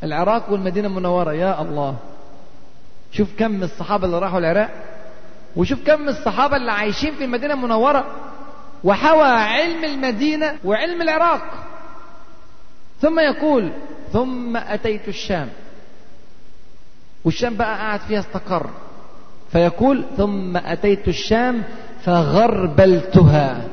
العراق 0.03 0.51
والمدينة 0.51 0.87
المنورة 0.87 1.33
يا 1.33 1.61
الله. 1.61 1.95
شوف 3.11 3.29
كم 3.37 3.63
الصحابة 3.63 4.05
اللي 4.05 4.19
راحوا 4.19 4.39
العراق 4.39 4.69
وشوف 5.55 5.79
كم 5.85 6.09
الصحابة 6.09 6.57
اللي 6.57 6.71
عايشين 6.71 7.15
في 7.15 7.23
المدينة 7.25 7.53
المنورة 7.53 8.05
وحوى 8.83 9.27
علم 9.27 9.83
المدينة 9.83 10.55
وعلم 10.63 11.01
العراق. 11.01 11.41
ثم 13.01 13.19
يقول 13.19 13.71
ثم 14.13 14.57
أتيت 14.57 15.07
الشام. 15.07 15.49
والشام 17.25 17.55
بقى 17.55 17.77
قاعد 17.77 17.99
فيها 17.99 18.19
استقر. 18.19 18.69
فيقول 19.51 20.05
ثم 20.17 20.57
أتيت 20.57 21.07
الشام 21.07 21.63
فغربلتها. 22.03 23.67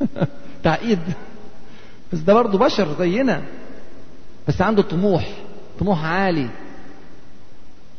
تعقيد. 0.64 0.98
بس 2.12 2.18
ده 2.18 2.34
برضه 2.34 2.58
بشر 2.58 2.94
زينا 2.98 3.42
بس 4.48 4.62
عنده 4.62 4.82
طموح 4.82 5.28
طموح 5.80 6.04
عالي. 6.04 6.48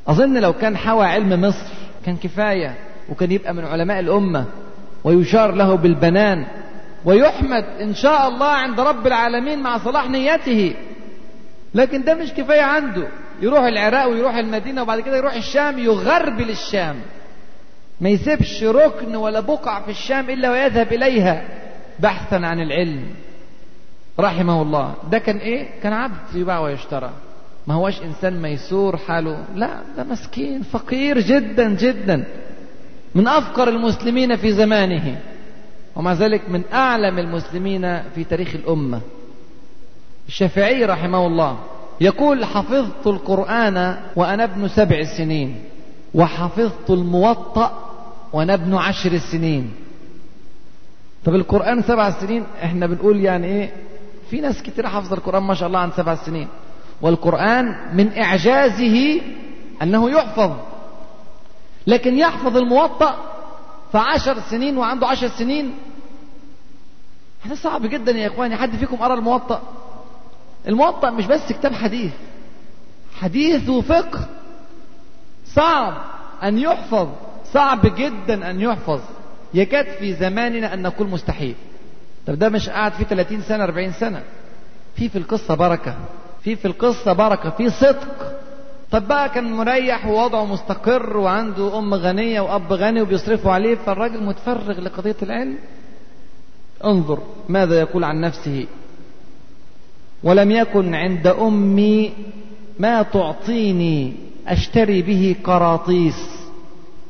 أظن 0.08 0.38
لو 0.38 0.54
كان 0.54 0.78
حوى 0.78 1.06
علم 1.06 1.42
مصر 1.42 1.74
كان 2.06 2.18
كفاية 2.18 2.76
وكان 3.10 3.32
يبقى 3.32 3.54
من 3.54 3.66
علماء 3.66 4.00
الأمة 4.00 4.46
ويشار 5.04 5.52
له 5.52 5.76
بالبنان 5.76 6.46
ويحمد 7.06 7.64
إن 7.82 7.94
شاء 7.96 8.28
الله 8.28 8.48
عند 8.48 8.80
رب 8.80 9.08
العالمين 9.08 9.60
مع 9.60 9.78
صلاح 9.78 10.10
نيته. 10.10 10.76
لكن 11.76 12.04
ده 12.04 12.14
مش 12.14 12.34
كفاية 12.34 12.62
عنده. 12.62 13.08
يروح 13.42 13.64
العراق 13.64 14.08
ويروح 14.08 14.36
المدينة 14.36 14.82
وبعد 14.82 15.00
كده 15.00 15.18
يروح 15.18 15.34
الشام 15.34 15.80
يغربل 15.80 16.50
الشام 16.50 16.96
ما 18.02 18.10
يسيبش 18.10 18.64
ركن 18.64 19.16
ولا 19.16 19.40
بقع 19.40 19.82
في 19.82 19.92
الشام 19.92 20.30
إلا 20.30 20.52
ويذهب 20.52 20.94
إليها 20.94 21.44
بحثا 22.00 22.36
عن 22.36 22.60
العلم. 22.62 23.06
رحمه 24.20 24.62
الله. 24.62 24.94
ده 25.12 25.18
كان 25.20 25.38
إيه؟ 25.38 25.68
كان 25.84 25.94
عبد 25.94 26.36
يباع 26.36 26.60
ويشترى. 26.60 27.10
ما 27.68 27.74
هوش 27.74 28.02
إنسان 28.02 28.42
ميسور 28.42 28.98
حاله. 28.98 29.38
لا 29.56 29.70
ده 29.98 30.04
مسكين 30.04 30.62
فقير 30.64 31.20
جدا 31.20 31.70
جدا. 31.76 32.26
من 33.16 33.28
أفقر 33.28 33.70
المسلمين 33.70 34.36
في 34.36 34.54
زمانه. 34.54 35.22
ومع 35.96 36.14
ذلك 36.14 36.50
من 36.50 36.64
أعلم 36.74 37.20
المسلمين 37.20 38.02
في 38.16 38.24
تاريخ 38.24 38.56
الأمة. 38.56 39.02
الشافعي 40.28 40.86
رحمه 40.86 41.28
الله 41.28 41.60
يقول 42.02 42.46
حفظت 42.46 43.08
القرآن 43.08 43.98
وأنا 44.16 44.44
ابن 44.44 44.68
سبع 44.68 45.04
سنين 45.04 45.62
وحفظت 46.14 46.90
الموطأ 46.90 47.90
وأنا 48.34 48.54
ابن 48.54 48.74
عشر 48.74 49.18
سنين. 49.18 49.72
طب 51.26 51.36
القرآن 51.36 51.82
سبع 51.82 52.10
سنين 52.10 52.44
إحنا 52.64 52.88
بنقول 52.88 53.22
يعني 53.22 53.48
إيه؟ 53.48 53.72
في 54.30 54.42
ناس 54.42 54.64
كتير 54.64 54.88
حفظ 54.88 55.14
القرآن 55.14 55.44
ما 55.44 55.54
شاء 55.54 55.68
الله 55.68 55.80
عن 55.80 55.92
سبع 55.92 56.16
سنين. 56.16 56.48
والقرآن 57.02 57.76
من 57.94 58.18
إعجازه 58.18 59.22
أنه 59.82 60.12
يحفظ. 60.12 60.52
لكن 61.88 62.18
يحفظ 62.18 62.58
الموطأ 62.58 63.16
في 63.92 63.98
عشر 63.98 64.40
سنين 64.40 64.78
وعنده 64.78 65.08
عشر 65.08 65.28
سنين. 65.28 65.74
هذا 67.46 67.56
صعب 67.56 67.86
جدا 67.86 68.12
يا 68.12 68.28
إخواني 68.28 68.56
حد 68.56 68.76
فيكم 68.76 68.96
قرأ 68.96 69.14
الموطأ. 69.14 69.62
الموطأ 70.68 71.10
مش 71.10 71.26
بس 71.26 71.52
كتاب 71.52 71.74
حديث. 71.74 72.12
حديث 73.20 73.70
وفقه. 73.70 74.26
صعب 75.46 75.94
أن 76.44 76.58
يحفظ. 76.58 77.08
صعب 77.54 77.96
جدا 77.96 78.50
أن 78.50 78.62
يحفظ. 78.62 79.02
يكاد 79.54 79.86
في 79.86 80.14
زماننا 80.14 80.74
أن 80.74 80.82
نقول 80.82 81.08
مستحيل. 81.08 81.56
طب 82.28 82.40
ده 82.40 82.50
مش 82.50 82.70
قاعد 82.70 82.92
فيه 82.94 83.04
30 83.04 83.42
سنة 83.42 83.64
40 83.64 83.92
سنة. 83.92 84.24
في 84.96 85.10
في 85.10 85.18
القصة 85.18 85.56
بركة. 85.56 85.96
في 86.44 86.56
في 86.56 86.66
القصة 86.66 87.14
بركة 87.14 87.50
في 87.50 87.70
صدق. 87.70 88.34
طب 88.92 89.08
بقى 89.08 89.30
كان 89.30 89.54
مريح 89.54 90.06
ووضعه 90.08 90.46
مستقر 90.46 91.18
وعنده 91.18 91.80
أم 91.80 91.94
غنية 91.94 92.42
وأب 92.42 92.74
غني 92.74 93.02
وبيصرفوا 93.02 93.52
عليه 93.52 93.76
فالراجل 93.76 94.24
متفرغ 94.24 94.80
لقضية 94.82 95.16
العلم. 95.22 95.58
انظر 96.86 97.20
ماذا 97.50 97.80
يقول 97.80 98.04
عن 98.04 98.22
نفسه. 98.22 98.66
ولم 100.24 100.52
يكن 100.52 100.96
عند 100.96 101.28
أمي 101.28 102.14
ما 102.80 103.02
تعطيني 103.02 104.14
أشتري 104.48 105.02
به 105.02 105.36
قراطيس 105.44 106.30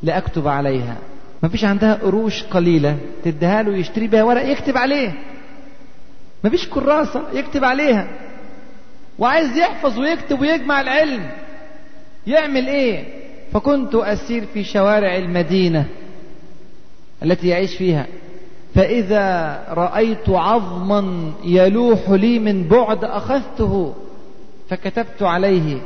لأكتب 0.03 0.47
عليها. 0.47 0.97
ما 1.43 1.49
فيش 1.49 1.63
عندها 1.63 1.93
قروش 1.93 2.43
قليلة 2.43 2.97
تديها 3.23 3.63
له 3.63 3.77
يشتري 3.77 4.07
بها 4.07 4.23
ورق 4.23 4.45
يكتب 4.49 4.77
عليه. 4.77 5.13
ما 6.43 6.49
فيش 6.49 6.67
كراسة 6.69 7.23
يكتب 7.33 7.63
عليها. 7.63 8.07
وعايز 9.19 9.57
يحفظ 9.57 9.99
ويكتب 9.99 10.41
ويجمع 10.41 10.81
العلم. 10.81 11.29
يعمل 12.27 12.67
إيه؟ 12.67 13.23
فكنت 13.53 13.95
أسير 13.95 14.45
في 14.45 14.63
شوارع 14.63 15.15
المدينة 15.15 15.85
التي 17.23 17.47
يعيش 17.47 17.75
فيها. 17.77 18.07
فإذا 18.75 19.57
رأيت 19.69 20.29
عظما 20.29 21.31
يلوح 21.43 22.09
لي 22.09 22.39
من 22.39 22.67
بعد 22.67 23.03
أخذته 23.03 23.93
فكتبت 24.69 25.21
عليه 25.21 25.77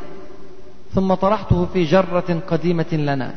ثم 0.94 1.14
طرحته 1.14 1.66
في 1.66 1.84
جرة 1.84 2.42
قديمة 2.48 2.94
لنا. 2.94 3.34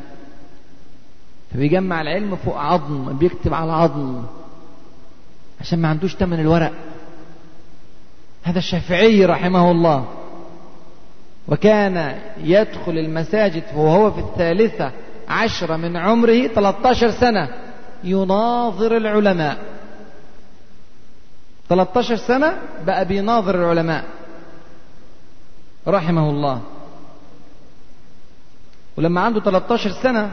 فبيجمع 1.53 2.01
العلم 2.01 2.35
فوق 2.35 2.57
عظم 2.57 3.17
بيكتب 3.17 3.53
على 3.53 3.71
عظم 3.71 4.23
عشان 5.61 5.79
ما 5.79 5.87
عندوش 5.87 6.15
تمن 6.15 6.39
الورق. 6.39 6.71
هذا 8.43 8.59
الشافعي 8.59 9.25
رحمه 9.25 9.71
الله. 9.71 10.05
وكان 11.47 12.19
يدخل 12.37 12.91
المساجد 12.91 13.63
وهو 13.75 14.11
في 14.11 14.19
الثالثة 14.19 14.91
عشرة 15.27 15.75
من 15.75 15.97
عمره 15.97 16.47
13 16.47 17.11
سنة. 17.11 17.49
يناظر 18.03 18.97
العلماء. 18.97 19.57
13 21.69 22.15
سنة 22.15 22.57
بقى 22.85 23.05
بيناظر 23.05 23.55
العلماء. 23.55 24.03
رحمه 25.87 26.29
الله. 26.29 26.61
ولما 28.97 29.21
عنده 29.21 29.39
13 29.39 29.91
سنة 29.91 30.31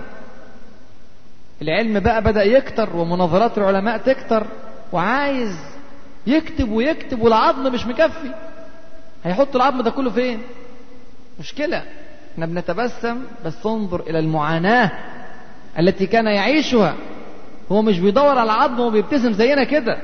العلم 1.62 2.00
بقى 2.00 2.22
بدأ 2.22 2.42
يكتر 2.42 2.96
ومناظرات 2.96 3.58
العلماء 3.58 3.98
تكتر 3.98 4.46
وعايز 4.92 5.56
يكتب 6.26 6.70
ويكتب 6.70 7.22
والعظم 7.22 7.72
مش 7.72 7.86
مكفي. 7.86 8.34
هيحط 9.24 9.56
العظم 9.56 9.80
ده 9.82 9.90
كله 9.90 10.10
فين؟ 10.10 10.42
مشكلة. 11.40 11.84
إحنا 12.34 12.46
بنتبسم 12.46 13.22
بس 13.44 13.66
انظر 13.66 14.00
إلى 14.00 14.18
المعاناة 14.18 14.90
التي 15.78 16.06
كان 16.06 16.26
يعيشها. 16.26 16.94
هو 17.72 17.82
مش 17.82 17.98
بيدور 17.98 18.38
على 18.38 18.52
عظمه 18.52 18.86
وبيبتسم 18.86 19.32
زينا 19.32 19.64
كده. 19.64 19.98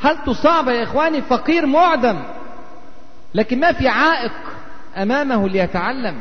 حالته 0.00 0.32
صعبة 0.32 0.72
يا 0.72 0.82
إخواني 0.82 1.22
فقير 1.22 1.66
معدم؟ 1.66 2.22
لكن 3.34 3.60
ما 3.60 3.72
في 3.72 3.88
عائق 3.88 4.32
أمامه 4.96 5.48
ليتعلم 5.48 6.20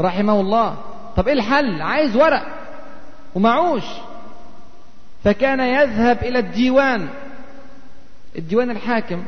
رحمه 0.00 0.40
الله. 0.40 0.76
طب 1.16 1.28
إيه 1.28 1.34
الحل؟ 1.34 1.82
عايز 1.82 2.16
ورق 2.16 2.46
ومعوش. 3.34 3.84
فكان 5.24 5.60
يذهب 5.60 6.18
إلى 6.22 6.38
الديوان. 6.38 7.08
الديوان 8.36 8.70
الحاكم 8.70 9.22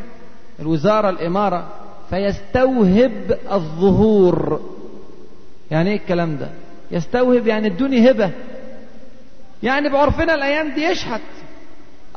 الوزارة 0.60 1.10
الإمارة 1.10 1.66
فيستوهب 2.10 3.38
الظهور. 3.52 4.60
يعني 5.70 5.90
إيه 5.90 5.96
الكلام 5.96 6.36
ده؟ 6.36 6.48
يستوهب 6.90 7.46
يعني 7.46 7.66
ادوني 7.66 8.10
هبة. 8.10 8.30
يعني 9.62 9.88
بعرفنا 9.88 10.34
الأيام 10.34 10.74
دي 10.74 10.84
يشحت. 10.84 11.20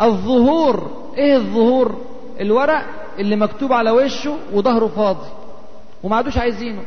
الظهور 0.01 0.91
إيه 1.17 1.35
الظهور؟ 1.35 2.01
الورق 2.39 2.85
اللي 3.19 3.35
مكتوب 3.35 3.73
على 3.73 3.91
وشه 3.91 4.37
وظهره 4.53 4.87
فاضي 4.87 5.29
وما 6.03 6.15
عادوش 6.15 6.37
عايزينه. 6.37 6.81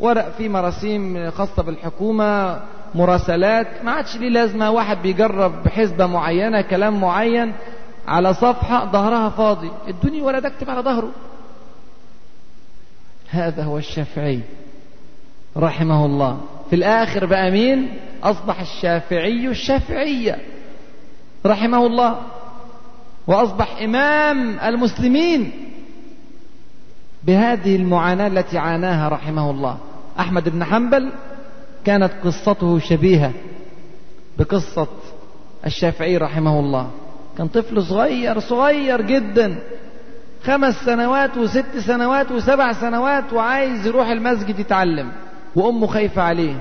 ورق 0.00 0.28
فيه 0.38 0.48
مراسيم 0.48 1.30
خاصة 1.30 1.62
بالحكومة 1.62 2.60
مراسلات 2.94 3.66
ما 3.84 3.92
عادش 3.92 4.16
ليه 4.16 4.28
لازمة. 4.28 4.70
واحد 4.70 5.02
بيجرب 5.02 5.62
بحسبة 5.64 6.06
معينة 6.06 6.60
كلام 6.60 7.00
معين 7.00 7.52
على 8.08 8.34
صفحة 8.34 8.92
ظهرها 8.92 9.28
فاضي. 9.28 9.70
ادوني 9.88 10.20
ورق 10.20 10.46
اكتب 10.46 10.70
على 10.70 10.80
ظهره. 10.80 11.10
هذا 13.30 13.64
هو 13.64 13.78
الشافعي 13.78 14.40
رحمه 15.56 16.06
الله. 16.06 16.40
في 16.70 16.76
الآخر 16.76 17.26
بقى 17.26 17.50
مين؟ 17.50 17.96
أصبح 18.22 18.60
الشافعي 18.60 19.48
الشافعية 19.48 20.38
رحمه 21.46 21.86
الله. 21.86 22.20
وأصبح 23.26 23.82
إمام 23.82 24.58
المسلمين. 24.58 25.52
بهذه 27.24 27.76
المعاناة 27.76 28.26
التي 28.26 28.58
عاناها 28.58 29.08
رحمه 29.08 29.50
الله. 29.50 29.78
أحمد 30.18 30.48
بن 30.48 30.64
حنبل 30.64 31.12
كانت 31.84 32.12
قصته 32.24 32.78
شبيهة 32.78 33.32
بقصة 34.38 34.86
الشافعي 35.66 36.16
رحمه 36.16 36.60
الله. 36.60 36.90
كان 37.42 37.62
طفل 37.62 37.82
صغير 37.82 38.38
صغير 38.38 39.02
جدا. 39.02 39.54
خمس 40.44 40.74
سنوات 40.74 41.36
وست 41.36 41.76
سنوات 41.86 42.32
وسبع 42.32 42.72
سنوات 42.72 43.32
وعايز 43.32 43.86
يروح 43.86 44.08
المسجد 44.08 44.58
يتعلم. 44.58 45.12
وأمه 45.56 45.86
خايفة 45.86 46.22
عليه. 46.22 46.54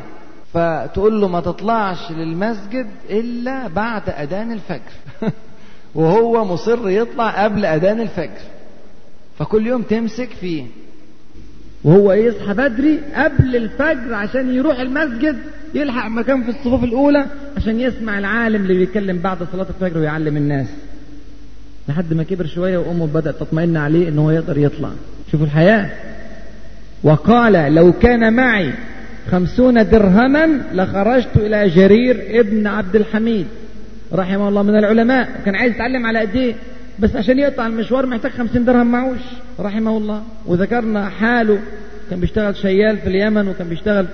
فتقول 0.53 1.21
له 1.21 1.27
ما 1.27 1.41
تطلعش 1.41 2.11
للمسجد 2.11 2.87
إلا 3.09 3.67
بعد 3.67 4.09
أذان 4.09 4.51
الفجر. 4.51 5.21
وهو 5.95 6.45
مصر 6.45 6.89
يطلع 6.89 7.43
قبل 7.43 7.65
أذان 7.65 8.01
الفجر. 8.01 8.41
فكل 9.39 9.67
يوم 9.67 9.81
تمسك 9.81 10.29
فيه. 10.29 10.65
وهو 11.83 12.13
يصحى 12.13 12.53
بدري 12.53 12.99
قبل 13.15 13.55
الفجر 13.55 14.13
عشان 14.13 14.55
يروح 14.55 14.79
المسجد. 14.79 15.41
يلحق 15.75 16.07
مكان 16.07 16.43
في 16.43 16.49
الصفوف 16.49 16.83
الأولى 16.83 17.25
عشان 17.57 17.79
يسمع 17.79 18.19
العالم 18.19 18.61
اللي 18.61 18.73
بيتكلم 18.73 19.17
بعد 19.19 19.37
صلاة 19.51 19.67
الفجر 19.69 19.99
ويعلم 19.99 20.37
الناس. 20.37 20.67
لحد 21.89 22.13
ما 22.13 22.23
كبر 22.23 22.45
شوية 22.45 22.77
وأمه 22.77 23.07
بدأت 23.07 23.35
تطمئن 23.35 23.77
عليه 23.77 24.09
إن 24.09 24.17
هو 24.17 24.31
يقدر 24.31 24.57
يطلع. 24.57 24.89
شوفوا 25.31 25.45
الحياة. 25.45 25.89
وقال 27.03 27.75
لو 27.75 27.93
كان 27.93 28.33
معي 28.33 28.73
خمسون 29.31 29.89
درهما 29.89 30.61
لخرجت 30.73 31.37
إلى 31.37 31.69
جرير 31.69 32.39
ابن 32.39 32.67
عبد 32.67 32.95
الحميد. 32.95 33.45
رحمه 34.13 34.49
الله 34.49 34.63
من 34.63 34.75
العلماء. 34.75 35.29
كان 35.45 35.55
عايز 35.55 35.73
يتعلم 35.73 36.05
على 36.05 36.19
ايديه 36.19 36.53
بس 36.99 37.15
عشان 37.15 37.39
يقطع 37.39 37.67
المشوار 37.67 38.05
محتاج 38.05 38.31
خمسين 38.31 38.65
درهم 38.65 38.91
معوش. 38.91 39.21
رحمه 39.59 39.97
الله. 39.97 40.23
وذكرنا 40.45 41.09
حاله. 41.09 41.59
كان 42.09 42.19
بيشتغل 42.19 42.55
شيال 42.55 42.97
في 42.97 43.07
اليمن 43.07 43.47
وكان 43.47 43.67
بيشتغل 43.69 44.05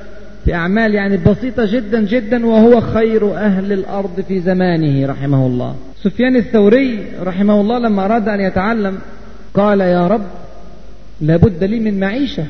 في 0.48 0.54
أعمال 0.54 0.95
يعني 0.95 1.18
بسيطة 1.18 1.66
جدا 1.72 2.02
جدا 2.02 2.45
وهو 2.45 2.82
خير 2.82 3.36
أهل 3.36 3.74
الأرض 3.74 4.24
في 4.28 4.39
زمانه 4.39 5.08
رحمه 5.08 5.48
الله. 5.48 5.76
سفيان 6.04 6.36
الثوري 6.36 7.06
رحمه 7.22 7.62
الله 7.62 7.80
لما 7.80 8.06
أراد 8.06 8.30
أن 8.30 8.39
يتعلم 8.39 8.98
قال 9.54 9.82
يا 9.82 10.08
رب 10.08 10.26
لابد 11.22 11.64
لي 11.64 11.80
من 11.80 12.00
معيشة. 12.00 12.45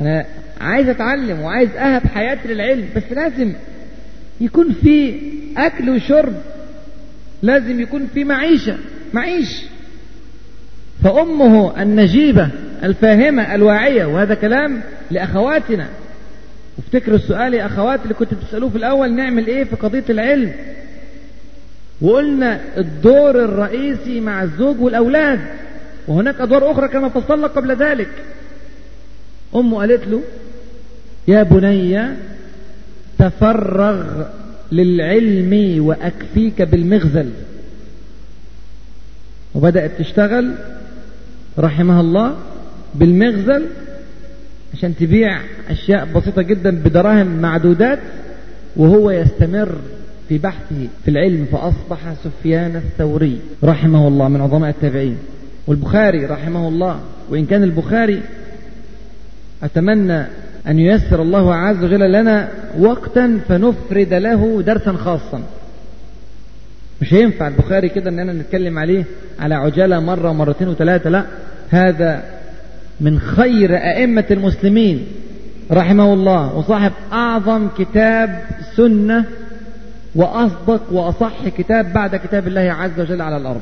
أنا 0.00 0.24
عايز 0.60 0.88
أتعلم 0.88 1.40
وعايز 1.40 1.70
أهب 1.70 2.02
حياتي 2.06 2.48
للعلم 2.48 2.84
بس 2.96 3.02
لازم 3.10 3.52
يكون 4.40 4.72
في 4.82 5.14
أكل 5.56 5.90
وشرب 5.90 6.34
لازم 7.42 7.80
يكون 7.80 8.08
في 8.14 8.24
معيشة 8.24 8.76
معيش. 9.12 9.62
فأمه 11.04 11.82
النجيبة 11.82 12.48
الفاهمة 12.84 13.54
الواعية 13.54 14.04
وهذا 14.04 14.34
كلام 14.34 14.80
لأخواتنا. 15.10 15.88
وافتكروا 16.78 17.16
السؤال 17.16 17.54
يا 17.54 17.66
أخوات 17.66 18.00
اللي 18.02 18.14
كنت 18.14 18.34
بتسألوه 18.34 18.70
في 18.70 18.76
الأول 18.76 19.14
نعمل 19.14 19.46
إيه 19.46 19.64
في 19.64 19.76
قضية 19.76 20.04
العلم؟ 20.10 20.52
وقلنا 22.00 22.60
الدور 22.76 23.44
الرئيسي 23.44 24.20
مع 24.20 24.42
الزوج 24.42 24.80
والأولاد 24.80 25.40
وهناك 26.08 26.40
أدوار 26.40 26.70
أخرى 26.72 26.88
كما 26.88 27.08
فصلنا 27.08 27.46
قبل 27.46 27.76
ذلك. 27.76 28.10
أمه 29.54 29.78
قالت 29.78 30.06
له 30.08 30.22
يا 31.28 31.42
بني 31.42 32.08
تفرغ 33.18 34.24
للعلم 34.72 35.84
وأكفيك 35.86 36.62
بالمغزل. 36.62 37.30
وبدأت 39.54 39.90
تشتغل 39.98 40.54
رحمها 41.58 42.00
الله 42.00 42.36
بالمغزل 42.94 43.66
عشان 44.76 44.96
تبيع 44.96 45.38
أشياء 45.70 46.08
بسيطة 46.14 46.42
جدا 46.42 46.70
بدراهم 46.70 47.26
معدودات 47.26 47.98
وهو 48.76 49.10
يستمر 49.10 49.78
في 50.28 50.38
بحثه 50.38 50.88
في 51.04 51.10
العلم 51.10 51.46
فأصبح 51.52 51.98
سفيان 52.24 52.76
الثوري 52.76 53.38
رحمه 53.64 54.08
الله 54.08 54.28
من 54.28 54.40
عظماء 54.40 54.70
التابعين. 54.70 55.16
والبخاري 55.66 56.26
رحمه 56.26 56.68
الله 56.68 57.00
وإن 57.30 57.46
كان 57.46 57.62
البخاري 57.62 58.22
أتمنى 59.62 60.20
أن 60.68 60.78
ييسر 60.78 61.22
الله 61.22 61.54
عز 61.54 61.84
وجل 61.84 62.12
لنا 62.12 62.48
وقتا 62.78 63.40
فنفرد 63.48 64.14
له 64.14 64.62
درسا 64.62 64.92
خاصا. 64.92 65.42
مش 67.02 67.14
هينفع 67.14 67.48
البخاري 67.48 67.88
كده 67.88 68.10
اننا 68.10 68.32
نتكلم 68.32 68.78
عليه 68.78 69.04
على 69.40 69.54
عجالة 69.54 70.00
مرة 70.00 70.30
ومرتين 70.30 70.68
وثلاثة 70.68 71.10
لا 71.10 71.24
هذا 71.70 72.22
من 73.00 73.20
خير 73.20 73.76
أئمة 73.76 74.24
المسلمين 74.30 75.06
رحمه 75.72 76.12
الله 76.14 76.54
وصاحب 76.56 76.92
أعظم 77.12 77.68
كتاب 77.78 78.44
سنة 78.76 79.24
وأصدق 80.14 80.92
وأصح 80.92 81.48
كتاب 81.48 81.92
بعد 81.92 82.16
كتاب 82.16 82.48
الله 82.48 82.60
عز 82.60 83.00
وجل 83.00 83.22
على 83.22 83.36
الأرض. 83.36 83.60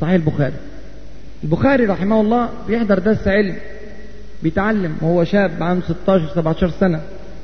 صحيح 0.00 0.14
البخاري. 0.14 0.52
البخاري 1.44 1.84
رحمه 1.86 2.20
الله 2.20 2.48
بيحضر 2.68 2.98
درس 2.98 3.28
علم 3.28 3.54
بيتعلم 4.42 4.96
وهو 5.00 5.24
شاب 5.24 5.62
عنده 5.62 5.84
16 5.86 6.28
17 6.34 6.70
سنة 6.70 7.00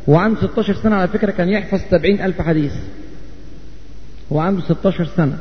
وعنده 0.06 0.40
16 0.40 0.74
سنة 0.74 0.96
على 0.96 1.08
فكرة 1.08 1.30
كان 1.30 1.48
يحفظ 1.48 1.80
70 1.90 2.20
ألف 2.20 2.42
حديث. 2.42 2.72
هو 4.32 4.38
عنده 4.38 4.62
16 4.62 5.04
سنة 5.16 5.38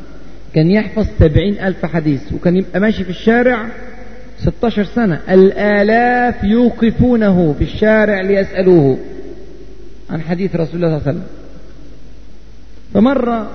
كان 0.56 0.72
يحفظ 0.72 1.08
70 1.20 1.54
ألف 1.54 1.86
حديث 1.86 2.34
وكان 2.34 2.58
يبقى 2.58 2.80
ماشي 2.80 3.04
في 3.04 3.10
الشارع 3.10 3.68
16 4.40 4.84
سنة. 4.84 5.20
الآلاف 5.30 6.44
يوقفونه 6.44 7.56
في 7.58 7.64
الشارع 7.64 8.22
ليسألوه 8.22 8.98
عن 10.10 10.22
حديث 10.22 10.56
رسول 10.56 10.76
الله 10.76 10.88
صلى 10.88 10.98
الله 10.98 11.08
عليه 11.08 11.12
وسلم. 11.12 11.24
فمرة 12.94 13.50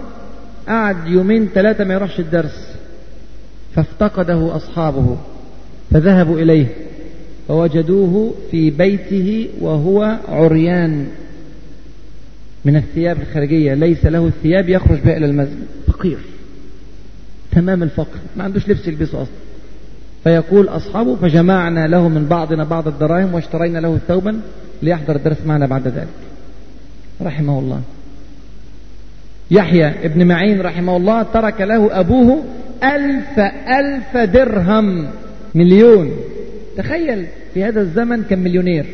قعد 0.68 1.06
يومين 1.06 1.48
ثلاثة 1.54 1.84
ما 1.84 1.94
يروحش 1.94 2.20
الدرس 2.20 2.68
فافتقده 3.74 4.56
أصحابه 4.56 5.16
فذهبوا 5.90 6.38
إليه 6.38 6.66
فوجدوه 7.48 8.34
في 8.50 8.70
بيته 8.70 9.48
وهو 9.60 10.18
عريان 10.28 11.06
من 12.64 12.76
الثياب 12.76 13.20
الخارجية. 13.20 13.74
ليس 13.74 14.06
له 14.06 14.26
الثياب 14.26 14.68
يخرج 14.68 14.98
بها 14.98 15.16
إلى 15.16 15.26
المسجد. 15.26 15.66
فقير 15.86 16.18
تمام 17.52 17.82
الفقر 17.82 18.18
ما 18.36 18.44
عندوش 18.44 18.68
لبس 18.68 18.88
يلبسه 18.88 19.22
أصلا. 19.22 19.47
فيقول 20.28 20.68
أصحابه 20.68 21.16
فجمعنا 21.16 21.86
له 21.86 22.08
من 22.08 22.26
بعضنا 22.26 22.64
بعض 22.64 22.88
الدراهم 22.88 23.34
واشترينا 23.34 23.78
له 23.78 23.98
ثوبا 24.08 24.40
ليحضر 24.82 25.16
الدرس 25.16 25.36
معنا 25.46 25.66
بعد 25.66 25.88
ذلك. 25.88 26.08
رحمه 27.22 27.58
الله. 27.58 27.80
يحيى 29.50 29.86
ابن 29.86 30.26
معين 30.26 30.60
رحمه 30.60 30.96
الله 30.96 31.22
ترك 31.22 31.60
له 31.60 32.00
أبوه 32.00 32.44
ألف 32.84 33.38
ألف 33.68 34.16
درهم 34.16 35.08
مليون. 35.54 36.10
تخيل 36.76 37.26
في 37.54 37.64
هذا 37.64 37.80
الزمن 37.80 38.22
كان 38.22 38.38
مليونير. 38.38 38.86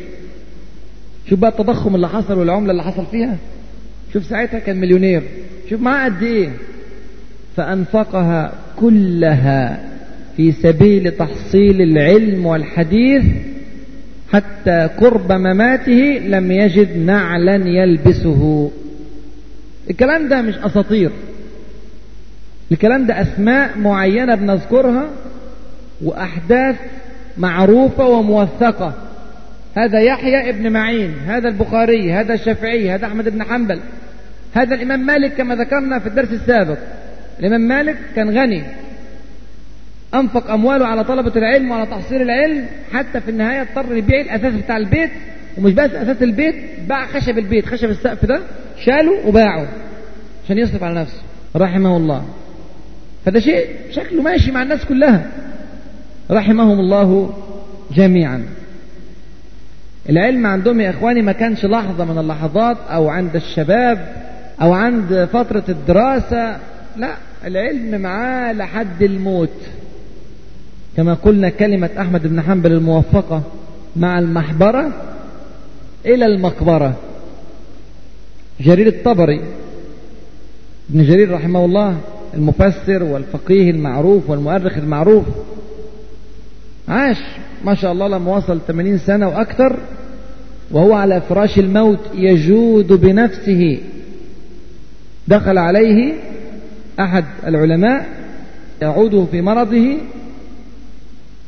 شوف 1.29 1.39
بقى 1.39 1.49
التضخم 1.49 1.95
اللي 1.95 2.09
حصل 2.09 2.39
والعملة 2.39 2.71
اللي 2.71 2.83
حصل 2.83 3.05
فيها. 3.11 3.37
شوف 4.13 4.25
ساعتها 4.25 4.59
كان 4.59 4.79
مليونير. 4.79 5.23
شوف 5.69 5.81
معاه 5.81 6.05
قد 6.05 6.23
إيه. 6.23 6.49
فأنفقها 7.55 8.51
كلها. 8.79 9.94
في 10.37 10.51
سبيل 10.51 11.11
تحصيل 11.11 11.81
العلم 11.81 12.45
والحديث 12.45 13.23
حتى 14.33 14.89
قرب 14.97 15.31
مماته 15.31 16.21
لم 16.25 16.51
يجد 16.51 16.97
نعلا 16.97 17.55
يلبسه. 17.55 18.71
الكلام 19.89 20.29
ده 20.29 20.41
مش 20.41 20.55
أساطير. 20.55 21.11
الكلام 22.71 23.05
ده 23.05 23.21
أسماء 23.21 23.77
معينة 23.77 24.35
بنذكرها 24.35 25.09
وأحداث 26.03 26.75
معروفة 27.37 28.07
وموثقة. 28.09 28.93
هذا 29.77 29.99
يحيى 29.99 30.49
ابن 30.49 30.71
معين 30.71 31.13
هذا 31.27 31.49
البخاري 31.49 32.13
هذا 32.13 32.33
الشافعي 32.33 32.91
هذا 32.91 33.05
أحمد 33.05 33.29
بن 33.29 33.43
حنبل 33.43 33.79
هذا 34.53 34.75
الإمام 34.75 35.05
مالك 35.05 35.33
كما 35.33 35.55
ذكرنا 35.55 35.99
في 35.99 36.07
الدرس 36.07 36.31
السابق. 36.31 36.77
الإمام 37.39 37.61
مالك 37.61 37.97
كان 38.15 38.29
غني. 38.29 38.63
أنفق 40.19 40.51
أمواله 40.51 40.85
على 40.85 41.03
طلبة 41.03 41.31
العلم 41.35 41.71
وعلى 41.71 41.85
تحصيل 41.85 42.21
العلم 42.21 42.65
حتى 42.93 43.21
في 43.21 43.31
النهاية 43.31 43.61
اضطر 43.61 43.97
يبيع 43.97 44.21
الأساس 44.21 44.53
بتاع 44.53 44.77
البيت. 44.77 45.09
ومش 45.57 45.73
بس 45.73 45.91
أساس 45.91 46.23
البيت 46.23 46.55
باع 46.87 47.05
خشب 47.05 47.37
البيت. 47.37 47.65
خشب 47.65 47.89
السقف 47.89 48.25
ده 48.25 48.39
شاله 48.85 49.27
وباعه 49.27 49.67
عشان 50.45 50.57
يصرف 50.57 50.83
على 50.83 50.99
نفسه. 50.99 51.21
رحمه 51.55 51.97
الله 51.97 52.25
فده 53.25 53.39
شيء 53.39 53.67
شكله 53.91 54.21
ماشي 54.21 54.51
مع 54.51 54.63
الناس 54.63 54.85
كلها. 54.85 55.27
رحمهم 56.31 56.79
الله 56.79 57.33
جميعا. 57.95 58.43
العلم 60.09 60.45
عندهم 60.45 60.81
يا 60.81 60.89
إخواني 60.89 61.21
ما 61.21 61.31
كانش 61.31 61.65
لحظة 61.65 62.05
من 62.05 62.17
اللحظات 62.17 62.77
أو 62.89 63.09
عند 63.09 63.35
الشباب 63.35 64.15
أو 64.61 64.73
عند 64.73 65.29
فترة 65.33 65.63
الدراسة. 65.69 66.57
لا 66.97 67.15
العلم 67.45 68.01
معاه 68.01 68.53
لحد 68.53 69.03
الموت. 69.03 69.61
كما 70.97 71.13
قلنا 71.13 71.49
كلمة 71.49 71.89
أحمد 71.99 72.27
بن 72.27 72.41
حنبل 72.41 72.71
الموفقة 72.71 73.43
مع 73.95 74.19
المحبرة 74.19 74.91
إلى 76.05 76.25
المقبرة. 76.25 76.95
جرير 78.61 78.87
الطبري 78.87 79.41
ابن 80.89 81.03
جرير 81.03 81.31
رحمه 81.31 81.65
الله 81.65 81.97
المفسر 82.33 83.03
والفقيه 83.03 83.71
المعروف 83.71 84.29
والمؤرخ 84.29 84.77
المعروف 84.77 85.25
عاش 86.87 87.17
ما 87.65 87.75
شاء 87.75 87.91
الله 87.91 88.07
لما 88.07 88.37
وصل 88.37 88.59
80 88.67 88.97
سنة 88.97 89.27
وأكثر 89.27 89.79
وهو 90.71 90.93
على 90.93 91.21
فراش 91.21 91.59
الموت 91.59 91.99
يجود 92.13 92.93
بنفسه. 92.93 93.79
دخل 95.27 95.57
عليه 95.57 96.13
أحد 96.99 97.25
العلماء 97.47 98.05
يعود 98.81 99.27
في 99.31 99.41
مرضه 99.41 99.97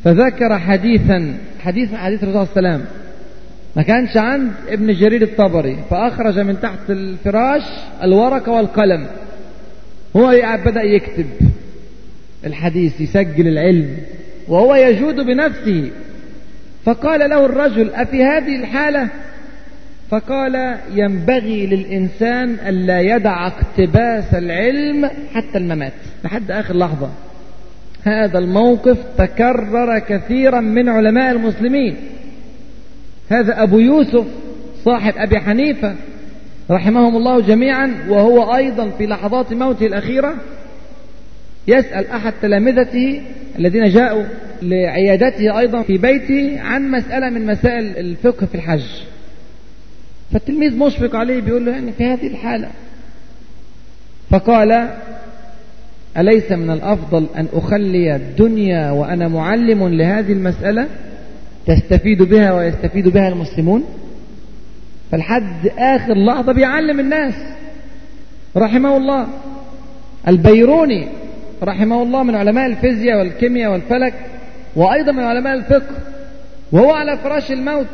فذكر 0.03 0.59
حديثا 0.59 1.37
حديث 1.59 1.93
حديث 1.93 2.23
الرسول 2.23 2.47
صلى 2.47 2.57
الله 2.57 2.69
عليه 2.69 2.77
وسلم. 2.77 2.85
ما 3.75 3.83
كانش 3.83 4.17
عند 4.17 4.51
ابن 4.69 4.93
جرير 4.93 5.21
الطبري 5.21 5.77
فأخرج 5.89 6.39
من 6.39 6.61
تحت 6.61 6.89
الفراش 6.89 7.63
الورقة 8.03 8.51
والقلم. 8.51 9.07
هو 10.15 10.35
بدأ 10.65 10.81
يكتب 10.81 11.25
الحديث 12.45 13.01
يسجل 13.01 13.47
العلم 13.47 13.97
وهو 14.47 14.75
يجود 14.75 15.15
بنفسه. 15.15 15.91
فقال 16.85 17.29
له 17.29 17.45
الرجل 17.45 17.89
أفي 17.93 18.23
هذه 18.23 18.55
الحالة؟ 18.55 19.09
فقال 20.09 20.77
ينبغي 20.93 21.65
للإنسان 21.65 22.57
ألا 22.67 23.01
يدع 23.01 23.47
اقتباس 23.47 24.33
العلم 24.33 25.09
حتى 25.33 25.57
الممات. 25.57 25.93
لحد 26.23 26.51
آخر 26.51 26.77
لحظة. 26.77 27.09
هذا 28.03 28.39
الموقف 28.39 28.97
تكرر 29.17 29.99
كثيرا 29.99 30.61
من 30.61 30.89
علماء 30.89 31.31
المسلمين. 31.31 31.95
هذا 33.29 33.63
أبو 33.63 33.79
يوسف 33.79 34.25
صاحب 34.85 35.13
أبي 35.17 35.39
حنيفة 35.39 35.95
رحمهم 36.71 37.17
الله 37.17 37.41
جميعا 37.41 38.05
وهو 38.09 38.55
أيضا 38.55 38.89
في 38.89 39.05
لحظات 39.05 39.53
موته 39.53 39.85
الأخيرة 39.85 40.35
يسأل 41.67 42.07
أحد 42.07 42.33
تلامذته 42.41 43.21
الذين 43.59 43.89
جاءوا 43.89 44.23
لعيادته 44.61 45.59
أيضا 45.59 45.81
في 45.81 45.97
بيته 45.97 46.61
عن 46.61 46.91
مسألة 46.91 47.29
من 47.29 47.45
مسائل 47.45 47.97
الفقه 47.97 48.45
في 48.45 48.55
الحج. 48.55 48.85
فالتلميذ 50.33 50.77
مشفق 50.77 51.15
عليه 51.15 51.41
بيقول 51.41 51.65
له 51.65 51.71
يعني 51.71 51.91
في 51.91 52.05
هذه 52.05 52.27
الحالة. 52.27 52.69
فقال 54.29 54.89
أليس 56.17 56.51
من 56.51 56.69
الأفضل 56.69 57.27
أن 57.35 57.47
أخلي 57.53 58.15
الدنيا 58.15 58.91
وأنا 58.91 59.27
معلم 59.27 59.87
لهذه 59.87 60.31
المسألة 60.31 60.87
تستفيد 61.67 62.23
بها 62.23 62.53
ويستفيد 62.53 63.07
بها 63.07 63.27
المسلمون؟ 63.27 63.83
فالحد 65.11 65.67
آخر 65.77 66.13
لحظة 66.13 66.53
بيعلم 66.53 66.99
الناس. 66.99 67.33
رحمه 68.57 68.97
الله. 68.97 69.27
البيروني 70.27 71.07
رحمه 71.63 72.03
الله 72.03 72.23
من 72.23 72.35
علماء 72.35 72.65
الفيزياء 72.65 73.19
والكيمياء 73.19 73.71
والفلك 73.71 74.13
وأيضا 74.75 75.11
من 75.11 75.23
علماء 75.23 75.53
الفقه 75.53 75.95
وهو 76.71 76.91
على 76.91 77.17
فراش 77.17 77.51
الموت. 77.51 77.87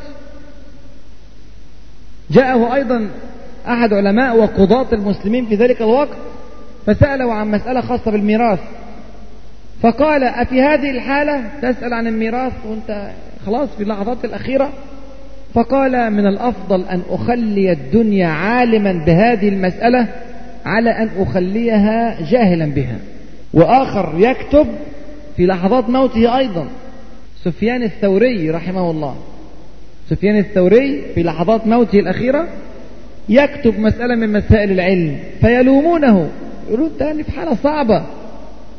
جاءه 2.31 2.75
أيضا 2.75 3.07
أحد 3.67 3.93
علماء 3.93 4.37
وقضاة 4.37 4.93
المسلمين 4.93 5.45
في 5.45 5.55
ذلك 5.55 5.81
الوقت. 5.81 6.17
فسأله 6.85 7.33
عن 7.33 7.51
مسألة 7.51 7.81
خاصة 7.81 8.11
بالميراث. 8.11 8.59
فقال 9.81 10.23
أفي 10.23 10.61
هذه 10.61 10.91
الحالة؟ 10.91 11.43
تسأل 11.61 11.93
عن 11.93 12.07
الميراث 12.07 12.53
وأنت 12.65 13.11
خلاص 13.45 13.69
في 13.77 13.83
اللحظات 13.83 14.25
الأخيرة. 14.25 14.69
فقال 15.53 16.11
من 16.13 16.27
الأفضل 16.27 16.83
أن 16.85 17.01
أخلي 17.09 17.71
الدنيا 17.71 18.27
عالما 18.27 19.05
بهذه 19.05 19.49
المسألة 19.49 20.07
على 20.65 20.89
أن 20.89 21.09
أخليها 21.17 22.17
جاهلا 22.31 22.65
بها. 22.65 22.97
وآخر 23.53 24.13
يكتب 24.17 24.67
في 25.37 25.45
لحظات 25.45 25.89
موته 25.89 26.37
أيضا. 26.37 26.67
سفيان 27.43 27.83
الثوري 27.83 28.49
رحمه 28.49 28.91
الله. 28.91 29.15
سفيان 30.09 30.37
الثوري 30.37 31.03
في 31.15 31.23
لحظات 31.23 31.67
موته 31.67 31.99
الأخيرة 31.99 32.47
يكتب 33.29 33.79
مسألة 33.79 34.15
من 34.15 34.33
مسائل 34.33 34.71
العلم 34.71 35.19
فيلومونه. 35.41 36.29
يقولون 36.67 36.89
تاني 36.99 37.23
في 37.23 37.31
حالة 37.31 37.55
صعبة. 37.63 38.03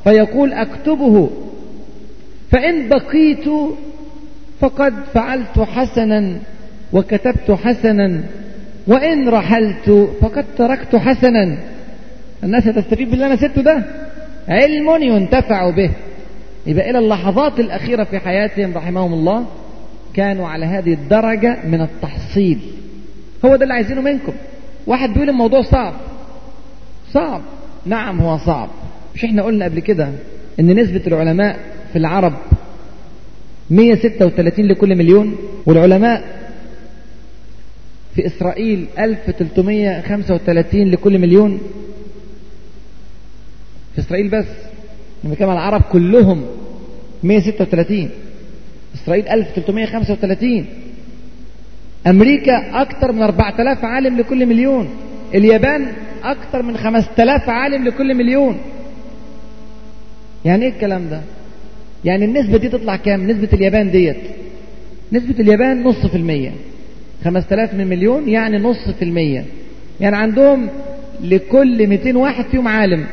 فيقول 0.05 0.53
أكتبه. 0.53 1.31
فإن 2.51 2.89
بقيت 2.89 3.45
فقد 4.61 4.95
فعلت 5.15 5.59
حسنا 5.59 6.39
وكتبت 6.93 7.51
حسنا. 7.51 8.21
وإن 8.87 9.29
رحلت 9.29 10.09
فقد 10.21 10.45
تركت 10.59 10.97
حسنا. 10.97 11.59
الناس 12.45 12.67
هتستفيد 12.67 13.11
باللي 13.11 13.27
أنا 13.27 13.37
سبته 13.37 13.63
ده؟ 13.63 13.83
علم 14.49 15.03
ينتفع 15.03 15.71
به. 15.71 15.91
يبقى 16.67 16.91
إلى 16.91 16.99
اللحظات 16.99 17.61
الأخيرة 17.61 18.05
في 18.05 18.19
حياتهم 18.19 18.75
رحمهم 18.75 19.13
الله 19.13 19.47
كانوا 20.15 20.49
على 20.49 20.67
هذه 20.67 20.93
الدرجة 20.93 21.57
من 21.67 21.81
التحصيل. 21.81 22.59
هو 23.45 23.57
ده 23.57 23.63
اللي 23.63 23.75
عايزينه 23.75 24.01
منكم. 24.01 24.33
واحد 24.87 25.13
بيقول 25.13 25.29
الموضوع 25.29 25.63
صعب. 25.63 25.95
صعب. 27.13 27.41
نعم 27.87 28.21
هو 28.21 28.39
صعب. 28.39 28.71
مش 29.15 29.25
إحنا 29.25 29.43
قلنا 29.43 29.65
قبل 29.65 29.81
كده 29.81 30.09
إن 30.61 30.81
نسبة 30.81 31.03
العلماء 31.07 31.59
في 31.93 31.99
العرب 31.99 32.33
136 33.71 34.67
لكل 34.67 34.97
مليون 34.97 35.37
والعلماء 35.67 36.25
في 38.15 38.27
إسرائيل 38.27 38.87
1335 38.99 40.91
لكل 40.91 41.19
مليون. 41.19 41.61
في 43.95 44.01
إسرائيل 44.01 44.29
بس 44.29 44.47
لما 45.25 45.35
كان 45.35 45.51
العرب 45.51 45.83
كلهم 45.83 46.45
136 47.23 48.11
إسرائيل 48.95 49.29
1335 49.29 50.67
أمريكا 52.07 52.83
أكثر 52.83 53.13
من 53.13 53.23
4000 53.23 53.85
عالم 53.85 54.19
لكل 54.19 54.47
مليون. 54.47 54.89
اليابان 55.35 55.93
أكثر 56.31 56.63
من 56.63 56.77
5000 56.77 57.49
عالم 57.49 57.85
لكل 57.85 58.15
مليون. 58.15 58.59
يعني 60.45 60.65
إيه 60.65 60.71
الكلام 60.73 61.09
ده؟ 61.09 61.21
يعني 62.05 62.25
النسبة 62.25 62.59
دي 62.59 62.69
تطلع 62.69 62.97
كام؟ 62.97 63.31
نسبة 63.31 63.49
اليابان 63.53 63.91
ديت. 63.91 64.17
نسبة 65.13 65.41
اليابان 65.41 65.83
نص 65.85 66.07
في 66.07 66.17
المية. 66.17 66.53
5000 67.25 67.75
من 67.75 67.87
مليون 67.87 68.29
يعني 68.29 68.59
نص 68.59 68.89
في 68.99 69.03
المية. 69.05 69.45
يعني 70.01 70.17
عندهم 70.17 70.69
لكل 71.21 71.87
200 71.87 72.17
واحد 72.19 72.45
فيهم 72.45 72.69
عالم. 72.69 73.07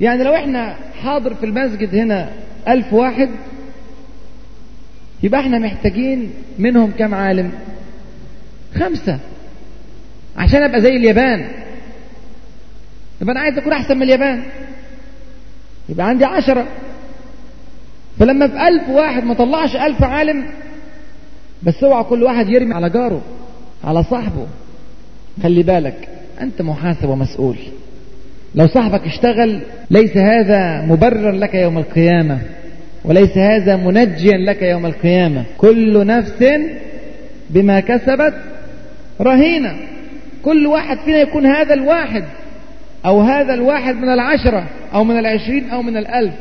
يعني 0.00 0.24
لو 0.24 0.34
إحنا 0.34 0.76
حاضر 1.02 1.34
في 1.34 1.46
المسجد 1.46 1.94
هنا 1.94 2.30
ألف 2.68 2.92
واحد 2.92 3.28
يبقى 5.22 5.40
إحنا 5.40 5.58
محتاجين 5.58 6.30
منهم 6.58 6.90
كم 6.98 7.14
عالم؟ 7.14 7.52
خمسة. 8.74 9.18
عشان 10.36 10.62
أبقى 10.62 10.80
زي 10.80 10.96
اليابان. 10.96 11.48
يبقى 13.20 13.32
أنا 13.32 13.40
عايز 13.40 13.58
أكون 13.58 13.72
أحسن 13.72 13.96
من 13.96 14.02
اليابان. 14.02 14.42
يبقى 15.88 16.08
عندي 16.08 16.24
عشرة. 16.24 16.66
فلما 18.18 18.48
في 18.48 18.68
ألف 18.68 18.88
واحد 18.88 19.24
ما 19.24 19.34
طلعش 19.34 19.76
ألف 19.76 20.02
عالم 20.02 20.46
بس 21.62 21.84
اوعى 21.84 22.04
كل 22.04 22.22
واحد 22.22 22.48
يرمي 22.48 22.74
على 22.74 22.90
جاره 22.90 23.22
على 23.84 24.02
صاحبه. 24.02 24.46
خلي 25.42 25.62
بالك 25.62 26.08
أنت 26.40 26.62
محاسب 26.62 27.08
ومسؤول. 27.08 27.56
لو 28.54 28.66
صاحبك 28.66 29.02
اشتغل 29.06 29.60
ليس 29.90 30.16
هذا 30.16 30.82
مبرر 30.82 31.30
لك 31.30 31.54
يوم 31.54 31.78
القيامة 31.78 32.38
وليس 33.04 33.38
هذا 33.38 33.76
منجيا 33.76 34.36
لك 34.36 34.62
يوم 34.62 34.86
القيامة. 34.86 35.44
كل 35.58 36.06
نفس 36.06 36.44
بما 37.50 37.80
كسبت 37.80 38.34
رهينة. 39.20 39.76
كل 40.44 40.66
واحد 40.66 40.98
فينا 40.98 41.18
يكون 41.18 41.46
هذا 41.46 41.74
الواحد 41.74 42.24
أو 43.06 43.20
هذا 43.20 43.54
الواحد 43.54 43.94
من 43.94 44.08
العشرة 44.08 44.66
أو 44.94 45.04
من 45.04 45.18
العشرين 45.18 45.70
أو 45.70 45.82
من 45.82 45.96
الألف. 45.96 46.34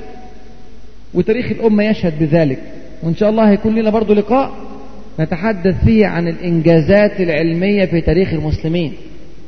وتاريخ 1.13 1.51
الأمة 1.51 1.83
يشهد 1.83 2.19
بذلك. 2.19 2.59
وإن 3.03 3.15
شاء 3.15 3.29
الله 3.29 3.49
هيكون 3.49 3.75
لنا 3.75 3.89
برضو 3.89 4.13
لقاء 4.13 4.51
نتحدث 5.19 5.75
فيه 5.85 6.07
عن 6.07 6.27
الإنجازات 6.27 7.19
العلمية 7.19 7.85
في 7.85 8.01
تاريخ 8.01 8.33
المسلمين. 8.33 8.93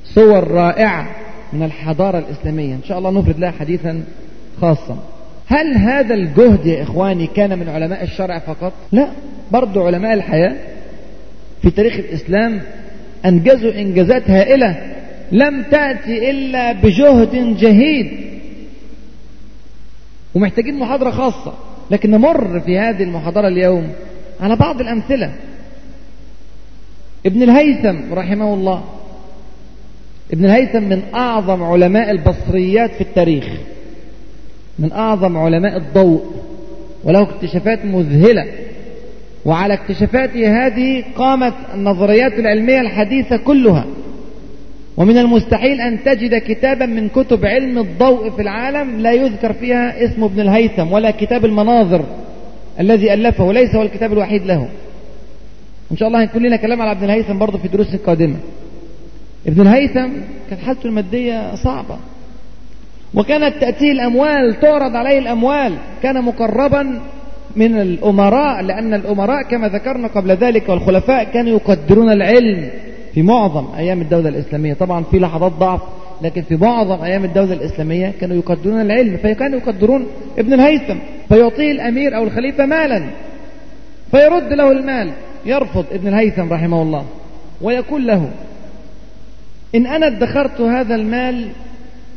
صور 0.05 0.47
رائعة 0.47 1.09
من 1.53 1.63
الحضارة 1.63 2.19
الإسلامية. 2.19 2.73
إن 2.73 2.83
شاء 2.87 2.97
الله 2.97 3.11
نفرد 3.11 3.39
لها 3.39 3.51
حديثا 3.51 4.03
خاصا. 4.61 4.97
هل 5.47 5.77
هذا 5.77 6.13
الجهد 6.13 6.65
يا 6.65 6.83
إخواني 6.83 7.27
كان 7.27 7.59
من 7.59 7.69
علماء 7.69 8.03
الشرع 8.03 8.39
فقط؟ 8.39 8.73
لا 8.91 9.07
برضو 9.51 9.85
علماء 9.85 10.13
الحياة. 10.13 10.55
في 11.61 11.69
تاريخ 11.69 11.95
الإسلام 11.97 12.61
أنجزوا 13.28 13.71
إنجازات 13.71 14.30
هائلة 14.30 14.93
لم 15.32 15.63
تأتي 15.71 16.30
إلا 16.30 16.71
بجهد 16.71 17.57
جهيد. 17.57 18.11
ومحتاجين 20.36 20.80
محاضرة 20.80 21.11
خاصة 21.11 21.53
لكن 21.91 22.11
نمر 22.11 22.59
في 22.59 22.80
هذه 22.80 23.03
المحاضرة 23.03 23.47
اليوم 23.47 23.89
على 24.39 24.55
بعض 24.55 24.82
الأمثلة. 24.82 25.32
ابن 27.25 27.43
الهيثم 27.43 28.13
رحمه 28.13 28.53
الله 28.53 28.84
ابن 30.34 30.45
الهيثم 30.45 30.84
من 30.84 31.01
أعظم 31.15 31.63
علماء 31.63 32.11
البصريات 32.11 32.91
في 32.91 33.01
التاريخ 33.01 33.45
من 34.80 34.91
أعظم 34.91 35.38
علماء 35.38 35.78
الضوء 35.78 36.25
وله 37.03 37.21
اكتشافات 37.21 37.86
مذهلة. 37.86 38.45
وعلى 39.47 39.73
اكتشافاته 39.73 40.65
هذه 40.65 41.03
قامت 41.15 41.53
النظريات 41.73 42.33
العلمية 42.33 42.81
الحديثة 42.81 43.37
كلها. 43.37 43.85
ومن 44.97 45.17
المستحيل 45.17 45.81
أن 45.81 46.03
تجد 46.03 46.35
كتابا 46.35 46.85
من 46.85 47.09
كتب 47.09 47.45
علم 47.45 47.77
الضوء 47.77 48.29
في 48.29 48.41
العالم 48.41 48.99
لا 48.99 49.11
يذكر 49.11 49.53
فيها 49.53 50.05
اسم 50.05 50.23
ابن 50.23 50.39
الهيثم 50.39 50.91
ولا 50.91 51.11
كتاب 51.11 51.45
المناظر 51.45 52.05
الذي 52.79 53.13
ألفه 53.13 53.43
وليس 53.43 53.75
هو 53.75 53.81
الكتاب 53.81 54.13
الوحيد 54.13 54.45
له. 54.45 54.67
إن 55.91 55.97
شاء 55.97 56.07
الله 56.07 56.21
هيكون 56.21 56.45
لنا 56.45 56.55
كلام 56.55 56.81
على 56.81 56.91
ابن 56.91 57.03
الهيثم 57.03 57.37
برضه 57.37 57.57
في 57.57 57.67
دروس 57.67 57.93
القادمة. 57.93 58.35
ابن 59.47 59.61
الهيثم 59.61 60.09
كانت 60.49 60.61
حالته 60.65 60.87
المادية 60.87 61.55
صعبة. 61.55 61.97
وكانت 63.13 63.53
تأتيه 63.61 63.91
الأموال 63.91 64.59
تعرض 64.61 64.95
عليه 64.95 65.19
الأموال. 65.19 65.73
كان 66.03 66.23
مقربا 66.23 66.99
من 67.58 67.82
الأمراء 67.82 68.62
لأن 68.62 68.93
الأمراء 68.93 69.43
كما 69.43 69.68
ذكرنا 69.68 70.08
قبل 70.08 70.32
ذلك 70.32 70.70
والخلفاء 70.70 71.24
كانوا 71.24 71.51
يقدرون 71.51 72.12
العلم 72.12 72.70
في 73.14 73.22
معظم 73.22 73.66
أيام 73.78 74.01
الدولة 74.01 74.30
الإسلامية. 74.30 74.74
طبعا 74.74 75.03
في 75.03 75.20
لحظات 75.20 75.51
ضعف 75.51 75.82
لكن 76.22 76.41
في 76.41 76.55
معظم 76.55 77.03
أيام 77.03 77.26
الدولة 77.26 77.53
الإسلامية 77.53 78.14
كانوا 78.22 78.38
يقدرون 78.38 78.82
العلم. 78.82 79.18
فكانوا 79.18 79.60
يقدرون 79.60 80.08
ابن 80.39 80.53
الهيثم 80.53 80.97
فيعطيه 81.30 81.72
الأمير 81.72 82.18
أو 82.18 82.24
الخليفة 82.24 82.66
مالا 82.66 83.03
فيرد 84.12 84.53
له 84.53 84.72
المال. 84.72 85.12
يرفض 85.45 85.86
ابن 85.91 86.08
الهيثم 86.08 86.53
رحمه 86.53 86.82
الله 86.82 87.05
ويقول 87.62 88.08
له 88.08 88.30
إن 89.76 89.86
أنا 89.86 90.08
ادخرت 90.08 90.62
هذا 90.62 90.95
المال 90.95 91.47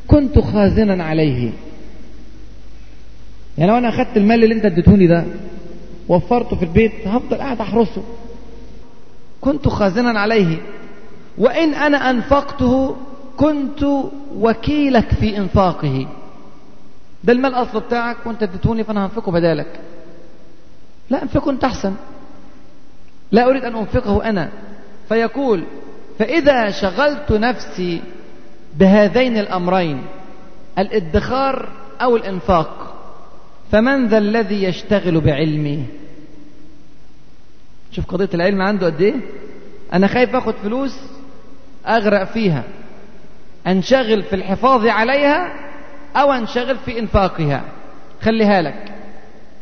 كنت 0.06 0.38
خازنا 0.38 1.04
عليه. 1.04 1.50
يعني 3.58 3.70
لو 3.70 3.78
أنا 3.78 3.88
أخذت 3.88 4.16
المال 4.16 4.44
اللي 4.44 4.54
أنت 4.54 4.64
اديتهوني 4.64 5.06
ده 5.06 5.24
وفرته 6.08 6.56
في 6.56 6.62
البيت 6.64 6.92
هفضل 7.06 7.36
قاعد 7.36 7.60
أحرسه. 7.60 8.02
كنت 9.40 9.68
خازنا 9.68 10.20
عليه. 10.20 10.58
وإن 11.38 11.74
أنا 11.74 12.10
أنفقته 12.10 12.96
كنت 13.36 13.86
وكيلك 14.36 15.08
في 15.14 15.36
إنفاقه. 15.36 16.06
ده 17.24 17.32
المال 17.32 17.54
أصل 17.54 17.80
بتاعك 17.80 18.16
وأنت 18.26 18.42
اديتهوني 18.42 18.84
فأنا 18.84 19.04
هنفقه 19.06 19.32
بدالك. 19.32 19.80
لا 21.10 21.22
أنفقه 21.22 21.50
أنت 21.50 21.64
أحسن. 21.64 21.94
لا 23.32 23.48
أريد 23.48 23.64
أن 23.64 23.76
أنفقه 23.76 24.28
أنا. 24.28 24.48
فيقول 25.08 25.64
فإذا 26.18 26.70
شغلت 26.70 27.32
نفسي 27.32 28.02
بهذين 28.78 29.36
الأمرين 29.38 30.02
الادخار 30.78 31.68
أو 32.02 32.16
الإنفاق. 32.16 32.94
فمن 33.72 34.06
ذا 34.06 34.18
الذي 34.18 34.62
يشتغل 34.64 35.20
بعلمي؟ 35.20 35.84
شوف 37.92 38.06
قضية 38.06 38.28
العلم 38.34 38.62
عنده 38.62 38.86
قد 38.86 39.00
إيه؟ 39.00 39.14
أنا 39.92 40.06
خايف 40.06 40.36
أخد 40.36 40.54
فلوس 40.54 41.00
أغرق 41.86 42.24
فيها. 42.24 42.64
أنشغل 43.66 44.22
في 44.22 44.36
الحفاظ 44.36 44.86
عليها 44.86 45.52
أو 46.16 46.32
أنشغل 46.32 46.76
في 46.76 46.98
إنفاقها. 46.98 47.64
خليها 48.22 48.62
لك. 48.62 48.92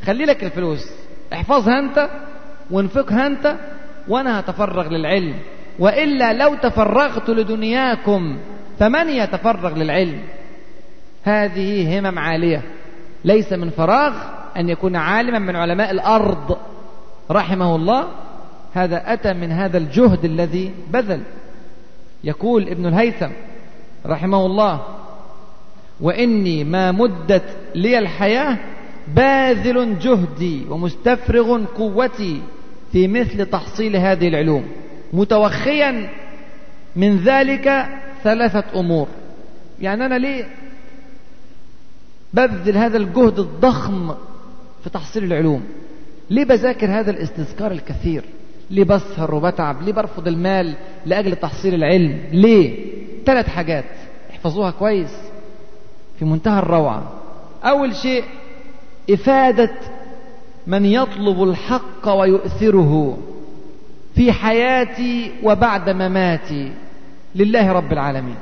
خلي 0.04 0.24
لك 0.24 0.44
الفلوس. 0.44 0.90
احفظها 1.32 1.78
أنت 1.78 2.09
وانفقها 2.70 3.26
أنت 3.26 3.56
وأنا 4.09 4.40
هتفرغ 4.40 4.88
للعلم. 4.88 5.34
وإلا 5.78 6.32
لو 6.32 6.54
تفرغت 6.54 7.30
لدنياكم 7.30 8.38
فمن 8.78 9.09
يتفرغ 9.09 9.74
للعلم؟ 9.78 10.20
هذه 11.24 11.98
همم 11.98 12.18
عالية. 12.18 12.62
ليس 13.24 13.52
من 13.52 13.70
فراغ 13.70 14.14
أن 14.56 14.68
يكون 14.68 14.96
عالما 14.96 15.38
من 15.38 15.56
علماء 15.56 15.90
الأرض. 15.90 16.58
رحمه 17.30 17.76
الله 17.76 18.08
هذا 18.74 19.12
أتى 19.12 19.32
من 19.32 19.52
هذا 19.52 19.78
الجهد 19.78 20.24
الذي 20.24 20.74
بذل. 20.92 21.22
يقول 22.24 22.68
ابن 22.68 22.86
الهيثم 22.86 23.30
رحمه 24.06 24.46
الله 24.46 24.82
وإني 26.00 26.64
ما 26.64 26.92
مدت 26.92 27.56
لي 27.74 27.98
الحياة 27.98 28.58
باذل 29.14 29.98
جهدي 29.98 30.64
ومستفرغ 30.70 31.64
قوتي 31.64 32.42
في 32.92 33.08
مثل 33.08 33.46
تحصيل 33.46 33.96
هذه 33.96 34.28
العلوم 34.28 34.64
متوخيا 35.12 36.08
من 36.96 37.16
ذلك 37.16 37.86
ثلاثة 38.24 38.64
أمور. 38.80 39.08
يعني 39.80 40.06
أنا 40.06 40.18
ليه 40.18 40.44
ببذل 42.35 42.76
هذا 42.76 42.97
الجهد 42.97 43.39
الضخم 43.39 44.14
في 44.85 44.91
تحصيل 44.91 45.24
العلوم. 45.24 45.62
ليه 46.31 46.45
بذاكر 46.45 46.87
هذا 47.01 47.11
الاستذكار 47.11 47.72
الكثير؟ 47.72 48.24
ليه 48.70 48.85
بسهر 48.85 49.35
وبتعب؟ 49.35 49.83
ليه 49.83 49.93
برفض 49.93 50.29
المال 50.29 50.74
لأجل 51.07 51.37
تحصيل 51.37 51.74
العلم؟ 51.74 52.20
ليه؟ 52.33 52.93
ثلاث 53.26 53.49
حاجات. 53.49 53.85
احفظوها 54.31 54.70
كويس. 54.70 55.16
في 56.18 56.24
منتهى 56.24 56.59
الروعة. 56.59 57.12
أول 57.64 57.97
شيء 57.97 58.24
إفادة 59.11 59.70
من 60.66 60.85
يطلب 60.85 61.43
الحق 61.43 62.09
ويؤثره 62.09 63.18
في 64.14 64.33
حياتي 64.33 65.33
وبعد 65.43 65.91
مماتي. 65.91 66.72
لله 67.35 67.72
رب 67.72 67.93
العالمين. 67.93 68.37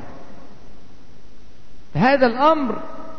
هذا 1.95 2.27
الأمر 2.27 2.79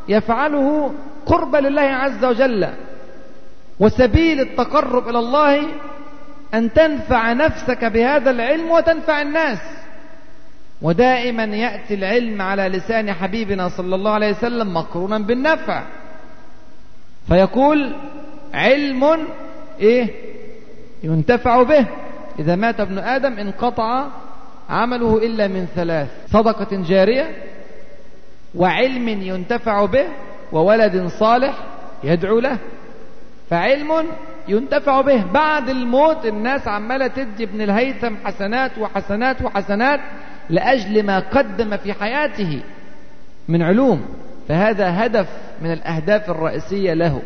يفعله 0.09 0.93
قربا 1.25 1.57
لله 1.57 1.81
عز 1.81 2.25
وجل 2.25 2.67
وسبيل 3.79 4.39
التقرب 4.39 5.09
إلى 5.09 5.19
الله 5.19 5.63
أن 6.53 6.73
تنفع 6.73 7.33
نفسك 7.33 7.85
بهذا 7.85 8.31
العلم 8.31 8.71
وتنفع 8.71 9.21
الناس. 9.21 9.59
ودائما 10.81 11.43
يأتي 11.43 11.93
العلم 11.93 12.41
على 12.41 12.67
لسان 12.67 13.13
حبيبنا 13.13 13.69
صلى 13.69 13.95
الله 13.95 14.11
عليه 14.11 14.31
وسلم 14.31 14.73
مقرونا 14.73 15.19
بالنفع. 15.19 15.83
فيقول 17.27 17.95
علم 18.53 19.27
إيه؟ 19.79 20.09
ينتفع 21.03 21.63
به. 21.63 21.85
إذا 22.39 22.55
مات 22.55 22.79
ابن 22.79 22.97
آدم 22.97 23.33
انقطع 23.33 24.07
عمله 24.69 25.17
إلا 25.17 25.47
من 25.47 25.67
ثلاث 25.75 26.07
صدقة 26.27 26.67
جارية 26.71 27.35
وعلم 28.57 29.07
ينتفع 29.07 29.85
به 29.85 30.05
وولد 30.51 31.07
صالح 31.07 31.63
يدعو 32.03 32.39
له. 32.39 32.57
فعلم 33.49 34.05
ينتفع 34.47 35.01
به. 35.01 35.23
بعد 35.23 35.69
الموت 35.69 36.25
الناس 36.25 36.67
عمالة 36.67 37.07
تدي 37.07 37.43
ابن 37.43 37.61
الهيثم 37.61 38.15
حسنات 38.23 38.77
وحسنات 38.77 39.41
وحسنات 39.41 39.99
لأجل 40.49 41.03
ما 41.03 41.19
قدم 41.19 41.77
في 41.77 41.93
حياته 41.93 42.61
من 43.47 43.61
علوم. 43.61 44.05
فهذا 44.47 45.05
هدف 45.05 45.27
من 45.61 45.71
الأهداف 45.71 46.29
الرئيسية 46.29 46.93
له. 46.93 47.21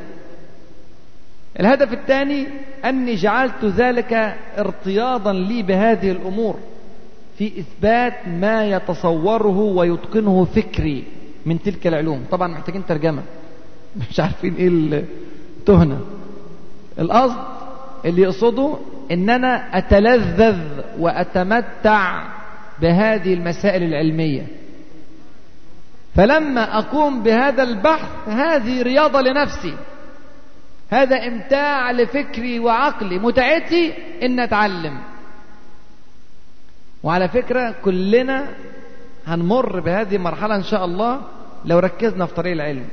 الهدف 1.60 1.94
الثاني 1.94 2.48
أني 2.86 3.16
جعلت 3.16 3.66
ذلك 3.66 4.36
ارتياضا 4.58 5.34
لي 5.34 5.64
بهذه 5.64 6.12
الأمور 6.12 6.60
في 7.38 7.52
إثبات 7.60 8.28
ما 8.28 8.66
يتصوره 8.66 9.58
ويتقنه 9.58 10.46
فكري. 10.46 11.04
من 11.46 11.62
تلك 11.62 11.88
العلوم. 11.88 12.26
طبعا 12.32 12.48
محتاجين 12.48 12.86
ترجمة. 12.86 13.24
مش 14.10 14.20
عارفين 14.20 14.56
إيه 14.56 14.68
التهنة. 15.60 16.00
القصد 17.00 17.38
اللي 18.06 18.22
يقصده 18.22 18.78
إن 19.12 19.30
أنا 19.30 19.78
أتلذذ 19.78 20.60
وأتمتع 21.00 22.28
بهذه 22.82 23.34
المسائل 23.34 23.84
العلمية. 23.84 24.48
فلما 26.16 26.78
أقوم 26.78 27.24
بهذا 27.24 27.64
البحث 27.64 28.30
هذه 28.30 28.82
رياضة 28.82 29.22
لنفسي. 29.22 29.74
هذا 30.90 31.28
إمتاع 31.28 31.92
لفكري 31.92 32.60
وعقلي. 32.60 33.20
متعتي 33.20 33.94
إن 34.24 34.40
أتعلم. 34.40 34.98
وعلى 37.04 37.28
فكرة 37.28 37.76
كلنا 37.84 38.48
هنمر 39.28 39.80
بهذه 39.80 40.16
المرحلة 40.16 40.56
إن 40.56 40.64
شاء 40.64 40.86
الله 40.86 41.22
لو 41.66 41.80
ركزنا 41.80 42.26
في 42.26 42.34
طريق 42.34 42.52
العلم. 42.52 42.86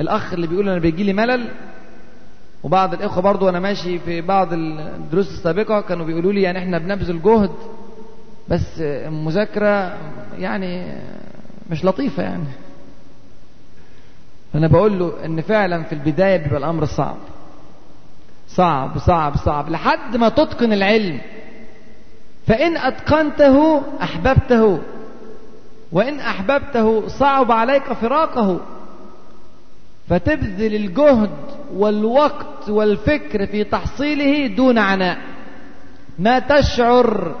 الأخ 0.00 0.32
اللي 0.32 0.46
بيقول 0.46 0.68
أنا 0.68 0.78
بيجي 0.78 1.02
لي 1.04 1.12
ملل 1.12 1.48
وبعض 2.62 2.94
الإخوة 2.94 3.22
برضو 3.22 3.46
وأنا 3.46 3.60
ماشي 3.60 3.98
في 3.98 4.20
بعض 4.20 4.52
الدروس 4.52 5.28
السابقة 5.30 5.80
كانوا 5.80 6.06
بيقولوا 6.06 6.32
لي 6.32 6.42
يعني 6.42 6.58
إحنا 6.58 6.78
بنبذل 6.78 7.22
جهد 7.22 7.50
بس 8.48 8.80
المذاكره 8.80 9.96
يعني 10.38 10.92
مش 11.70 11.84
لطيفة 11.84 12.22
يعني. 12.22 12.44
فانا 14.52 14.66
بقول 14.66 14.98
له 14.98 15.12
إن 15.24 15.40
فعلا 15.40 15.82
في 15.82 15.92
البداية 15.92 16.36
بيبقى 16.36 16.58
الأمر 16.58 16.84
صعب. 16.84 17.16
صعب 18.48 18.98
صعب 18.98 19.36
صعب. 19.36 19.70
لحد 19.70 20.16
ما 20.16 20.28
تتقن 20.28 20.72
العلم. 20.72 21.20
فإن 22.46 22.76
أتقنته 22.76 23.82
أحببته. 24.02 24.78
وإن 25.92 26.20
أحببته 26.20 27.08
صعب 27.08 27.52
عليك 27.52 27.92
فراقه. 27.92 28.60
فتبذل 30.08 30.74
الجهد 30.74 31.30
والوقت 31.74 32.68
والفكر 32.68 33.46
في 33.46 33.64
تحصيله 33.64 34.46
دون 34.46 34.78
عناء. 34.78 35.18
ما 36.18 36.38
تشعر 36.38 37.34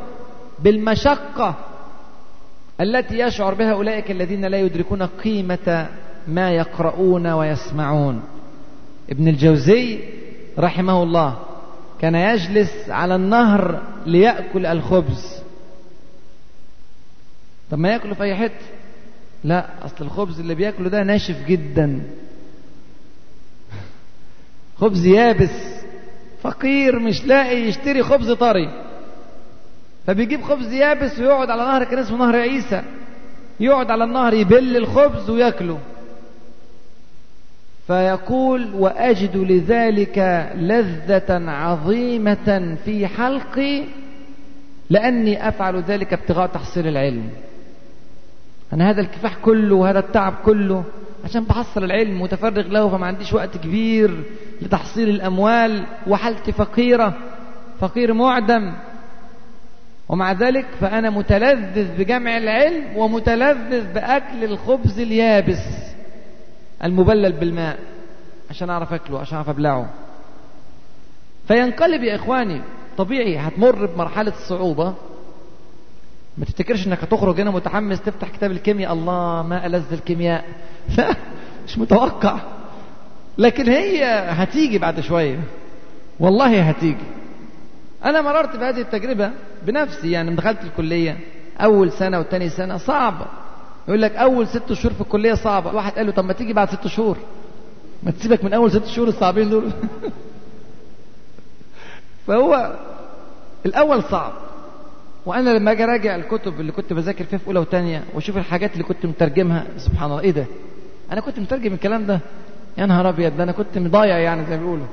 بالمشقة 0.58 1.54
التي 2.80 3.18
يشعر 3.18 3.54
بها 3.54 3.72
أولئك 3.72 4.10
الذين 4.10 4.44
لا 4.44 4.58
يدركون 4.58 5.02
قيمة 5.02 5.88
ما 6.28 6.50
يقرؤون 6.50 7.26
ويسمعون. 7.26 8.22
ابن 9.10 9.28
الجوزي 9.28 9.98
رحمه 10.58 11.02
الله 11.02 11.36
كان 12.00 12.14
يجلس 12.14 12.90
على 12.90 13.14
النهر 13.14 13.80
ليأكل 14.06 14.66
الخبز. 14.66 15.37
طب 17.70 17.78
ما 17.78 17.88
ياكله 17.92 18.14
في 18.14 18.22
أي 18.22 18.36
حتة؟ 18.36 18.64
لا 19.44 19.66
أصل 19.84 20.04
الخبز 20.04 20.40
اللي 20.40 20.54
بياكله 20.54 20.88
ده 20.88 21.02
ناشف 21.02 21.46
جدا. 21.46 22.00
خبز 24.76 25.06
يابس 25.06 25.84
فقير 26.42 26.98
مش 26.98 27.24
لاقي 27.24 27.56
يشتري 27.56 28.02
خبز 28.02 28.30
طري. 28.30 28.84
فبيجيب 30.06 30.42
خبز 30.42 30.72
يابس 30.72 31.18
ويقعد 31.18 31.50
على 31.50 31.62
نهر 31.62 31.84
كان 31.84 31.98
اسمه 31.98 32.18
نهر 32.18 32.36
عيسى. 32.36 32.82
يقعد 33.60 33.90
على 33.90 34.04
النهر 34.04 34.34
يبل 34.34 34.76
الخبز 34.76 35.30
وياكله. 35.30 35.78
فيقول 37.86 38.74
وأجد 38.74 39.36
لذلك 39.36 40.18
لذة 40.56 41.50
عظيمة 41.50 42.76
في 42.84 43.06
حلقي 43.06 43.84
لأني 44.90 45.48
أفعل 45.48 45.82
ذلك 45.82 46.12
ابتغاء 46.12 46.46
تحصيل 46.46 46.86
العلم. 46.86 47.30
أنا 48.72 48.90
هذا 48.90 49.00
الكفاح 49.00 49.36
كله 49.36 49.74
وهذا 49.74 49.98
التعب 49.98 50.34
كله 50.44 50.84
عشان 51.24 51.44
بحصل 51.44 51.84
العلم 51.84 52.22
متفرغ 52.22 52.68
له 52.68 52.88
فما 52.88 53.06
عنديش 53.06 53.32
وقت 53.32 53.56
كبير 53.56 54.24
لتحصيل 54.62 55.08
الأموال. 55.08 55.84
وحالتي 56.06 56.52
فقيرة 56.52 57.14
فقير 57.80 58.14
معدم. 58.14 58.72
ومع 60.08 60.32
ذلك 60.32 60.66
فأنا 60.80 61.10
متلذذ 61.10 61.98
بجمع 61.98 62.36
العلم 62.36 62.96
ومتلذذ 62.96 63.92
بأكل 63.92 64.44
الخبز 64.44 65.00
اليابس 65.00 65.64
المبلل 66.84 67.32
بالماء 67.32 67.78
عشان 68.50 68.70
أعرف 68.70 68.92
أكله 68.92 69.18
عشان 69.18 69.36
أعرف 69.36 69.48
أبلعه. 69.48 69.90
فينقلب 71.48 72.02
يا 72.02 72.14
إخواني 72.14 72.60
طبيعي 72.96 73.38
هتمر 73.38 73.86
بمرحلة 73.86 74.32
الصعوبة. 74.32 74.94
ما 76.38 76.44
تفتكرش 76.44 76.86
إنك 76.86 77.04
هتخرج 77.04 77.40
هنا 77.40 77.50
متحمس 77.50 78.02
تفتح 78.02 78.28
كتاب 78.28 78.50
الكيمياء؟ 78.50 78.92
الله 78.92 79.42
ما 79.42 79.66
ألذ 79.66 79.92
الكيمياء. 79.92 80.44
لا 80.98 81.14
مش 81.66 81.78
متوقع. 81.78 82.40
لكن 83.38 83.68
هي 83.68 84.04
هتيجي 84.28 84.78
بعد 84.78 85.00
شوية. 85.00 85.40
والله 86.20 86.62
هتيجي. 86.62 87.04
أنا 88.04 88.20
مررت 88.20 88.56
بهذه 88.56 88.80
التجربة 88.80 89.30
بنفسي 89.66 90.10
يعني 90.10 90.36
دخلت 90.36 90.64
الكلية. 90.64 91.18
أول 91.60 91.92
سنة 91.92 92.18
وتاني 92.18 92.48
سنة 92.48 92.76
صعبة. 92.76 93.26
يقول 93.88 94.02
لك 94.02 94.16
أول 94.16 94.48
ست 94.48 94.72
شهور 94.72 94.94
في 94.94 95.00
الكلية 95.00 95.34
صعبة. 95.34 95.74
واحد 95.74 95.92
قال 95.92 96.06
له 96.06 96.12
طب 96.12 96.24
ما 96.24 96.32
تيجي 96.32 96.52
بعد 96.52 96.70
ست 96.70 96.86
شهور. 96.86 97.16
ما 98.02 98.10
تسيبك 98.10 98.44
من 98.44 98.52
أول 98.52 98.70
ست 98.70 98.86
شهور 98.86 99.08
الصعبين 99.08 99.50
دول. 99.50 99.70
فهو 102.26 102.76
الأول 103.66 104.02
صعب. 104.02 104.32
وأنا 105.26 105.50
لما 105.50 105.70
أجي 105.72 105.84
أراجع 105.84 106.16
الكتب 106.16 106.60
اللي 106.60 106.72
كنت 106.72 106.92
بذاكر 106.92 107.24
فيها 107.24 107.38
في 107.38 107.46
أولى 107.46 107.58
وثانية 107.58 108.04
وأشوف 108.14 108.36
الحاجات 108.36 108.72
اللي 108.72 108.84
كنت 108.84 109.06
مترجمها 109.06 109.64
سبحان 109.76 110.10
الله 110.10 110.20
إيه 110.20 110.30
ده؟ 110.30 110.44
أنا 111.12 111.20
كنت 111.20 111.38
مترجم 111.38 111.72
الكلام 111.72 112.06
ده. 112.06 112.20
يا 112.78 112.86
نهار 112.86 113.08
أبيض 113.08 113.36
ده 113.36 113.42
أنا 113.44 113.52
كنت 113.52 113.78
مضايع 113.78 114.18
يعني 114.18 114.44
زي 114.44 114.56
ما 114.56 114.62
بيقولوا. 114.62 114.86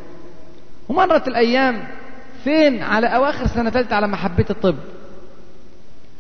ومرت 0.90 1.28
الأيام 1.28 1.84
فين؟ 2.44 2.84
على 2.84 3.08
أواخر 3.08 3.48
سنة 3.48 3.70
ثالثة 3.70 3.96
على 3.96 4.08
ما 4.08 4.18
حبيت 4.18 4.52
الطب. 4.52 4.76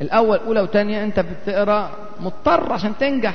الأول 0.01 0.37
أولى 0.37 0.61
وثانية 0.61 1.03
أنت 1.03 1.19
بتقرأ 1.19 1.91
مضطر 2.19 2.73
عشان 2.73 2.97
تنجح. 2.97 3.33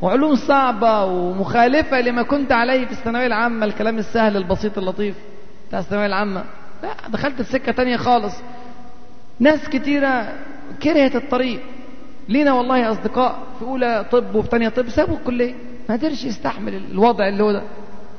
وعلوم 0.00 0.34
صعبة 0.34 1.04
ومخالفة 1.04 2.00
لما 2.00 2.22
كنت 2.22 2.52
عليه 2.52 2.86
في 2.86 2.92
الثانوية 2.92 3.26
العامة 3.26 3.66
الكلام 3.66 3.98
السهل 3.98 4.36
البسيط 4.36 4.78
اللطيف 4.78 5.14
بتاع 5.68 5.78
الثانوية 5.78 6.06
العامة. 6.06 6.44
لا 6.82 6.88
دخلت 7.08 7.42
في 7.42 7.52
سكة 7.52 7.72
تانية 7.72 7.96
خالص. 7.96 8.34
ناس 9.40 9.68
كتيرة 9.68 10.32
كرهت 10.82 11.16
الطريق. 11.16 11.60
لينا 12.28 12.52
والله 12.52 12.92
أصدقاء 12.92 13.38
في 13.58 13.64
أولى 13.64 14.04
طب 14.12 14.34
وفي 14.34 14.48
تانية 14.48 14.68
طب 14.68 14.88
سابوا 14.88 15.16
الكلية. 15.16 15.54
ما 15.88 15.96
قدرش 15.96 16.24
يستحمل 16.24 16.74
الوضع 16.74 17.28
اللي 17.28 17.42
هو 17.42 17.52
ده. 17.52 17.62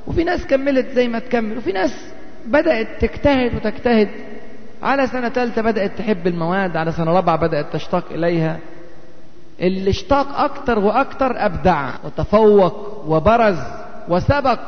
وفي 0.07 0.23
ناس 0.23 0.45
كملت 0.45 0.87
زي 0.87 1.07
ما 1.07 1.19
تكمل. 1.19 1.57
وفي 1.57 1.71
ناس 1.71 2.13
بدأت 2.45 2.87
تجتهد 3.05 3.55
وتجتهد. 3.55 4.09
على 4.83 5.07
سنة 5.07 5.29
ثالثة 5.29 5.61
بدأت 5.61 5.97
تحب 5.97 6.27
المواد 6.27 6.77
على 6.77 6.91
سنة 6.91 7.11
رابعة 7.11 7.35
بدأت 7.35 7.73
تشتاق 7.73 8.05
إليها. 8.11 8.59
اللي 9.61 9.89
اشتاق 9.89 10.39
أكتر 10.39 10.79
وأكتر 10.79 11.45
أبدع 11.45 11.89
وتفوق 12.03 13.03
وبرز 13.07 13.59
وسبق. 14.09 14.59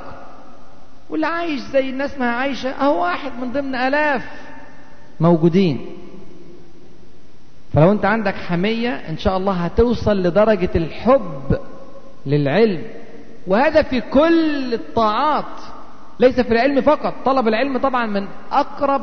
واللي 1.09 1.27
عايش 1.27 1.61
زي 1.61 1.89
الناس 1.89 2.19
ما 2.19 2.31
عايشة 2.31 2.69
أهو 2.69 3.03
واحد 3.03 3.31
من 3.41 3.51
ضمن 3.51 3.75
آلاف 3.75 4.23
موجودين. 5.19 5.85
فلو 7.73 7.91
أنت 7.91 8.05
عندك 8.05 8.35
حمية 8.35 8.89
إن 9.09 9.17
شاء 9.17 9.37
الله 9.37 9.53
هتوصل 9.53 10.23
لدرجة 10.23 10.69
الحب 10.75 11.57
للعلم. 12.25 12.81
وهذا 13.47 13.81
في 13.81 14.01
كل 14.01 14.73
الطاعات 14.73 15.61
ليس 16.19 16.39
في 16.39 16.51
العلم 16.51 16.81
فقط. 16.81 17.13
طلب 17.25 17.47
العلم 17.47 17.77
طبعا 17.77 18.05
من 18.05 18.27
أقرب 18.51 19.01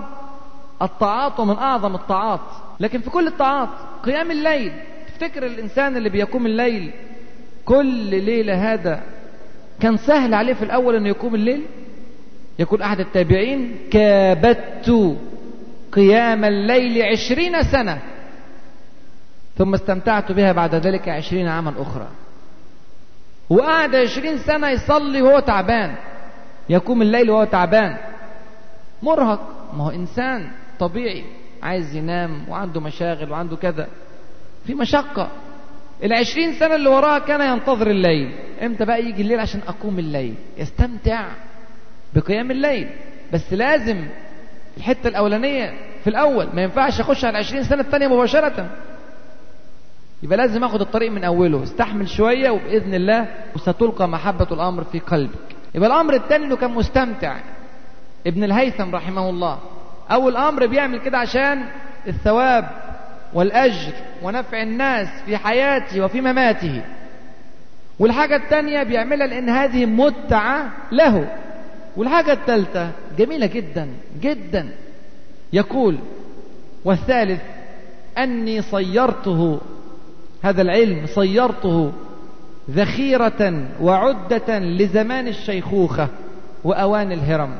الطاعات 0.82 1.40
ومن 1.40 1.54
أعظم 1.54 1.94
الطاعات. 1.94 2.40
لكن 2.80 3.00
في 3.00 3.10
كل 3.10 3.26
الطاعات 3.26 3.68
قيام 4.02 4.30
الليل. 4.30 4.72
تفتكر 5.08 5.46
الإنسان 5.46 5.96
اللي 5.96 6.08
بيقوم 6.08 6.46
الليل 6.46 6.90
كل 7.64 8.24
ليلة 8.24 8.72
هذا 8.72 9.02
كان 9.80 9.96
سهل 9.96 10.34
عليه 10.34 10.52
في 10.52 10.62
الأول 10.64 10.96
أنه 10.96 11.08
يقوم 11.08 11.34
الليل؟ 11.34 11.62
يقول 12.58 12.82
أحد 12.82 13.00
التابعين 13.00 13.76
كابدت 13.90 15.16
قيام 15.92 16.44
الليل 16.44 17.02
عشرين 17.02 17.62
سنة. 17.62 17.98
ثم 19.60 19.74
استمتعت 19.74 20.32
بها 20.32 20.52
بعد 20.52 20.74
ذلك 20.74 21.08
عشرين 21.08 21.48
عاما 21.48 21.74
أخرى. 21.78 22.08
وقعد 23.50 23.94
عشرين 23.94 24.38
سنة 24.38 24.68
يصلي 24.68 25.22
وهو 25.22 25.40
تعبان. 25.40 25.94
يقوم 26.68 27.02
الليل 27.02 27.30
وهو 27.30 27.44
تعبان. 27.44 27.96
مرهق. 29.02 29.70
ما 29.76 29.84
هو 29.84 29.90
إنسان 29.90 30.50
طبيعي. 30.78 31.24
عايز 31.62 31.96
ينام 31.96 32.48
وعنده 32.48 32.80
مشاغل 32.80 33.32
وعنده 33.32 33.56
كذا. 33.56 33.88
في 34.66 34.74
مشقة. 34.74 35.30
العشرين 36.04 36.52
سنة 36.52 36.74
اللي 36.74 36.88
وراها 36.88 37.18
كان 37.18 37.56
ينتظر 37.56 37.90
الليل. 37.90 38.34
إمتى 38.62 38.84
بقى 38.84 39.04
يجي 39.04 39.22
الليل 39.22 39.40
عشان 39.40 39.60
أقوم 39.68 39.98
الليل؟ 39.98 40.34
يستمتع 40.58 41.28
بقيام 42.14 42.50
الليل. 42.50 42.88
بس 43.32 43.52
لازم 43.52 44.04
الحتة 44.76 45.08
الأولانية 45.08 45.72
في 46.04 46.10
الأول. 46.10 46.48
ما 46.54 46.62
ينفعش 46.62 47.00
أخش 47.00 47.24
على 47.24 47.38
العشرين 47.38 47.62
سنة 47.62 47.80
الثانية 47.80 48.08
مباشرة. 48.08 48.70
يبقى 50.22 50.38
لازم 50.38 50.64
أخد 50.64 50.80
الطريق 50.80 51.10
من 51.10 51.24
أوله. 51.24 51.62
استحمل 51.62 52.08
شوية 52.08 52.50
وبإذن 52.50 52.94
الله 52.94 53.28
وستلقى 53.54 54.08
محبة 54.08 54.46
الأمر 54.52 54.84
في 54.84 54.98
قلبك. 54.98 55.56
يبقى 55.74 55.88
الأمر 55.88 56.14
الثاني 56.14 56.44
إنه 56.44 56.56
كان 56.56 56.70
مستمتع. 56.70 57.36
ابن 58.26 58.44
الهيثم 58.44 58.94
رحمه 58.94 59.30
الله. 59.30 59.58
أول 60.10 60.36
أمر 60.36 60.66
بيعمل 60.66 60.98
كده 61.00 61.18
عشان 61.18 61.64
الثواب 62.08 62.68
والأجر 63.34 63.92
ونفع 64.22 64.62
الناس 64.62 65.08
في 65.26 65.36
حياته 65.36 66.04
وفي 66.04 66.20
مماته. 66.20 66.82
والحاجة 67.98 68.36
الثانية 68.36 68.82
بيعملها 68.82 69.26
لأن 69.26 69.48
هذه 69.48 69.86
متعة 69.86 70.72
له. 70.92 71.28
والحاجة 71.96 72.32
الثالثة 72.32 72.90
جميلة 73.18 73.46
جدا 73.46 73.88
جدا. 74.20 74.68
يقول 75.52 75.98
والثالث 76.84 77.40
أني 78.18 78.62
صيرته 78.62 79.60
هذا 80.42 80.62
العلم 80.62 81.06
صيرته 81.06 81.92
ذخيرة 82.70 83.64
وعدة 83.80 84.58
لزمان 84.58 85.28
الشيخوخة 85.28 86.08
وأوان 86.64 87.12
الهرم. 87.12 87.54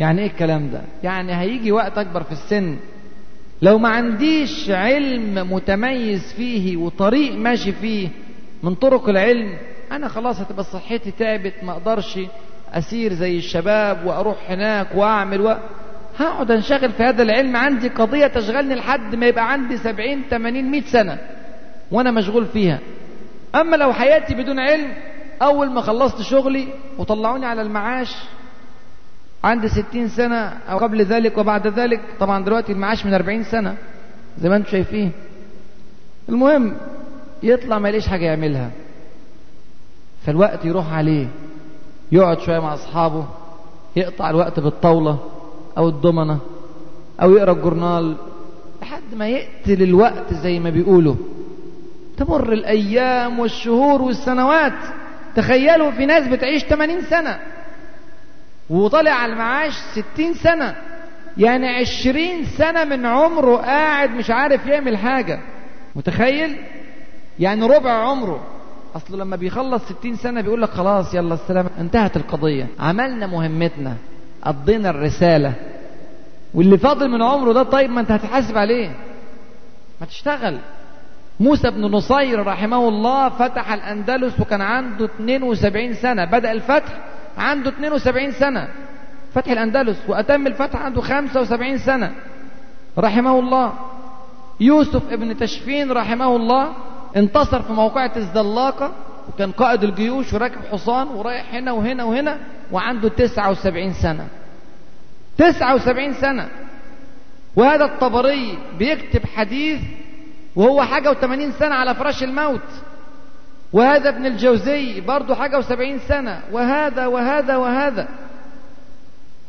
يعني 0.00 0.20
إيه 0.22 0.26
الكلام 0.26 0.70
ده؟ 0.70 0.80
يعني 1.02 1.34
هيجي 1.40 1.72
وقت 1.72 1.98
أكبر 1.98 2.22
في 2.22 2.32
السن. 2.32 2.76
لو 3.62 3.78
ما 3.78 3.88
عنديش 3.88 4.70
علم 4.70 5.52
متميز 5.52 6.32
فيه 6.32 6.76
وطريق 6.76 7.34
ماشي 7.34 7.72
فيه 7.72 8.08
من 8.62 8.74
طرق 8.74 9.08
العلم 9.08 9.56
أنا 9.92 10.08
خلاص 10.08 10.40
هتبقى 10.40 10.64
صحتي 10.64 11.10
تعبت 11.10 11.54
ما 11.62 11.72
أقدرش 11.72 12.18
أسير 12.72 13.12
زي 13.12 13.38
الشباب 13.38 14.06
وأروح 14.06 14.36
هناك 14.50 14.86
وأعمل 14.94 15.40
و... 15.40 15.56
هقعد 16.18 16.50
انشغل 16.50 16.92
في 16.92 17.02
هذا 17.02 17.22
العلم 17.22 17.56
عندي 17.56 17.88
قضية 17.88 18.26
تشغلني 18.26 18.74
لحد 18.74 19.14
ما 19.14 19.26
يبقى 19.26 19.52
عندي 19.52 19.76
سبعين 19.76 20.28
تمانين 20.30 20.70
مئة 20.70 20.86
سنة 20.86 21.18
وأنا 21.90 22.10
مشغول 22.10 22.46
فيها. 22.46 22.78
أما 23.54 23.76
لو 23.76 23.92
حياتي 23.92 24.34
بدون 24.34 24.58
علم 24.58 24.92
أول 25.42 25.70
ما 25.70 25.80
خلصت 25.80 26.22
شغلي 26.22 26.68
وطلعوني 26.98 27.46
على 27.46 27.62
المعاش 27.62 28.16
عندي 29.44 29.68
ستين 29.68 30.08
سنة 30.08 30.48
أو 30.70 30.78
قبل 30.78 31.02
ذلك 31.02 31.38
وبعد 31.38 31.66
ذلك 31.66 32.00
طبعا 32.20 32.44
دلوقتي 32.44 32.72
المعاش 32.72 33.06
من 33.06 33.14
أربعين 33.14 33.42
سنة 33.42 33.76
زي 34.38 34.48
ما 34.48 34.56
أنتم 34.56 34.70
شايفين. 34.70 35.12
المهم 36.28 36.76
يطلع 37.42 37.78
ما 37.78 37.88
يلاقيش 37.88 38.08
حاجة 38.08 38.24
يعملها. 38.24 38.70
فالوقت 40.26 40.64
يروح 40.64 40.92
عليه. 40.92 41.26
يقعد 42.12 42.40
شوية 42.40 42.58
مع 42.58 42.74
أصحابه 42.74 43.26
يقطع 43.96 44.30
الوقت 44.30 44.60
بالطاولة. 44.60 45.18
أو 45.78 45.88
الضمنة 45.88 46.38
أو 47.22 47.32
يقرأ 47.32 47.52
الجورنال 47.52 48.16
لحد 48.82 49.14
ما 49.16 49.28
يقتل 49.28 49.82
الوقت 49.82 50.34
زي 50.34 50.58
ما 50.58 50.70
بيقولوا. 50.70 51.14
تمر 52.16 52.52
الأيام 52.52 53.38
والشهور 53.38 54.02
والسنوات. 54.02 54.72
تخيلوا 55.36 55.90
في 55.90 56.06
ناس 56.06 56.28
بتعيش 56.28 56.64
80 56.64 57.02
سنة 57.02 57.38
وطلع 58.70 59.10
على 59.10 59.32
المعاش 59.32 59.72
ستين 59.72 60.34
سنة. 60.34 60.76
يعني 61.36 61.68
عشرين 61.68 62.44
سنة 62.44 62.84
من 62.84 63.06
عمره 63.06 63.56
قاعد 63.56 64.10
مش 64.10 64.30
عارف 64.30 64.66
يعمل 64.66 64.96
حاجة. 64.96 65.40
متخيل؟ 65.96 66.56
يعني 67.38 67.66
ربع 67.66 67.90
عمره. 67.92 68.40
أصله 68.96 69.16
لما 69.16 69.36
بيخلص 69.36 69.82
ستين 69.84 70.16
سنة 70.16 70.40
بيقول 70.40 70.62
لك 70.62 70.70
خلاص 70.70 71.14
يلا 71.14 71.34
السلام. 71.34 71.66
انتهت 71.78 72.16
القضية. 72.16 72.66
عملنا 72.80 73.26
مهمتنا. 73.26 73.96
قضينا 74.44 74.90
الرسالة. 74.90 75.52
واللي 76.54 76.78
فاضل 76.78 77.08
من 77.08 77.22
عمره 77.22 77.52
ده 77.52 77.62
طيب 77.62 77.90
ما 77.90 78.00
انت 78.00 78.10
هتحاسب 78.10 78.58
عليه. 78.58 78.88
ما 80.00 80.06
تشتغل. 80.06 80.58
موسى 81.40 81.70
بن 81.70 81.80
نصير 81.80 82.46
رحمه 82.46 82.88
الله 82.88 83.28
فتح 83.28 83.72
الأندلس 83.72 84.40
وكان 84.40 84.60
عنده 84.60 85.04
72 85.04 85.94
سنة. 85.94 86.24
بدأ 86.24 86.52
الفتح 86.52 86.92
عنده 87.38 87.70
72 87.70 88.32
سنة. 88.32 88.68
فتح 89.34 89.50
الأندلس 89.50 89.98
وأتم 90.08 90.46
الفتح 90.46 90.82
عنده 90.82 91.00
75 91.00 91.78
سنة. 91.78 92.12
رحمه 92.98 93.38
الله. 93.38 93.72
يوسف 94.60 95.12
ابن 95.12 95.36
تشفين 95.36 95.92
رحمه 95.92 96.36
الله 96.36 96.68
انتصر 97.16 97.62
في 97.62 97.72
موقعة 97.72 98.12
الزلاقة 98.16 98.92
وكان 99.28 99.50
قائد 99.50 99.84
الجيوش 99.84 100.32
وراكب 100.32 100.60
حصان 100.72 101.08
ورايح 101.08 101.54
هنا 101.54 101.72
وهنا 101.72 102.04
وهنا. 102.04 102.38
وعنده 102.74 103.08
79 103.08 103.92
سنة. 103.92 104.26
79 105.38 106.14
سنة. 106.14 106.48
وهذا 107.56 107.84
الطبري 107.84 108.58
بيكتب 108.78 109.26
حديث 109.26 109.80
وهو 110.56 110.82
حاجة 110.82 111.10
وثمانين 111.10 111.52
سنة 111.52 111.74
على 111.74 111.94
فراش 111.94 112.22
الموت. 112.22 112.68
وهذا 113.72 114.08
ابن 114.08 114.26
الجوزي 114.26 115.00
برضه 115.00 115.34
حاجة 115.34 115.58
وسبعين 115.58 115.98
سنة. 115.98 116.40
وهذا 116.52 117.06
وهذا 117.06 117.56
وهذا. 117.56 118.08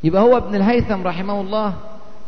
يبقى 0.03 0.21
هو 0.21 0.37
ابن 0.37 0.55
الهيثم 0.55 1.03
رحمه 1.07 1.41
الله 1.41 1.73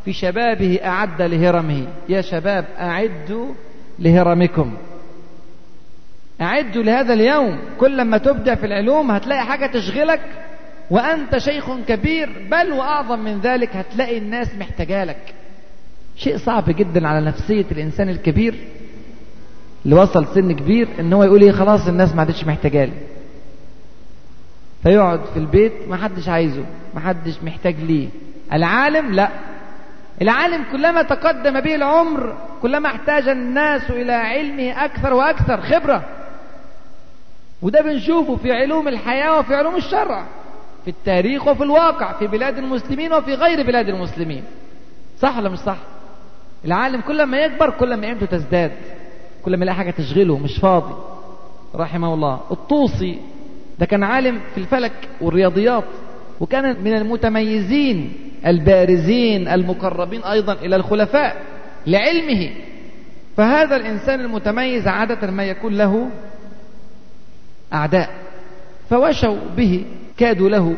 في 0.05 0.13
شبابه 0.13 0.79
أعد 0.85 1.21
لهرمه. 1.21 1.87
يا 2.09 2.21
شباب 2.21 2.65
أعدوا 2.79 3.53
لهرمكم. 3.99 4.77
أعدوا 6.41 6.83
لهذا 6.83 7.13
اليوم. 7.13 7.59
كل 7.79 8.01
ما 8.01 8.17
تبدع 8.17 8.55
في 8.55 8.65
العلوم 8.65 9.11
هتلاقي 9.11 9.45
حاجة 9.45 9.65
تشغلك. 9.65 10.21
وأنت 10.89 11.37
شيخ 11.37 11.65
كبير 11.87 12.47
بل 12.51 12.71
وأعظم 12.71 13.19
من 13.19 13.39
ذلك 13.39 13.75
هتلاقي 13.75 14.17
الناس 14.17 14.55
محتاجالك 14.55 15.33
شيء 16.15 16.37
صعب 16.37 16.63
جدا 16.67 17.07
على 17.07 17.25
نفسية 17.25 17.65
الإنسان 17.71 18.09
الكبير 18.09 18.55
اللي 19.85 19.95
وصل 19.95 20.27
سن 20.35 20.51
كبير 20.51 20.87
إن 20.99 21.13
هو 21.13 21.23
يقول 21.23 21.41
إيه 21.41 21.51
خلاص 21.51 21.87
الناس 21.87 22.13
ما 22.15 22.19
عادش 22.21 22.43
محتاجالي 22.43 22.93
فيقعد 24.83 25.19
في 25.33 25.39
البيت 25.39 25.73
ما 25.89 25.97
حدش 25.97 26.29
عايزه 26.29 26.63
ما 26.95 26.99
حدش 26.99 27.43
محتاج 27.43 27.75
ليه. 27.75 28.07
العالم 28.53 29.11
لا. 29.11 29.29
العالم 30.21 30.63
كلما 30.71 31.01
تقدم 31.01 31.59
به 31.59 31.75
العمر 31.75 32.37
كلما 32.61 32.89
احتاج 32.89 33.27
الناس 33.27 33.89
إلى 33.91 34.13
علمه 34.13 34.85
أكثر 34.85 35.13
وأكثر 35.13 35.61
خبرة. 35.61 36.05
وده 37.61 37.81
بنشوفه 37.81 38.35
في 38.35 38.51
علوم 38.51 38.87
الحياة 38.87 39.39
وفي 39.39 39.55
علوم 39.55 39.75
الشرع. 39.75 40.25
في 40.87 40.93
التاريخ 40.93 41.47
وفي 41.47 41.63
الواقع 41.63 42.19
في 42.19 42.27
بلاد 42.27 42.57
المسلمين 42.57 43.13
وفي 43.13 43.33
غير 43.33 43.67
بلاد 43.67 43.89
المسلمين. 43.89 44.43
صح 45.19 45.37
ولا 45.37 45.49
مش 45.49 45.59
صح؟ 45.59 45.77
العالم 46.65 47.01
كل 47.01 47.23
ما 47.23 47.37
يكبر 47.37 47.69
كل 47.69 47.93
ما 47.93 48.07
قيمته 48.07 48.25
تزداد 48.25 48.71
كل 49.45 49.57
ما 49.57 49.63
يلاقي 49.63 49.75
حاجة 49.75 49.91
تشغله 49.91 50.37
مش 50.37 50.57
فاضي. 50.57 50.95
رحمه 51.75 52.13
الله. 52.13 52.39
الطوسي 52.51 53.19
ده 53.79 53.85
كان 53.85 54.03
عالم 54.03 54.39
في 54.55 54.57
الفلك 54.57 54.91
والرياضيات 55.21 55.83
وكان 56.39 56.83
من 56.83 56.93
المتميزين 56.93 58.13
البارزين 58.45 59.47
المقربين 59.47 60.23
أيضا 60.23 60.53
إلى 60.53 60.75
الخلفاء 60.75 61.41
لعلمه. 61.87 62.49
فهذا 63.37 63.75
الإنسان 63.75 64.19
المتميز 64.19 64.87
عادة 64.87 65.31
ما 65.31 65.43
يكون 65.43 65.73
له 65.73 66.09
أعداء. 67.73 68.09
فوشوا 68.89 69.35
به 69.57 69.85
كادوا 70.17 70.49
له. 70.49 70.75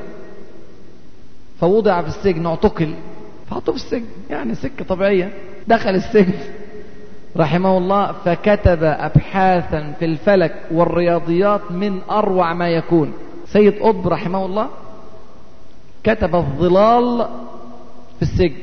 فوضع 1.60 2.02
في 2.02 2.08
السجن 2.08 2.46
اعتقل. 2.46 2.94
فحطوه 3.50 3.76
في 3.76 3.82
السجن 3.82 4.06
يعني 4.30 4.56
سكة 4.56 4.86
طبيعية. 4.86 5.34
دخل 5.68 5.90
السجن. 5.90 6.34
رحمه 7.38 7.78
الله 7.78 8.12
فكتب 8.12 8.84
أبحاثا 8.84 9.94
في 10.00 10.06
الفلك 10.06 10.56
والرياضيات 10.72 11.72
من 11.72 12.02
أروع 12.10 12.54
ما 12.54 12.70
يكون. 12.70 13.14
سيد 13.46 13.80
قطب 13.80 14.08
رحمه 14.08 14.46
الله 14.46 14.70
كتب 16.04 16.36
الظلال 16.36 17.28
في 18.16 18.22
السجن. 18.22 18.56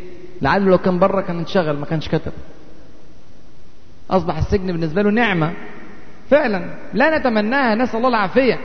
لعله 0.43 0.65
لو 0.65 0.79
كان 0.79 0.99
بره 0.99 1.21
كان 1.21 1.39
انشغل 1.39 1.77
ما 1.79 1.87
كانش 1.87 2.09
كتب. 2.09 2.33
أصبح 4.11 4.39
السجن 4.39 4.67
بالنسبة 4.67 5.03
له 5.03 5.11
نعمة. 5.11 5.53
فعلا 6.31 6.65
لا 6.95 7.19
نتمناها 7.19 7.75
نسأل 7.75 7.97
الله 7.97 8.09
العافية. 8.09 8.59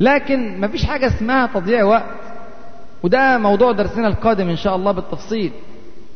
لكن 0.00 0.60
ما 0.60 0.68
فيش 0.68 0.84
حاجة 0.84 1.06
اسمها 1.06 1.46
تضييع 1.46 1.84
وقت. 1.84 2.20
وده 3.02 3.38
موضوع 3.38 3.72
درسنا 3.72 4.08
القادم 4.08 4.48
إن 4.48 4.56
شاء 4.56 4.76
الله 4.76 4.92
بالتفصيل. 4.92 5.52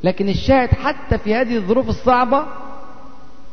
لكن 0.05 0.29
الشاهد 0.29 0.69
حتى 0.69 1.19
في 1.19 1.35
هذه 1.35 1.57
الظروف 1.57 1.89
الصعبة 1.89 2.45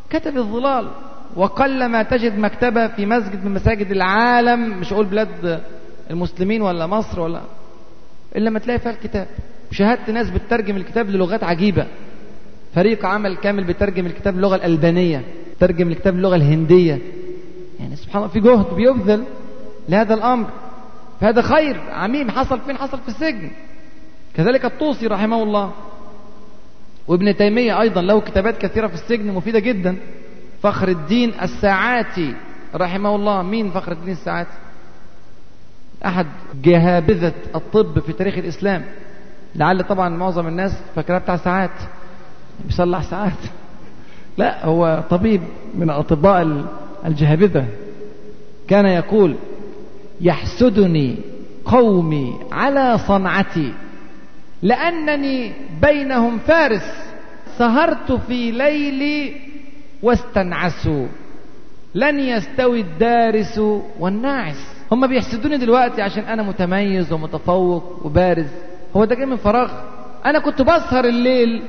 كتب 0.09 0.37
الظلال. 0.37 0.87
وقل 1.35 1.85
ما 1.85 2.03
تجد 2.03 2.37
مكتبة 2.39 2.87
في 2.87 3.05
مسجد 3.05 3.45
من 3.45 3.53
مساجد 3.53 3.91
العالم 3.91 4.79
مش 4.79 4.93
أقول 4.93 5.05
بلاد 5.05 5.61
المسلمين 6.09 6.61
ولا 6.61 6.87
مصر 6.87 7.19
ولا 7.19 7.41
إلا 8.35 8.49
ما 8.49 8.59
تلاقي 8.59 8.79
فيها 8.79 8.91
الكتاب. 8.91 9.27
شاهدت 9.71 10.09
ناس 10.09 10.29
بتترجم 10.29 10.75
الكتاب 10.77 11.09
للغات 11.09 11.43
عجيبة. 11.43 11.87
فريق 12.75 13.05
عمل 13.05 13.37
كامل 13.37 13.63
بيترجم 13.63 14.05
الكتاب 14.05 14.35
اللغة 14.35 14.55
الألبانية 14.55 15.23
ترجم 15.59 15.87
الكتاب 15.87 16.15
اللغة 16.15 16.35
الهندية. 16.35 16.99
يعني 17.79 17.95
سبحان 17.95 18.23
الله 18.23 18.33
في 18.33 18.39
جهد 18.39 18.73
بيبذل. 18.75 19.23
لهذا 19.89 20.13
الأمر. 20.13 20.47
فهذا 21.21 21.41
خير. 21.41 21.79
عميم. 21.91 22.31
حصل 22.31 22.59
فين؟ 22.59 22.77
حصل 22.77 22.99
في 22.99 23.07
السجن. 23.07 23.51
كذلك 24.35 24.65
الطوسي 24.65 25.07
رحمه 25.07 25.43
الله. 25.43 25.71
وابن 27.07 27.35
تيمية 27.35 27.81
أيضا 27.81 28.01
له 28.01 28.21
كتابات 28.21 28.57
كثيرة 28.57 28.87
في 28.87 28.93
السجن 28.93 29.31
مفيدة 29.33 29.59
جدا. 29.59 29.97
فخر 30.63 30.87
الدين 30.87 31.33
الساعاتي 31.41 32.35
رحمه 32.75 33.15
الله. 33.15 33.41
مين 33.41 33.71
فخر 33.71 33.91
الدين 33.91 34.13
الساعاتي؟ 34.13 34.57
أحد 36.05 36.25
جهابذة 36.63 37.33
الطب 37.55 37.99
في 37.99 38.13
تاريخ 38.13 38.37
الإسلام. 38.37 38.85
لعل 39.55 39.83
طبعا 39.83 40.09
معظم 40.09 40.47
الناس 40.47 40.71
فاكرها 40.95 41.19
بتاع 41.19 41.37
ساعات. 41.37 41.71
بيصلح 42.65 43.01
ساعات. 43.01 43.39
لا 44.37 44.65
هو 44.65 45.03
طبيب 45.09 45.41
من 45.75 45.89
أطباء 45.89 46.65
الجهابذة. 47.05 47.65
كان 48.67 48.85
يقول 48.85 49.35
يحسدني 50.21 51.17
قومي 51.65 52.39
على 52.51 52.97
صنعتي. 52.97 53.73
لأنني 54.63 55.51
بينهم 55.81 56.37
فارس. 56.37 57.11
سهرت 57.57 58.11
في 58.11 58.51
ليلي 58.51 59.33
واستنعسوا. 60.03 61.07
لن 61.95 62.19
يستوي 62.19 62.81
الدارس 62.81 63.59
والناعس. 63.99 64.75
هم 64.91 65.07
بيحسدوني 65.07 65.57
دلوقتي 65.57 66.01
عشان 66.01 66.23
أنا 66.23 66.43
متميز 66.43 67.13
ومتفوق 67.13 68.05
وبارز. 68.05 68.49
هو 68.95 69.05
ده 69.05 69.15
جاي 69.15 69.25
من 69.25 69.35
فراغ. 69.35 69.71
أنا 70.25 70.39
كنت 70.39 70.61
بسهر 70.61 71.05
الليل 71.05 71.63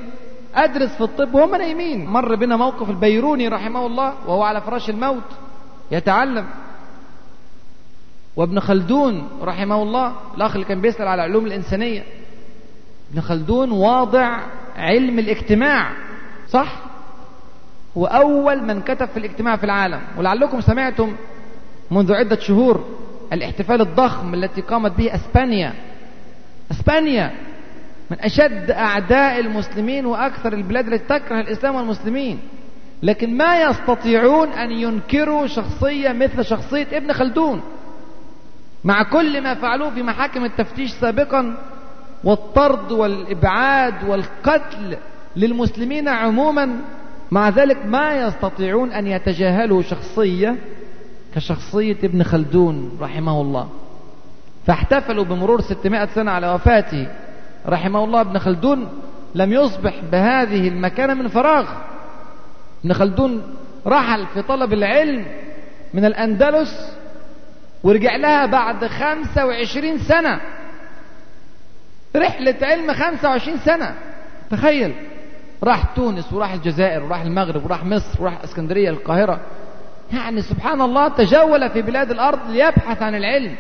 أدرس 0.55 0.91
في 0.97 1.01
الطب 1.01 1.35
وهم 1.35 1.55
نايمين. 1.55 2.07
مر 2.07 2.35
بنا 2.35 2.57
موقف 2.57 2.91
البيروني 2.91 3.49
رحمه 3.49 3.87
الله 3.87 4.15
وهو 4.27 4.43
على 4.43 4.61
فراش 4.61 4.91
الموت. 4.91 5.29
يتعلم. 5.91 6.47
وابن 8.37 8.61
خلدون 8.61 9.29
رحمه 9.43 9.83
الله 9.83 10.13
الأخ 10.37 10.55
اللي 10.55 10.67
كان 10.67 10.81
بيسأل 10.81 11.09
على 11.09 11.23
علوم 11.23 11.47
الإنسانية. 11.47 12.05
ابن 13.13 13.21
خلدون 13.21 13.71
واضع 13.71 14.41
علم 14.77 15.19
الاجتماع 15.19 15.93
صح؟ 16.49 16.77
هو 17.97 18.07
أول 18.07 18.63
من 18.63 18.81
كتب 18.81 19.07
في 19.07 19.17
الاجتماع 19.17 19.57
في 19.57 19.65
العالم. 19.65 20.01
ولعلكم 20.19 20.61
سمعتم 20.61 21.17
منذ 21.91 22.13
عدة 22.13 22.39
شهور 22.41 22.85
الاحتفال 23.33 23.81
الضخم 23.81 24.35
التي 24.35 24.61
قامت 24.61 24.93
به 24.93 25.15
أسبانيا. 25.15 25.75
أسبانيا 26.71 27.31
من 28.11 28.21
أشد 28.21 28.71
أعداء 28.71 29.41
المسلمين 29.41 30.07
وأكثر 30.07 30.53
البلاد 30.53 30.87
التي 30.87 31.05
تكره 31.05 31.41
الإسلام 31.41 31.75
والمسلمين. 31.75 32.41
لكن 33.03 33.37
ما 33.37 33.63
يستطيعون 33.63 34.49
أن 34.49 34.71
ينكروا 34.71 35.47
شخصية 35.47 36.13
مثل 36.13 36.45
شخصية 36.45 36.87
ابن 36.93 37.13
خلدون. 37.13 37.63
مع 38.85 39.03
كل 39.03 39.41
ما 39.43 39.55
فعلوه 39.55 39.91
في 39.91 40.03
محاكم 40.03 40.45
التفتيش 40.45 40.91
سابقا 40.91 41.57
والطرد 42.25 42.93
والإبعاد 42.93 44.09
والقتل 44.09 44.97
للمسلمين 45.37 46.09
عموما 46.09 46.69
مع 47.31 47.49
ذلك 47.49 47.87
ما 47.87 48.27
يستطيعون 48.27 48.93
أن 48.93 49.07
يتجاهلوا 49.07 49.83
شخصية 49.83 50.57
كشخصية 51.35 51.97
ابن 52.05 52.23
خلدون 52.23 52.99
رحمه 53.01 53.41
الله. 53.41 53.69
فاحتفلوا 54.67 55.25
بمرور 55.25 55.61
600 55.61 56.07
سنة 56.07 56.31
على 56.31 56.55
وفاته 56.55 57.07
رحمه 57.67 58.05
الله. 58.05 58.21
ابن 58.21 58.39
خلدون 58.39 58.89
لم 59.35 59.53
يصبح 59.53 59.95
بهذه 60.13 60.69
المكانة 60.69 61.15
من 61.15 61.29
فراغ. 61.29 61.69
ابن 62.85 62.93
خلدون 62.93 63.43
رحل 63.87 64.27
في 64.27 64.43
طلب 64.43 64.73
العلم 64.73 65.27
من 65.95 66.05
الأندلس 66.05 66.97
ورجع 67.85 68.17
لها 68.17 68.47
بعد 68.47 68.87
25 68.87 69.99
سنة. 69.99 70.41
رحلة 72.17 72.55
علم 72.63 72.93
25 72.93 73.59
سنة. 73.59 73.95
تخيل. 74.51 74.93
راح 75.63 75.85
تونس 75.85 76.33
وراح 76.33 76.53
الجزائر 76.53 77.03
وراح 77.03 77.21
المغرب 77.21 77.65
وراح 77.65 77.85
مصر 77.85 78.23
وراح 78.23 78.43
اسكندرية 78.45 78.91
القاهرة. 78.91 79.41
يعني 80.13 80.43
سبحان 80.43 80.81
الله 80.81 81.09
تجول 81.09 81.71
في 81.71 81.83
بلاد 81.83 82.11
الأرض 82.11 82.51
ليبحث 82.51 83.03
عن 83.03 83.15
العلم. 83.15 83.55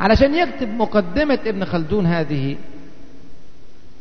علشان 0.00 0.34
يكتب 0.34 0.68
مقدمة 0.68 1.38
ابن 1.46 1.64
خلدون 1.64 2.06
هذه. 2.06 2.56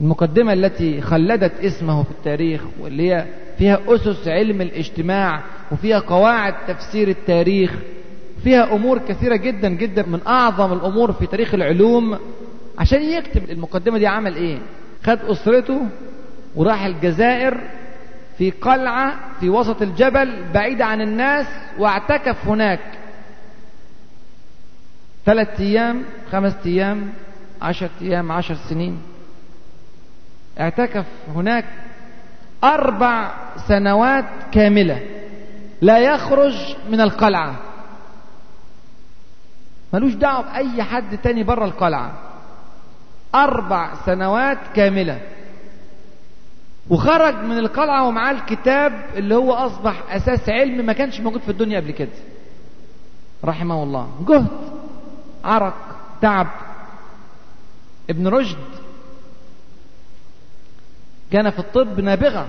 المقدمة 0.01 0.53
التي 0.53 1.01
خلدت 1.01 1.59
اسمه 1.59 2.03
في 2.03 2.11
التاريخ 2.11 2.61
واللي 2.79 3.13
هي 3.13 3.25
فيها 3.57 3.79
أسس 3.87 4.27
علم 4.27 4.61
الاجتماع 4.61 5.41
وفيها 5.71 5.99
قواعد 5.99 6.53
تفسير 6.67 7.07
التاريخ. 7.07 7.71
فيها 8.43 8.73
أمور 8.73 8.97
كثيرة 8.97 9.35
جدا 9.35 9.69
جدا 9.69 10.05
من 10.07 10.19
أعظم 10.27 10.73
الأمور 10.73 11.13
في 11.13 11.27
تاريخ 11.27 11.53
العلوم. 11.53 12.19
عشان 12.77 13.01
يكتب 13.01 13.49
المقدمة 13.49 13.97
دي 13.97 14.07
عمل 14.07 14.35
إيه؟ 14.35 14.59
خد 15.03 15.19
أسرته 15.25 15.81
وراح 16.55 16.85
الجزائر 16.85 17.57
في 18.37 18.51
قلعة 18.51 19.15
في 19.39 19.49
وسط 19.49 19.81
الجبل 19.81 20.43
بعيدة 20.53 20.85
عن 20.85 21.01
الناس 21.01 21.47
واعتكف 21.79 22.47
هناك. 22.47 22.79
ثلاثة 25.25 25.63
أيام 25.63 26.03
خمسة 26.31 26.57
أيام 26.65 27.09
عشرة 27.61 27.89
أيام 28.01 28.31
عشر 28.31 28.55
سنين. 28.69 29.01
اعتكف 30.59 31.05
هناك 31.35 31.65
أربع 32.63 33.31
سنوات 33.67 34.25
كاملة. 34.51 34.99
لا 35.81 35.99
يخرج 35.99 36.75
من 36.91 37.01
القلعة. 37.01 37.55
ملوش 39.93 40.13
دعوة 40.13 40.41
بأي 40.41 40.83
حد 40.83 41.17
تاني 41.17 41.43
بره 41.43 41.65
القلعة. 41.65 42.13
أربع 43.35 43.93
سنوات 44.05 44.57
كاملة. 44.75 45.21
وخرج 46.89 47.35
من 47.35 47.57
القلعة 47.57 48.07
ومعاه 48.07 48.31
الكتاب 48.31 49.05
اللي 49.15 49.35
هو 49.35 49.53
أصبح 49.53 50.03
أساس 50.09 50.49
علم 50.49 50.85
ما 50.85 50.93
كانش 50.93 51.19
موجود 51.19 51.41
في 51.41 51.51
الدنيا 51.51 51.79
قبل 51.79 51.91
كده. 51.91 52.09
رحمه 53.45 53.83
الله. 53.83 54.09
جهد 54.27 54.47
عرق 55.43 55.75
تعب. 56.21 56.47
ابن 58.09 58.27
رشد 58.27 58.57
كان 61.31 61.49
في 61.49 61.59
الطب 61.59 61.99
نابغة. 61.99 62.47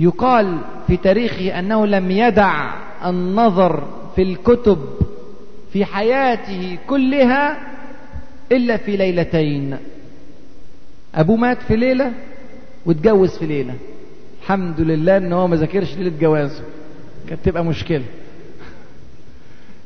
يقال 0.00 0.58
في 0.86 0.96
تاريخه 0.96 1.58
أنه 1.58 1.86
لم 1.86 2.10
يدع 2.10 2.74
النظر 3.04 3.99
في 4.16 4.22
الكتب 4.22 4.78
في 5.72 5.84
حياته 5.84 6.78
كلها 6.86 7.58
إلا 8.52 8.76
في 8.76 8.96
ليلتين. 8.96 9.76
أبوه 11.14 11.36
مات 11.36 11.62
في 11.62 11.76
ليلة 11.76 12.12
واتجوز 12.86 13.38
في 13.38 13.46
ليلة. 13.46 13.74
الحمد 14.42 14.80
لله 14.80 15.16
إن 15.16 15.32
هو 15.32 15.46
ما 15.46 15.56
ذاكرش 15.56 15.94
ليلة 15.96 16.18
جوازه 16.20 16.62
كانت 17.28 17.44
تبقى 17.44 17.64
مشكلة. 17.64 18.04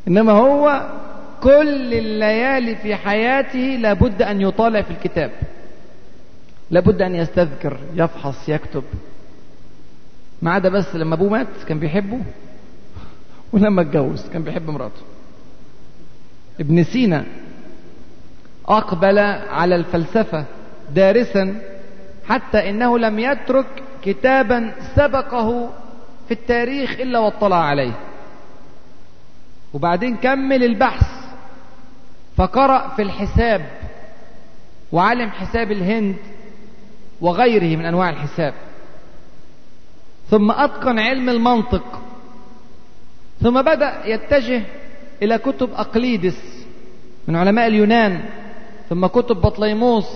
إنما 0.09 0.33
هو 0.33 0.91
كل 1.43 1.95
الليالي 1.95 2.77
في 2.77 2.95
حياته 2.97 3.59
لابد 3.59 4.23
أن 4.23 4.41
يطالع 4.41 4.83
في 4.83 4.91
الكتاب. 4.91 5.31
لابد 6.71 7.03
أن 7.03 7.15
يستذكر 7.15 7.79
يفحص 7.95 8.49
يكتب. 8.49 8.85
ما 10.43 10.53
عدا 10.53 10.69
بس 10.69 10.95
لما 10.95 11.15
أبوه 11.15 11.29
مات 11.31 11.47
كان 11.69 11.79
بيحبه. 11.79 12.19
ولما 13.55 13.83
اتجوز 13.83 14.29
كان 14.29 14.43
بيحب 14.43 14.71
مراته. 14.71 15.03
ابن 16.61 16.85
سينا 16.85 17.25
أقبل 18.67 19.19
على 19.49 19.77
الفلسفة 19.77 20.45
دارسا 20.95 21.61
حتى 22.29 22.71
إنه 22.71 22.99
لم 22.99 23.19
يترك 23.19 23.67
كتابا 24.03 24.75
سبقه 24.97 25.71
في 26.29 26.35
التاريخ 26.35 26.91
إلا 26.91 27.19
واطلع 27.19 27.57
عليه. 27.57 27.93
وبعدين 29.75 30.17
كمل 30.17 30.65
البحث 30.65 31.07
فقرأ 32.37 32.89
في 32.89 33.03
الحساب 33.03 33.71
وعلم 34.93 35.31
حساب 35.31 35.73
الهند 35.73 36.17
وغيره 37.21 37.77
من 37.77 37.85
أنواع 37.85 38.11
الحساب. 38.11 38.55
ثم 40.31 40.51
أتقن 40.51 40.99
علم 40.99 41.29
المنطق. 41.29 42.04
ثم 43.45 43.63
بدأ 43.63 43.93
يتجه 44.05 44.63
إلى 45.23 45.39
كتب 45.39 45.71
أقليدس 45.73 46.67
من 47.29 47.37
علماء 47.37 47.67
اليونان 47.67 48.21
ثم 48.89 49.07
كتب 49.07 49.37
بطليموس 49.37 50.07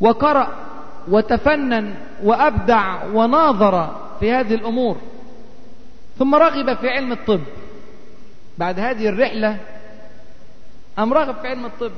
وقرأ 0.00 0.48
وتفنن 1.08 1.94
وأبدع 2.22 3.04
وناظر 3.04 3.96
في 4.20 4.32
هذه 4.32 4.54
الأمور 4.54 4.96
ثم 6.18 6.34
رغب 6.34 6.76
في 6.76 6.88
علم 6.88 7.12
الطب. 7.12 7.40
بعد 8.58 8.80
هذه 8.80 9.08
الرحلة 9.08 9.56
أم 10.98 11.14
رغب 11.14 11.34
في 11.42 11.48
علم 11.48 11.66
الطب؟ 11.66 11.92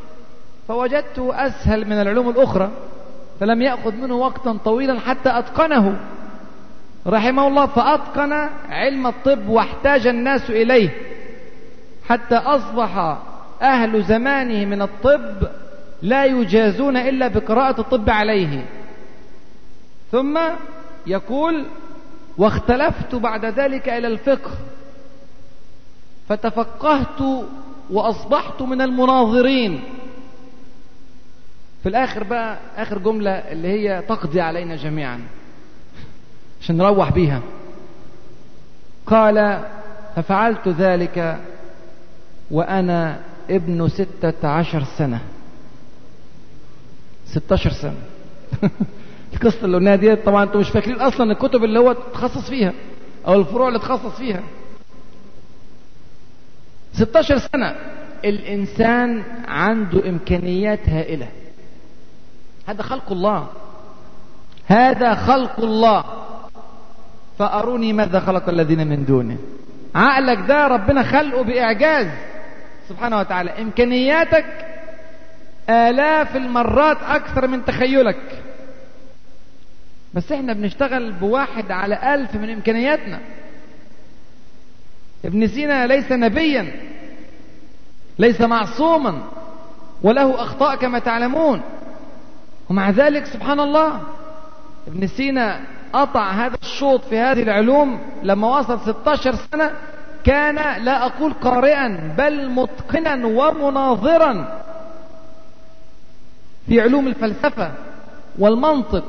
فوجدته 0.68 1.46
أسهل 1.46 1.84
من 1.84 2.00
العلوم 2.00 2.28
الأخرى 2.30 2.70
فلم 3.40 3.62
يأخذ 3.62 3.94
منه 3.94 4.14
وقتا 4.14 4.58
طويلا 4.64 5.00
حتى 5.00 5.38
أتقنه. 5.38 6.00
رحمه 7.06 7.46
الله 7.48 7.66
فأتقن 7.66 8.32
علم 8.68 9.06
الطب 9.06 9.48
واحتاج 9.48 10.06
الناس 10.06 10.50
إليه. 10.50 10.90
حتى 12.08 12.34
أصبح 12.34 13.18
أهل 13.62 14.04
زمانه 14.04 14.64
من 14.64 14.82
الطب 14.82 15.48
لا 16.02 16.24
يجازون 16.24 16.96
إلا 16.96 17.28
بقراءة 17.28 17.80
الطب 17.80 18.10
عليه. 18.10 18.64
ثم 20.12 20.38
يقول 21.06 21.64
واختلفت 22.38 23.14
بعد 23.14 23.44
ذلك 23.44 23.88
إلى 23.88 24.06
الفقه 24.06 24.50
فتفقهت 26.28 27.46
وأصبحت 27.90 28.62
من 28.62 28.82
المناظرين. 28.82 29.84
في 31.82 31.88
الآخر 31.88 32.24
بقى 32.24 32.58
آخر 32.76 32.98
جملة 32.98 33.30
اللي 33.30 33.68
هي 33.68 34.02
تقضي 34.08 34.40
علينا 34.40 34.76
جميعا. 34.76 35.20
عشان 36.60 36.76
نروح 36.76 37.12
بيها. 37.12 37.42
قال 39.06 39.64
ففعلت 40.16 40.68
ذلك 40.68 41.40
وأنا 42.50 43.20
ابن 43.50 43.88
ستة 43.88 44.48
عشر 44.48 44.84
سنة. 44.98 45.20
ستاشر 47.26 47.70
سنة. 47.70 48.00
القصة 49.34 49.64
اللي 49.64 49.76
قلناها 49.76 49.96
دي 49.96 50.16
طبعا 50.16 50.44
أنتم 50.44 50.58
مش 50.58 50.70
فاكرين 50.70 51.00
أصلا 51.00 51.32
الكتب 51.32 51.64
اللي 51.64 51.78
هو 51.78 51.92
تخصص 51.92 52.50
فيها 52.50 52.72
أو 53.26 53.34
الفروع 53.34 53.68
اللي 53.68 53.78
تخصص 53.78 54.16
فيها. 54.16 54.42
16 56.92 57.38
سنة 57.38 57.76
الإنسان 58.24 59.22
عنده 59.48 60.08
إمكانيات 60.08 60.88
هائلة. 60.88 61.28
هذا 62.66 62.82
خلق 62.82 63.12
الله. 63.12 63.46
هذا 64.66 65.14
خلق 65.14 65.60
الله. 65.60 66.04
فأروني 67.38 67.92
ماذا 67.92 68.20
خلق 68.20 68.48
الذين 68.48 68.86
من 68.86 69.04
دونه. 69.04 69.36
عقلك 69.94 70.38
ده 70.48 70.66
ربنا 70.66 71.02
خلقه 71.02 71.42
بإعجاز. 71.42 72.06
سبحانه 72.88 73.18
وتعالى. 73.18 73.50
إمكانياتك 73.62 74.46
آلاف 75.70 76.36
المرات 76.36 76.98
أكثر 77.02 77.46
من 77.46 77.64
تخيلك. 77.64 78.42
بس 80.14 80.32
إحنا 80.32 80.52
بنشتغل 80.52 81.12
بواحد 81.12 81.70
على 81.70 82.14
ألف 82.14 82.34
من 82.34 82.50
إمكانياتنا. 82.50 83.20
ابن 85.24 85.46
سينا 85.46 85.86
ليس 85.86 86.12
نبيا. 86.12 86.72
ليس 88.18 88.40
معصوما. 88.40 89.22
وله 90.02 90.42
أخطاء 90.42 90.76
كما 90.76 90.98
تعلمون. 90.98 91.60
ومع 92.70 92.90
ذلك 92.90 93.26
سبحان 93.26 93.60
الله. 93.60 94.00
ابن 94.86 95.06
سينا 95.06 95.60
قطع 95.92 96.30
هذا 96.30 96.56
الشوط 96.62 97.04
في 97.04 97.18
هذه 97.18 97.42
العلوم 97.42 97.98
لما 98.22 98.58
وصل 98.58 98.80
16 98.80 99.34
سنة 99.52 99.70
كان 100.24 100.84
لا 100.84 101.06
أقول 101.06 101.32
قارئا 101.32 102.14
بل 102.18 102.50
متقنا 102.50 103.26
ومناظرا 103.26 104.62
في 106.66 106.80
علوم 106.80 107.06
الفلسفة 107.06 107.72
والمنطق 108.38 109.04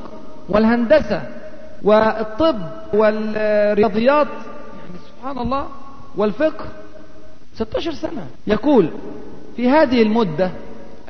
والهندسة 0.48 1.22
والطب 1.82 2.58
والرياضيات 2.94 4.26
يعني 4.28 4.98
سبحان 5.08 5.38
الله 5.38 5.66
والفقه. 6.16 6.64
16 7.54 7.92
سنة. 7.92 8.26
يقول 8.46 8.90
في 9.56 9.70
هذه 9.70 10.02
المدة 10.02 10.50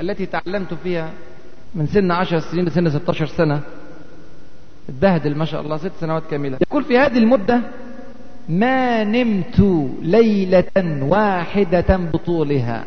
التي 0.01 0.25
تعلمت 0.25 0.73
فيها 0.73 1.09
من 1.75 1.87
سن 1.87 2.11
10 2.11 2.39
سنين 2.39 2.65
لسن 2.65 2.89
16 2.89 3.25
سنة 3.25 3.61
اتبهدل 4.89 5.35
ما 5.35 5.45
شاء 5.45 5.61
الله 5.61 5.77
ست 5.77 5.91
سنوات 5.99 6.23
كاملة. 6.31 6.57
يقول 6.61 6.83
في 6.83 6.97
هذه 6.97 7.17
المدة 7.17 7.61
ما 8.49 9.03
نمت 9.03 9.59
ليلة 10.01 11.03
واحدة 11.03 11.97
بطولها. 11.97 12.85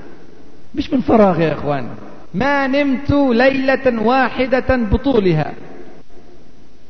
مش 0.74 0.92
من 0.92 1.00
فراغ 1.00 1.40
يا 1.40 1.52
إخوان. 1.52 1.88
ما 2.34 2.66
نمت 2.66 3.10
ليلة 3.10 4.02
واحدة 4.02 4.76
بطولها. 4.76 5.52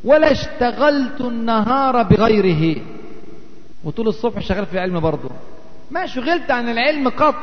ولا 0.04 0.32
اشتغلت 0.32 1.20
النهار 1.20 2.02
بغيره. 2.02 2.76
وطول 3.84 4.08
الصبح 4.08 4.40
شغال 4.40 4.66
في 4.66 4.72
العلم 4.72 5.00
برضه. 5.00 5.30
ما 5.90 6.06
شغلت 6.06 6.50
عن 6.50 6.68
العلم 6.68 7.08
قط. 7.08 7.34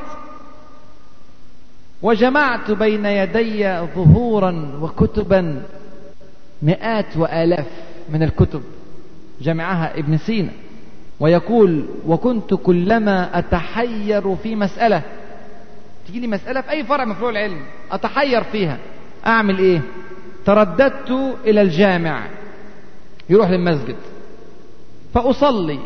وجمعت 2.02 2.72
بين 2.72 3.06
يدي 3.06 3.80
ظهورا 3.96 4.80
وكتبا 4.82 5.62
مئات 6.62 7.18
وآلاف 7.18 7.68
من 8.10 8.24
الكتب 8.24 8.64
جمعها 9.42 10.00
ابن 10.00 10.18
سينا 10.18 10.52
ويقول 11.20 11.86
وكنت 12.06 12.54
كلما 12.54 13.40
أتحير 13.40 14.36
في 14.36 14.56
مسألة. 14.56 15.02
تجي 16.08 16.20
لي 16.20 16.28
مسألة 16.28 16.62
في 16.62 16.70
أي 16.70 16.84
فرع 16.84 17.06
من 17.06 17.14
فروع 17.14 17.30
العلم 17.30 17.62
أتحير 17.92 18.44
فيها. 18.44 18.78
أعمل 19.28 19.60
إيه؟ 19.60 19.82
ترددت 20.46 21.38
إلى 21.46 21.62
الجامع. 21.62 22.28
يروح 23.30 23.50
للمسجد. 23.50 23.96
فأصلي 25.14 25.80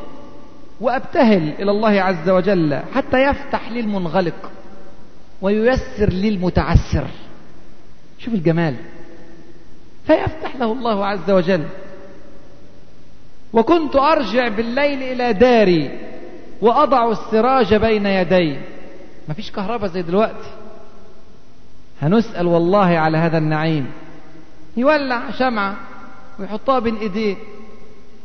وأبتهل 0.81 1.53
إلى 1.59 1.71
الله 1.71 2.01
عز 2.01 2.29
وجل 2.29 2.79
حتى 2.93 3.23
يفتح 3.23 3.71
لي 3.71 3.79
المنغلق 3.79 4.51
وييسر 5.41 6.09
لي 6.09 6.29
المتعسر. 6.29 7.07
شوف 8.19 8.33
الجمال. 8.33 8.75
فيفتح 10.07 10.55
له 10.55 10.71
الله 10.71 11.05
عز 11.05 11.31
وجل. 11.31 11.65
وكنت 13.53 13.95
أرجع 13.95 14.47
بالليل 14.47 15.03
إلى 15.03 15.33
داري 15.33 15.99
وأضع 16.61 17.11
السراج 17.11 17.75
بين 17.75 18.05
يدي. 18.05 18.57
مفيش 19.29 19.51
كهرباء 19.51 19.89
زي 19.89 20.01
دلوقتي. 20.01 20.49
هنسأل 22.01 22.47
والله 22.47 22.97
على 22.97 23.17
هذا 23.17 23.37
النعيم. 23.37 23.91
يولع 24.77 25.31
شمعة 25.31 25.75
ويحطها 26.39 26.79
بين 26.79 26.95
إيديه 26.95 27.35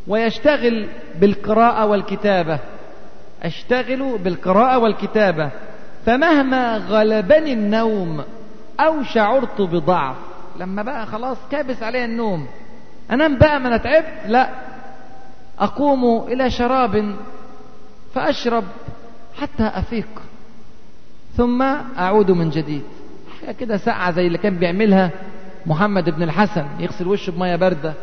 ويشتغل 0.07 0.89
بالقراءة 1.21 1.87
والكتابة. 1.87 2.59
أشتغل 3.43 4.19
بالقراءة 4.19 4.79
والكتابة. 4.79 5.51
فمهما 6.07 6.77
غلبني 6.77 7.53
النوم 7.53 8.25
أو 8.81 9.03
شعرت 9.03 9.61
بضعف 9.61 10.17
لما 10.59 10.83
بقى 10.83 11.07
خلاص 11.07 11.37
كابس 11.51 11.83
علي 11.83 12.05
النوم. 12.05 12.47
أنام 13.11 13.39
بقى 13.39 13.61
ما 13.61 13.69
أنا 13.69 13.77
تعبت 13.77 14.13
لا. 14.27 14.49
أقوم 15.59 16.27
إلى 16.29 16.51
شراب 16.51 17.17
فأشرب 18.15 18.65
حتى 19.41 19.63
أفيق. 19.75 20.09
ثم 21.37 21.63
أعود 21.99 22.31
من 22.31 22.51
جديد. 22.51 22.83
حاجة 23.41 23.53
كده 23.53 23.77
ساعه 23.77 24.11
زي 24.11 24.27
اللي 24.27 24.39
كان 24.39 24.57
بيعملها 24.57 25.11
محمد 25.67 26.11
بن 26.11 26.23
الحسن. 26.23 26.67
يغسل 26.79 27.09
وشه 27.09 27.31
بمية 27.31 27.57
باردة 27.57 27.95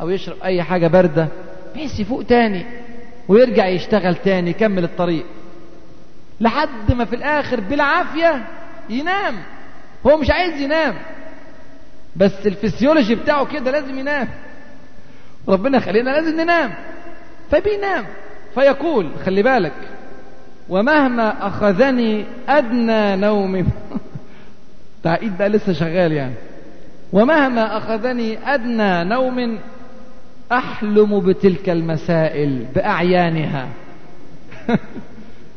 أو 0.00 0.10
يشرب 0.10 0.36
أي 0.44 0.62
حاجة 0.62 0.86
باردة 0.86 1.28
بحيث 1.74 2.00
يفوق 2.00 2.22
تاني 2.22 2.66
ويرجع 3.28 3.66
يشتغل 3.66 4.14
تاني 4.14 4.50
يكمل 4.50 4.84
الطريق. 4.84 5.24
لحد 6.40 6.92
ما 6.92 7.04
في 7.04 7.16
الآخر 7.16 7.60
بالعافية 7.60 8.46
ينام. 8.90 9.34
هو 10.06 10.16
مش 10.16 10.30
عايز 10.30 10.60
ينام. 10.60 10.94
بس 12.16 12.46
الفسيولوجي 12.46 13.14
بتاعه 13.14 13.46
كده 13.46 13.70
لازم 13.70 13.98
ينام. 13.98 14.28
ربنا 15.48 15.80
خلينا 15.80 16.10
لازم 16.10 16.40
ننام. 16.40 16.74
فبينام. 17.50 18.04
فيقول 18.54 19.10
خلي 19.24 19.42
بالك 19.42 19.88
ومهما 20.68 21.46
أخذني 21.46 22.24
أدنى 22.48 23.16
نوم 23.16 23.66
تعقيد 25.04 25.38
بقى 25.38 25.48
لسه 25.48 25.72
شغال 25.72 26.12
يعني. 26.12 26.34
ومهما 27.12 27.76
أخذني 27.76 28.54
أدنى 28.54 29.04
نوم 29.04 29.58
أحلم 30.52 31.20
بتلك 31.20 31.68
المسائل 31.68 32.66
بأعيانها. 32.74 33.68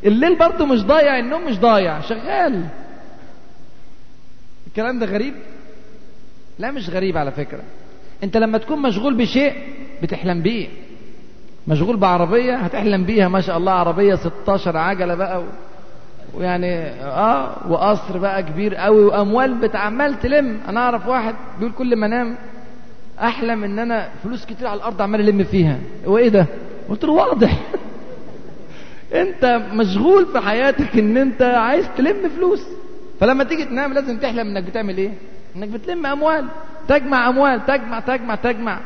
الليل 0.06 0.36
برضه 0.38 0.66
مش 0.66 0.84
ضايع 0.84 1.20
النوم 1.20 1.46
مش 1.46 1.60
ضايع 1.60 2.02
شغال. 2.02 2.66
الكلام 4.68 5.00
ده 5.00 5.06
غريب؟ 5.06 5.34
لا 6.60 6.72
مش 6.72 6.90
غريب 6.90 7.18
على 7.18 7.32
فكرة. 7.32 7.62
انت 8.24 8.38
لما 8.38 8.58
تكون 8.58 8.82
مشغول 8.82 9.14
بشيء 9.18 9.54
بتحلم 10.04 10.42
بيه. 10.42 10.68
مشغول 11.68 11.98
بعربية 11.98 12.56
هتحلم 12.56 13.04
بيها 13.04 13.28
ما 13.28 13.42
شاء 13.42 13.58
الله 13.58 13.72
عربية 13.72 14.16
16 14.16 14.78
عجلة 14.78 15.16
بقى 15.16 15.42
و... 15.42 15.46
ويعني 16.34 16.86
آه 16.90 17.72
وقصر 17.72 18.18
بقى 18.18 18.44
كبير 18.44 18.76
قوي 18.76 19.04
وأموال 19.06 19.54
بتعمال 19.54 20.20
تلم. 20.20 20.60
أنا 20.68 20.80
أعرف 20.80 21.08
واحد 21.08 21.36
بيقول 21.60 21.74
كل 21.74 21.96
ما 21.96 22.06
أنام 22.06 22.36
أحلم 23.20 23.64
إن 23.64 23.80
أنا 23.80 24.10
فلوس 24.24 24.46
كتير 24.46 24.68
على 24.68 24.78
الأرض 24.78 25.02
عمال 25.02 25.30
ألم 25.30 25.44
فيها. 25.44 25.78
هو 26.08 26.18
إيه 26.18 26.30
ده؟ 26.30 26.46
قلت 26.90 27.04
له 27.04 27.12
واضح. 27.12 27.60
أنت 29.14 29.62
مشغول 29.74 30.26
في 30.26 30.40
حياتك 30.40 30.98
إن 30.98 31.18
أنت 31.18 31.42
عايز 31.42 31.86
تلم 31.98 32.30
فلوس. 32.38 32.68
فلما 33.20 33.44
تيجي 33.44 33.66
تنام 33.66 33.94
لازم 33.94 34.18
تحلم 34.18 34.48
إنك 34.48 34.64
بتعمل 34.64 34.98
إيه؟ 34.98 35.12
إنك 35.60 35.70
بتلم 35.70 36.06
أموال. 36.06 36.48
تجمع 36.88 37.30
أموال 37.30 37.66
تجمع 37.66 38.00
تجمع 38.00 38.36
تجمع. 38.36 38.80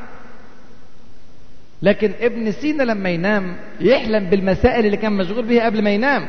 لكن 1.81 2.11
ابن 2.21 2.51
سينا 2.51 2.83
لما 2.83 3.09
ينام 3.09 3.55
يحلم 3.79 4.29
بالمسائل 4.29 4.85
اللي 4.85 4.97
كان 4.97 5.13
مشغول 5.13 5.45
بها 5.45 5.65
قبل 5.65 5.83
ما 5.83 5.89
ينام. 5.89 6.27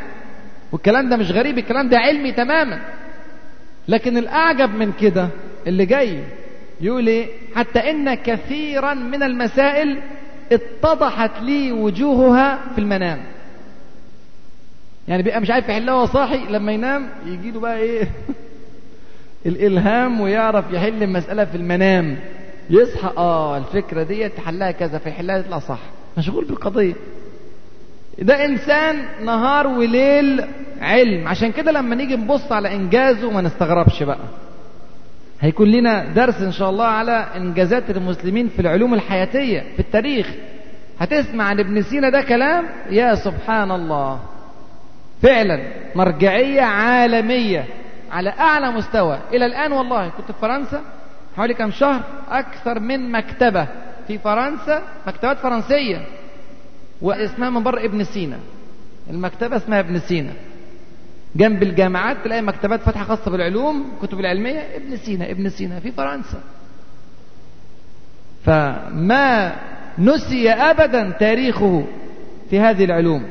والكلام 0.72 1.08
ده 1.08 1.16
مش 1.16 1.30
غريب 1.30 1.58
الكلام 1.58 1.88
ده 1.88 1.98
علمي 1.98 2.32
تماما. 2.32 2.80
لكن 3.88 4.16
الأعجب 4.16 4.74
من 4.74 4.92
كده 4.92 5.28
اللي 5.66 5.86
جاي 5.86 6.24
يقول 6.80 7.06
إيه؟ 7.06 7.28
حتى 7.54 7.90
إن 7.90 8.14
كثيرا 8.14 8.94
من 8.94 9.22
المسائل 9.22 9.98
اتضحت 10.52 11.42
لي 11.42 11.72
وجوهها 11.72 12.58
في 12.74 12.78
المنام. 12.80 13.18
يعني 15.08 15.22
بيبقى 15.22 15.40
مش 15.40 15.50
عارف 15.50 15.68
يحلها 15.68 15.94
وهو 15.94 16.06
صاحي 16.06 16.46
لما 16.50 16.72
ينام 16.72 17.08
يجي 17.26 17.50
له 17.50 17.60
بقى 17.60 17.78
إيه؟ 17.78 18.08
الإلهام 19.46 20.20
ويعرف 20.20 20.64
يحل 20.72 21.02
المسألة 21.02 21.44
في 21.44 21.56
المنام. 21.56 22.18
يصحى 22.70 23.10
آه 23.16 23.58
الفكرة 23.58 24.02
دي 24.02 24.28
تحلها 24.28 24.70
كذا 24.70 24.98
فيحلها 24.98 25.38
يطلع 25.38 25.58
صح. 25.58 25.78
مشغول 26.18 26.44
بالقضية. 26.44 26.94
ده 28.18 28.44
إنسان 28.44 28.96
نهار 29.24 29.66
وليل 29.66 30.44
علم. 30.80 31.28
عشان 31.28 31.52
كده 31.52 31.72
لما 31.72 31.94
نيجي 31.94 32.16
نبص 32.16 32.52
على 32.52 32.74
إنجازه 32.74 33.30
ما 33.30 33.40
نستغربش 33.40 34.02
بقى. 34.02 34.18
هيكون 35.40 35.68
لنا 35.70 36.04
درس 36.12 36.40
إن 36.42 36.52
شاء 36.52 36.70
الله 36.70 36.84
على 36.84 37.26
إنجازات 37.36 37.90
المسلمين 37.90 38.48
في 38.48 38.58
العلوم 38.62 38.94
الحياتية 38.94 39.60
في 39.60 39.80
التاريخ. 39.80 40.26
هتسمع 40.98 41.44
عن 41.44 41.60
ابن 41.60 41.82
سينا 41.82 42.10
ده 42.10 42.20
كلام؟ 42.22 42.64
يا 42.90 43.14
سبحان 43.14 43.70
الله. 43.70 44.20
فعلا 45.22 45.60
مرجعية 45.94 46.62
عالمية. 46.62 47.64
على 48.14 48.30
أعلى 48.30 48.70
مستوى. 48.70 49.18
إلى 49.32 49.46
الآن 49.46 49.72
والله 49.72 50.08
كنت 50.08 50.32
في 50.32 50.38
فرنسا 50.40 50.80
حوالي 51.36 51.54
كم 51.54 51.70
شهر 51.70 52.00
أكثر 52.30 52.80
من 52.80 53.12
مكتبة 53.12 53.66
في 54.06 54.18
فرنسا 54.18 54.82
مكتبات 55.06 55.38
فرنسية 55.38 56.06
واسمها 57.02 57.50
من 57.50 57.62
بره 57.62 57.84
ابن 57.84 58.04
سينا. 58.04 58.38
المكتبة 59.10 59.56
اسمها 59.56 59.80
ابن 59.80 59.98
سينا. 59.98 60.32
جنب 61.36 61.62
الجامعات 61.62 62.16
تلاقي 62.24 62.42
مكتبات 62.42 62.80
فاتحه 62.80 63.04
خاصة 63.04 63.30
بالعلوم 63.30 63.92
كتب 64.02 64.20
العلمية 64.20 64.60
ابن 64.76 64.96
سينا 64.96 65.30
ابن 65.30 65.48
سينا 65.48 65.80
في 65.80 65.90
فرنسا. 65.90 66.40
فما 68.44 69.56
نسي 69.98 70.50
ابدا 70.50 71.10
تاريخه 71.10 71.84
في 72.50 72.60
هذه 72.60 72.84
العلوم. 72.84 73.24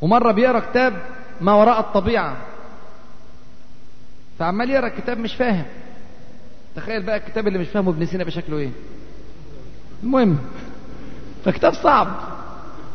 ومره 0.00 0.32
بيقرا 0.32 0.60
كتاب 0.60 0.92
ما 1.40 1.52
وراء 1.52 1.80
الطبيعة. 1.80 2.36
فعمال 4.40 4.70
يقرأ 4.70 4.86
الكتاب 4.86 5.18
مش 5.18 5.34
فاهم. 5.34 5.64
تخيل 6.76 7.02
بقى 7.02 7.16
الكتاب 7.16 7.48
اللي 7.48 7.58
مش 7.58 7.68
فاهمه 7.68 7.90
ابن 7.90 8.06
سينا 8.06 8.24
بشكله 8.24 8.58
إيه؟ 8.58 8.70
المهم 10.02 10.38
فكتاب 11.44 11.72
صعب. 11.72 12.08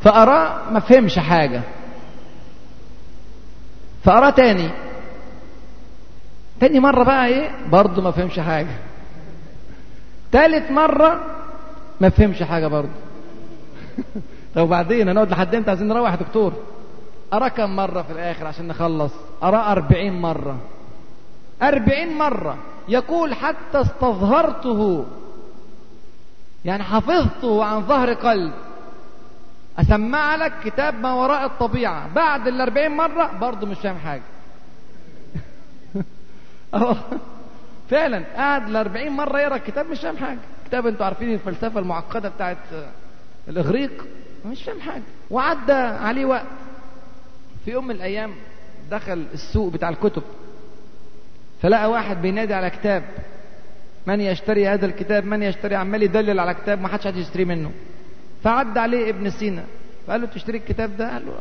فقراه 0.02 0.72
ما 0.72 0.80
فهمش 0.80 1.20
حاجة. 1.20 1.62
فقراه 4.04 4.30
تاني. 4.30 4.70
تاني 6.60 6.80
مرة 6.80 7.04
بقى 7.04 7.28
إيه؟ 7.28 7.52
برضه 7.72 8.02
ما 8.02 8.12
فهمش 8.12 8.40
حاجة. 8.40 8.76
تالت 10.32 10.72
مرة 10.72 11.22
ما 12.02 12.10
فهمش 12.10 12.44
حاجة 12.44 12.68
برضه. 12.68 12.90
طب 14.56 14.62
وبعدين؟ 14.62 15.10
هنقعد 15.10 15.32
لحد 15.32 15.56
إمتى؟ 15.56 15.70
عايزين 15.70 15.88
نروح 15.88 16.12
يا 16.12 16.16
دكتور. 16.16 16.54
أرى 17.34 17.50
كم 17.50 17.76
مرة 17.76 18.02
في 18.02 18.12
الآخر 18.14 18.48
عشان 18.48 18.68
نخلص؟ 18.68 19.14
أرى 19.44 19.58
أربعين 19.58 20.14
مرة. 20.22 20.58
أربعين 21.62 22.18
مرة 22.18 22.58
يقول 22.88 23.34
حتى 23.34 23.82
استظهرته 23.82 25.06
يعني 26.66 26.84
حفظته 26.84 27.64
عن 27.64 27.82
ظهر 27.82 28.14
قلب. 28.14 28.54
أسمع 29.78 30.36
لك 30.36 30.54
كتاب 30.64 31.00
ما 31.00 31.14
وراء 31.14 31.46
الطبيعة. 31.46 32.14
بعد 32.14 32.48
الأربعين 32.48 32.92
مرة 32.92 33.38
برضه 33.38 33.68
مش 33.68 33.78
فاهم 33.78 33.98
حاجة. 33.98 34.22
فعلا 37.90 38.24
قعد 38.36 38.70
الأربعين 38.70 39.12
مرة 39.12 39.40
يقرأ 39.40 39.56
الكتاب 39.56 39.86
مش 39.86 40.00
فاهم 40.02 40.18
حاجة. 40.18 40.40
كتاب 40.66 40.88
أنتوا 40.88 41.06
عارفين 41.06 41.34
الفلسفة 41.34 41.80
المعقدة 41.80 42.30
بتاعت 42.30 42.58
الإغريق؟ 43.48 44.06
مش 44.46 44.64
فاهم 44.64 44.80
حاجة. 44.82 45.04
وعدى 45.32 45.74
عليه 45.74 46.26
وقت. 46.26 46.46
في 47.66 47.72
يوم 47.72 47.88
من 47.88 47.96
الأيام 47.96 48.36
دخل 48.92 49.26
السوق 49.34 49.74
بتاع 49.74 49.90
الكتب. 49.90 50.24
فلقى 51.66 51.92
واحد 51.92 52.22
بينادي 52.22 52.54
على 52.54 52.70
كتاب 52.70 53.04
من 54.08 54.22
يشتري 54.22 54.68
هذا 54.68 54.86
الكتاب؟ 54.86 55.26
من 55.26 55.44
يشتري؟ 55.44 55.76
عمال 55.76 56.04
يدلل 56.04 56.40
على 56.40 56.54
كتاب 56.54 56.82
ما 56.82 56.88
حدش 56.88 57.06
عايز 57.06 57.18
يشتريه 57.18 57.46
منه. 57.46 57.72
فعد 58.44 58.78
عليه 58.78 59.10
ابن 59.10 59.30
سينا 59.30 59.64
فقال 60.08 60.22
له 60.22 60.28
تشتري 60.28 60.58
الكتاب 60.58 60.98
ده؟ 60.98 61.14
قال 61.14 61.26
له 61.26 61.34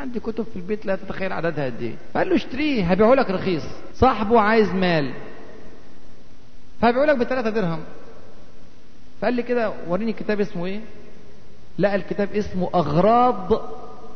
عندي 0.00 0.20
كتب 0.20 0.44
في 0.44 0.56
البيت 0.56 0.86
لا 0.86 0.96
تتخيل 0.96 1.32
عددها 1.32 1.64
قد 1.64 1.82
إيه. 1.82 1.94
فقال 2.14 2.28
له 2.28 2.36
اشتريه 2.36 2.84
هبيعه 2.84 3.14
لك 3.14 3.30
رخيص. 3.30 3.62
صاحبه 3.94 4.40
عايز 4.40 4.68
مال. 4.68 5.12
فهبيعه 6.80 7.04
لك 7.04 7.16
بثلاثة 7.16 7.50
درهم. 7.50 7.80
فقال 9.20 9.34
لي 9.34 9.42
كده 9.42 9.72
وريني 9.88 10.10
الكتاب 10.10 10.40
اسمه 10.40 10.66
إيه. 10.66 10.80
لقى 11.78 11.94
الكتاب 11.94 12.28
اسمه 12.32 12.70
أغراض 12.74 13.62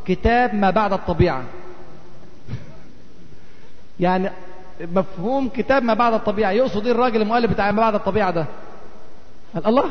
كتاب 0.06 0.54
ما 0.54 0.70
بعد 0.70 0.92
الطبيعة. 0.92 1.44
يعني 4.00 4.30
مفهوم 4.80 5.48
كتاب 5.48 5.82
ما 5.82 5.94
بعد 5.94 6.12
الطبيعة. 6.12 6.50
يقصد 6.50 6.86
إيه 6.86 6.92
الراجل 6.92 7.22
المؤلف 7.22 7.50
بتاع 7.50 7.70
ما 7.70 7.80
بعد 7.80 7.94
الطبيعة 7.94 8.30
ده؟ 8.30 8.46
قال 9.54 9.66
الله 9.66 9.90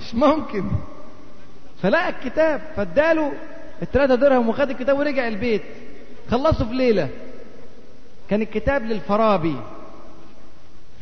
مش 0.00 0.14
ممكن. 0.14 0.64
فلقى 1.82 2.08
الكتاب 2.08 2.60
فاداله 2.76 3.32
الثلاثة 3.82 4.14
درهم 4.14 4.48
وخد 4.48 4.70
الكتاب 4.70 4.98
ورجع 4.98 5.28
البيت. 5.28 5.62
خلصه 6.30 6.64
في 6.64 6.74
ليلة. 6.74 7.08
كان 8.30 8.42
الكتاب 8.42 8.82
للفارابي 8.84 9.56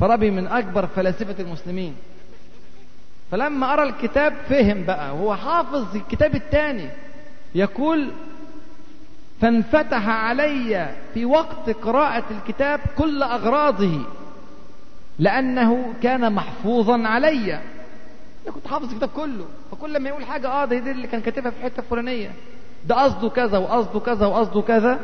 فارابي 0.00 0.30
من 0.30 0.46
أكبر 0.46 0.86
فلاسفة 0.86 1.42
المسلمين. 1.42 1.94
فلما 3.30 3.72
قرأ 3.72 3.82
الكتاب 3.84 4.32
فهم 4.48 4.84
بقى. 4.84 5.14
وهو 5.16 5.36
حافظ 5.36 5.96
الكتاب 5.96 6.34
الثاني 6.34 6.88
يقول 7.54 8.10
فانفتح 9.40 10.08
علي 10.08 10.88
في 11.14 11.24
وقت 11.24 11.70
قراءة 11.70 12.24
الكتاب 12.30 12.80
كل 12.98 13.22
أغراضه 13.22 14.00
لأنه 15.18 15.92
كان 16.02 16.32
محفوظا 16.32 17.06
علي. 17.08 17.54
أنا 17.54 18.54
كنت 18.54 18.66
حافظ 18.66 18.90
الكتاب 18.90 19.08
كله 19.08 19.44
فكل 19.72 20.02
ما 20.02 20.08
يقول 20.08 20.24
حاجة 20.24 20.48
آه 20.48 20.64
ده 20.64 20.78
دي 20.78 20.90
اللي 20.90 21.06
كان 21.06 21.20
كاتبها 21.20 21.50
في 21.50 21.58
الحتة 21.58 21.80
الفلانية 21.80 22.30
ده 22.86 22.94
قصده 22.94 23.28
كذا 23.28 23.58
وقصده 23.58 24.00
كذا 24.00 24.26
وقصده 24.26 24.62
كذا. 24.62 25.00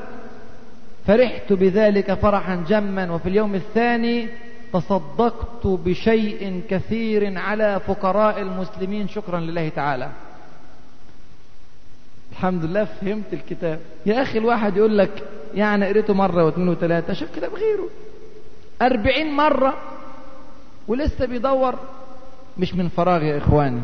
فرحت 1.06 1.52
بذلك 1.52 2.14
فرحا 2.14 2.64
جما 2.68 3.12
وفي 3.12 3.28
اليوم 3.28 3.54
الثاني 3.54 4.28
تصدقت 4.72 5.66
بشيء 5.66 6.62
كثير 6.70 7.38
على 7.38 7.80
فقراء 7.86 8.40
المسلمين. 8.40 9.08
شكرا 9.08 9.40
لله 9.40 9.68
تعالى. 9.68 10.10
الحمد 12.36 12.64
لله 12.64 12.84
فهمت 12.84 13.32
الكتاب. 13.32 13.80
يا 14.06 14.22
أخي 14.22 14.38
الواحد 14.38 14.76
يقول 14.76 14.98
لك 14.98 15.28
يعني 15.54 15.86
قريته 15.86 16.14
مرة 16.14 16.44
واثنين 16.44 16.68
وثلاثة 16.68 17.12
شوف 17.12 17.36
كتاب 17.36 17.50
غيره. 17.54 17.88
أربعين 18.82 19.36
مرة 19.36 19.74
ولسه 20.88 21.26
بيدور. 21.26 21.74
مش 22.58 22.74
من 22.74 22.88
فراغ 22.88 23.22
يا 23.22 23.38
إخواني 23.38 23.80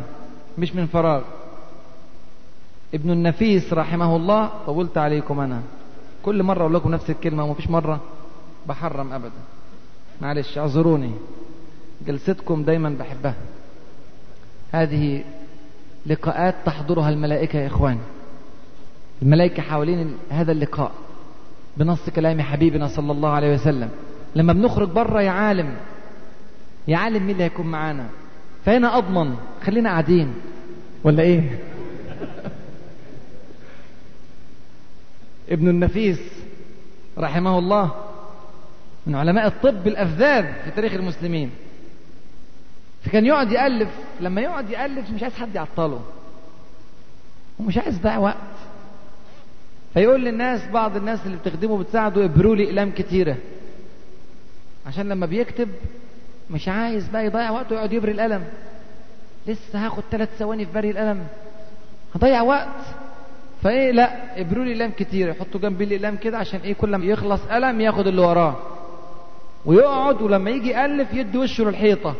مش 0.59 0.75
من 0.75 0.87
فراغ. 0.87 1.23
ابن 2.95 3.11
النفيس 3.11 3.73
رحمه 3.73 4.17
الله 4.17 4.51
طولت 4.67 4.99
عليكم 4.99 5.41
أنا. 5.41 5.63
كل 6.23 6.43
مرة 6.43 6.61
أقول 6.61 6.75
لكم 6.75 6.91
نفس 6.91 7.11
الكلمة 7.11 7.45
ومفيش 7.45 7.71
مرة 7.71 8.01
بحرم 8.69 9.13
أبدا. 9.13 9.43
معلش 10.21 10.59
اعذروني. 10.59 11.13
جلستكم 12.07 12.63
دايما 12.63 12.97
بحبها. 12.99 13.35
هذه 14.73 15.25
لقاءات 16.07 16.55
تحضرها 16.67 17.11
الملائكة 17.11 17.59
يا 17.59 17.67
إخواني. 17.67 18.01
الملائكة 19.23 19.63
حوالين 19.63 20.15
هذا 20.31 20.53
اللقاء 20.53 20.93
بنص 21.77 22.11
كلام 22.11 22.41
حبيبنا 22.41 22.89
صلى 22.89 23.13
الله 23.13 23.29
عليه 23.29 23.55
وسلم. 23.55 23.91
لما 24.37 24.53
بنخرج 24.53 24.89
بره 24.89 25.23
يا 25.23 25.31
عالم 25.31 25.77
يا 26.89 26.97
عالم 26.97 27.23
مين 27.23 27.31
اللي 27.31 27.45
هيكون 27.45 27.67
معانا؟ 27.67 28.07
فهنا 28.65 28.99
أضمن 28.99 29.37
خلينا 29.63 29.91
قاعدين. 29.91 30.35
ولا 31.05 31.23
إيه؟ 31.23 31.59
ابن 35.55 35.69
النفيس 35.69 36.21
رحمه 37.19 37.59
الله 37.59 37.91
من 39.07 39.15
علماء 39.15 39.47
الطب 39.47 39.87
الأفذاذ 39.87 40.45
في 40.65 40.71
تاريخ 40.71 40.95
المسلمين. 40.95 41.51
فكان 43.05 43.27
يقعد 43.27 43.53
يألف 43.53 43.91
لما 44.21 44.41
يقعد 44.41 44.71
يألف 44.71 45.11
مش 45.11 45.23
عايز 45.23 45.35
حد 45.35 45.55
يعطله. 45.55 46.01
ومش 47.59 47.79
عايز 47.79 47.99
يضيع 47.99 48.19
وقت. 48.19 48.62
فيقول 49.95 50.25
للناس 50.25 50.71
بعض 50.71 50.97
الناس 50.97 51.27
اللي 51.27 51.37
بتخدمه 51.37 51.79
بتساعده 51.79 52.25
ابروا 52.25 52.57
لي 52.57 52.65
إقلام 52.65 52.91
كتيرة. 52.91 53.37
عشان 54.87 55.09
لما 55.09 55.27
بيكتب 55.27 55.69
مش 56.51 56.69
عايز 56.69 57.09
بقى 57.09 57.27
يضيع 57.27 57.51
وقته 57.51 57.73
ويقعد 57.73 57.93
يبري 57.93 58.13
القلم. 58.13 58.45
لسه 59.47 59.87
هاخد 59.87 60.03
ثلاث 60.11 60.29
ثواني 60.39 60.67
في 60.67 60.73
بري 60.73 60.91
القلم. 60.91 61.27
هضيع 62.15 62.43
وقت. 62.43 62.69
فإيه؟ 63.63 63.91
لا 63.93 64.41
ابروا 64.41 64.65
لي 64.65 64.73
إقلام 64.73 64.91
كتير 64.91 65.29
يحطوا 65.29 65.61
جنبي 65.61 65.85
الاقلام 65.85 66.17
كده 66.17 66.39
عشان 66.39 66.61
إيه؟ 66.61 66.75
كل 66.75 66.97
ما 66.97 67.05
يخلص 67.05 67.41
قلم 67.41 67.81
ياخد 67.81 68.07
اللي 68.07 68.21
وراه. 68.21 68.57
ويقعد 69.65 70.23
ولما 70.23 70.51
يجي 70.51 70.71
يألف 70.71 71.15
يدي 71.15 71.39
وشه 71.39 71.65
للحيطة. 71.65 72.15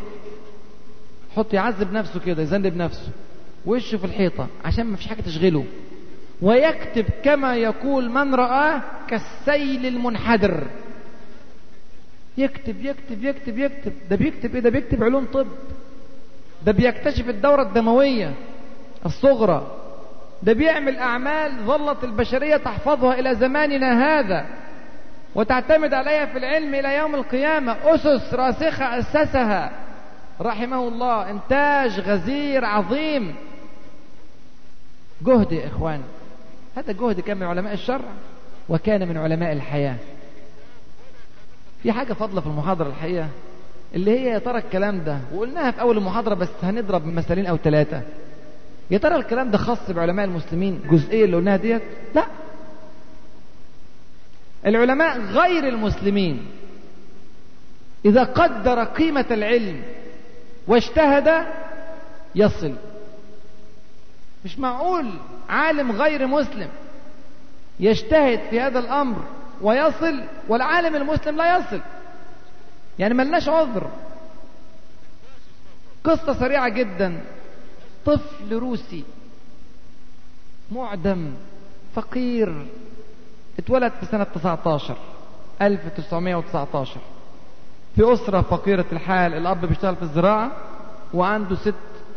يحط 1.31 1.53
يعذب 1.53 1.91
نفسه 1.93 2.19
كده 2.19 2.41
يذنب 2.41 2.75
نفسه. 2.77 3.09
وشه 3.65 3.97
في 3.97 4.05
الحيطة. 4.05 4.47
عشان 4.65 4.85
ما 4.85 4.95
فيش 4.95 5.07
حاجة 5.07 5.21
تشغله. 5.21 5.65
ويكتب 6.43 7.05
كما 7.23 7.55
يقول 7.55 8.09
من 8.09 8.35
رآه 8.35 8.81
كالسيل 9.07 9.85
المنحدر. 9.85 10.67
يكتب 12.37 12.85
يكتب 12.85 13.23
يكتب 13.23 13.57
يكتب. 13.57 13.93
ده 14.09 14.15
بيكتب 14.15 14.55
إيه؟ 14.55 14.61
ده 14.61 14.69
بيكتب 14.69 15.03
علوم 15.03 15.25
طب. 15.25 15.47
ده 16.65 16.71
بيكتشف 16.71 17.29
الدورة 17.29 17.61
الدموية 17.61 18.33
الصغرى. 19.05 19.77
ده 20.43 20.53
بيعمل 20.53 20.97
أعمال 20.97 21.51
ظلت 21.65 22.03
البشرية 22.03 22.57
تحفظها 22.57 23.19
إلى 23.19 23.35
زماننا 23.35 24.19
هذا. 24.19 24.45
وتعتمد 25.35 25.93
عليها 25.93 26.25
في 26.25 26.37
العلم 26.37 26.75
إلى 26.75 26.97
يوم 26.97 27.15
القيامة. 27.15 27.77
أسس 27.83 28.33
راسخة 28.33 28.99
أسسها. 28.99 29.71
رحمه 30.41 30.87
الله 30.87 31.29
إنتاج 31.29 31.99
غزير 31.99 32.65
عظيم. 32.65 33.35
جهد 35.21 35.51
يا 35.51 35.67
إخوان 35.67 36.01
هذا 36.75 36.91
جهد 36.93 37.19
كان 37.19 37.37
من 37.37 37.43
علماء 37.43 37.73
الشرع 37.73 38.05
وكان 38.69 39.07
من 39.07 39.17
علماء 39.17 39.53
الحياة. 39.53 39.95
في 41.83 41.91
حاجة 41.91 42.13
فضلة 42.13 42.41
في 42.41 42.47
المحاضرة 42.47 42.87
الحقيقة 42.89 43.27
اللي 43.95 44.19
هي 44.19 44.25
يا 44.25 44.39
ترى 44.39 44.57
الكلام 44.57 45.03
ده 45.03 45.19
وقلناها 45.33 45.71
في 45.71 45.81
أول 45.81 45.97
المحاضرة 45.97 46.33
بس 46.35 46.49
هنضرب 46.63 47.05
مثالين 47.05 47.45
أو 47.45 47.57
ثلاثة 47.57 48.01
يا 48.91 48.97
ترى 48.97 49.15
الكلام 49.15 49.51
ده 49.51 49.57
خاص 49.57 49.91
بعلماء 49.91 50.25
المسلمين 50.25 50.79
جزئية 50.91 51.25
اللي 51.25 51.37
قلناها 51.37 51.57
ديت؟ 51.57 51.81
لا. 52.15 52.25
العلماء 54.65 55.19
غير 55.19 55.67
المسلمين 55.67 56.45
إذا 58.05 58.23
قدر 58.23 58.83
قيمة 58.83 59.25
العلم 59.31 59.81
واجتهد 60.67 61.45
يصل. 62.35 62.73
مش 64.45 64.59
معقول 64.59 65.13
عالم 65.53 65.91
غير 65.91 66.27
مسلم 66.27 66.69
يجتهد 67.79 68.39
في 68.49 68.61
هذا 68.61 68.79
الأمر 68.79 69.23
ويصل 69.61 70.23
والعالم 70.47 70.95
المسلم 70.95 71.37
لا 71.37 71.57
يصل. 71.57 71.81
يعني 72.99 73.13
ملناش 73.13 73.49
عذر. 73.49 73.91
قصة 76.03 76.33
سريعة 76.39 76.69
جدا. 76.69 77.21
طفل 78.05 78.53
روسي. 78.53 79.03
معدم. 80.71 81.33
فقير. 81.95 82.65
اتولد 83.59 83.91
في 83.99 84.05
سنة 84.05 84.23
19 84.23 84.97
1919 85.61 86.99
في 87.95 88.13
أسرة 88.13 88.41
فقيرة 88.41 88.85
الحال 88.91 89.33
الأب 89.33 89.65
بيشتغل 89.65 89.95
في 89.95 90.01
الزراعة 90.01 90.51
وعنده 91.13 91.55
ست 91.55 91.73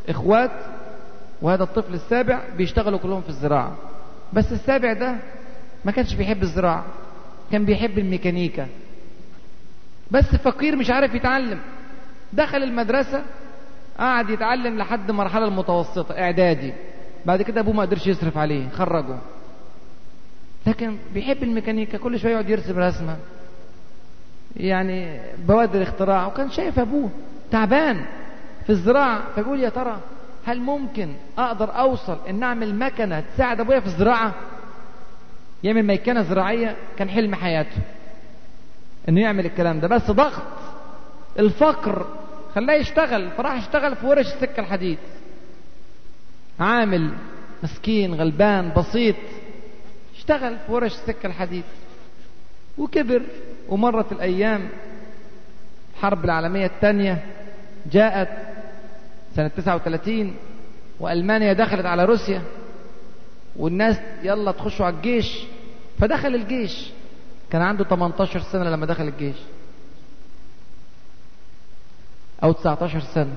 إخوات. 0.09 0.76
وهذا 1.43 1.63
الطفل 1.63 1.95
السابع 1.95 2.41
بيشتغلوا 2.57 2.99
كلهم 2.99 3.23
في 3.23 3.29
الزراعة. 3.29 3.77
بس 4.33 4.53
السابع 4.53 4.93
ده 4.93 5.17
ما 5.85 5.93
كانش 5.93 6.15
بيحب 6.15 6.43
الزراعة 6.43 6.85
كان 7.53 7.65
بيحب 7.65 7.99
الميكانيكا. 7.99 8.67
بس 10.11 10.25
فقير 10.25 10.77
مش 10.77 10.91
عارف 10.91 11.15
يتعلم. 11.15 11.59
دخل 12.33 12.63
المدرسة 12.63 13.23
قعد 13.99 14.31
يتعلم 14.31 14.79
لحد 14.79 15.11
مرحلة 15.11 15.45
المتوسطة 15.49 16.19
إعدادي. 16.19 16.73
بعد 17.27 17.43
كده 17.43 17.61
أبوه 17.61 17.75
ما 17.75 17.83
قدرش 17.83 18.07
يصرف 18.07 18.39
عليه 18.39 18.69
خرجه. 18.69 19.19
لكن 20.67 20.97
بيحب 21.15 21.43
الميكانيكا 21.43 21.99
كل 21.99 22.19
شوية 22.21 22.33
يقعد 22.33 22.51
يرسم 22.51 22.79
رسمة. 22.79 23.17
يعني 24.57 25.21
بوادر 25.39 25.83
اختراع. 25.83 26.27
وكان 26.27 26.51
شايف 26.51 26.79
أبوه 26.79 27.11
تعبان 27.51 28.05
في 28.65 28.71
الزراعة 28.71 29.23
فبيقول 29.37 29.61
يا 29.61 29.69
ترى 29.69 30.01
هل 30.47 30.61
ممكن 30.61 31.15
أقدر 31.39 31.79
أوصل 31.79 32.19
إن 32.29 32.43
أعمل 32.43 32.75
مكنة 32.75 33.21
تساعد 33.21 33.61
أبويا 33.61 33.81
في 33.81 33.87
الزراعة؟ 33.87 34.35
يعمل 35.65 35.83
ميكنة 35.83 36.23
زراعية 36.23 36.77
كان 36.99 37.09
حلم 37.11 37.35
حياته. 37.35 37.77
إنه 39.09 39.21
يعمل 39.21 39.47
الكلام 39.47 39.81
ده. 39.81 39.89
بس 39.89 40.11
ضغط 40.11 40.43
الفقر 41.39 42.07
خلاه 42.55 42.75
يشتغل 42.75 43.31
فراح 43.31 43.59
يشتغل 43.59 43.97
في 43.97 44.07
ورش 44.07 44.27
السكة 44.27 44.61
الحديد. 44.61 44.99
عامل 46.61 47.13
مسكين 47.63 48.15
غلبان 48.15 48.73
بسيط 48.77 49.17
اشتغل 50.17 50.57
في 50.67 50.73
ورش 50.73 50.93
السكة 50.93 51.27
الحديد. 51.27 51.65
وكبر 52.79 53.23
ومرت 53.69 54.13
الأيام. 54.13 54.69
الحرب 55.95 56.25
العالمية 56.25 56.67
الثانية 56.67 57.25
جاءت. 57.93 58.46
سنة 59.37 59.49
39 59.49 60.37
وألمانيا 61.01 61.53
دخلت 61.53 61.87
على 61.87 62.05
روسيا 62.05 62.43
والناس 63.57 63.97
يلا 64.23 64.53
تخشوا 64.53 64.87
على 64.87 64.97
الجيش. 64.97 65.39
فدخل 65.99 66.35
الجيش. 66.35 66.91
كان 67.51 67.63
عنده 67.63 67.85
18 67.85 68.41
سنة 68.41 68.71
لما 68.71 68.87
دخل 68.87 69.09
الجيش. 69.09 69.37
أو 72.43 72.53
19 72.53 73.01
سنة. 73.01 73.37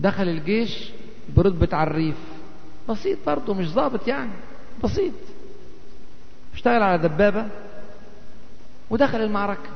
دخل 0.00 0.28
الجيش 0.28 0.90
برتبة 1.36 1.76
عريف. 1.76 2.16
بسيط 2.88 3.18
برضه 3.26 3.54
مش 3.54 3.68
ظابط 3.68 4.08
يعني. 4.08 4.32
بسيط. 4.84 5.14
اشتغل 6.54 6.82
على 6.82 7.08
دبابة 7.08 7.46
ودخل 8.90 9.20
المعركة. 9.20 9.70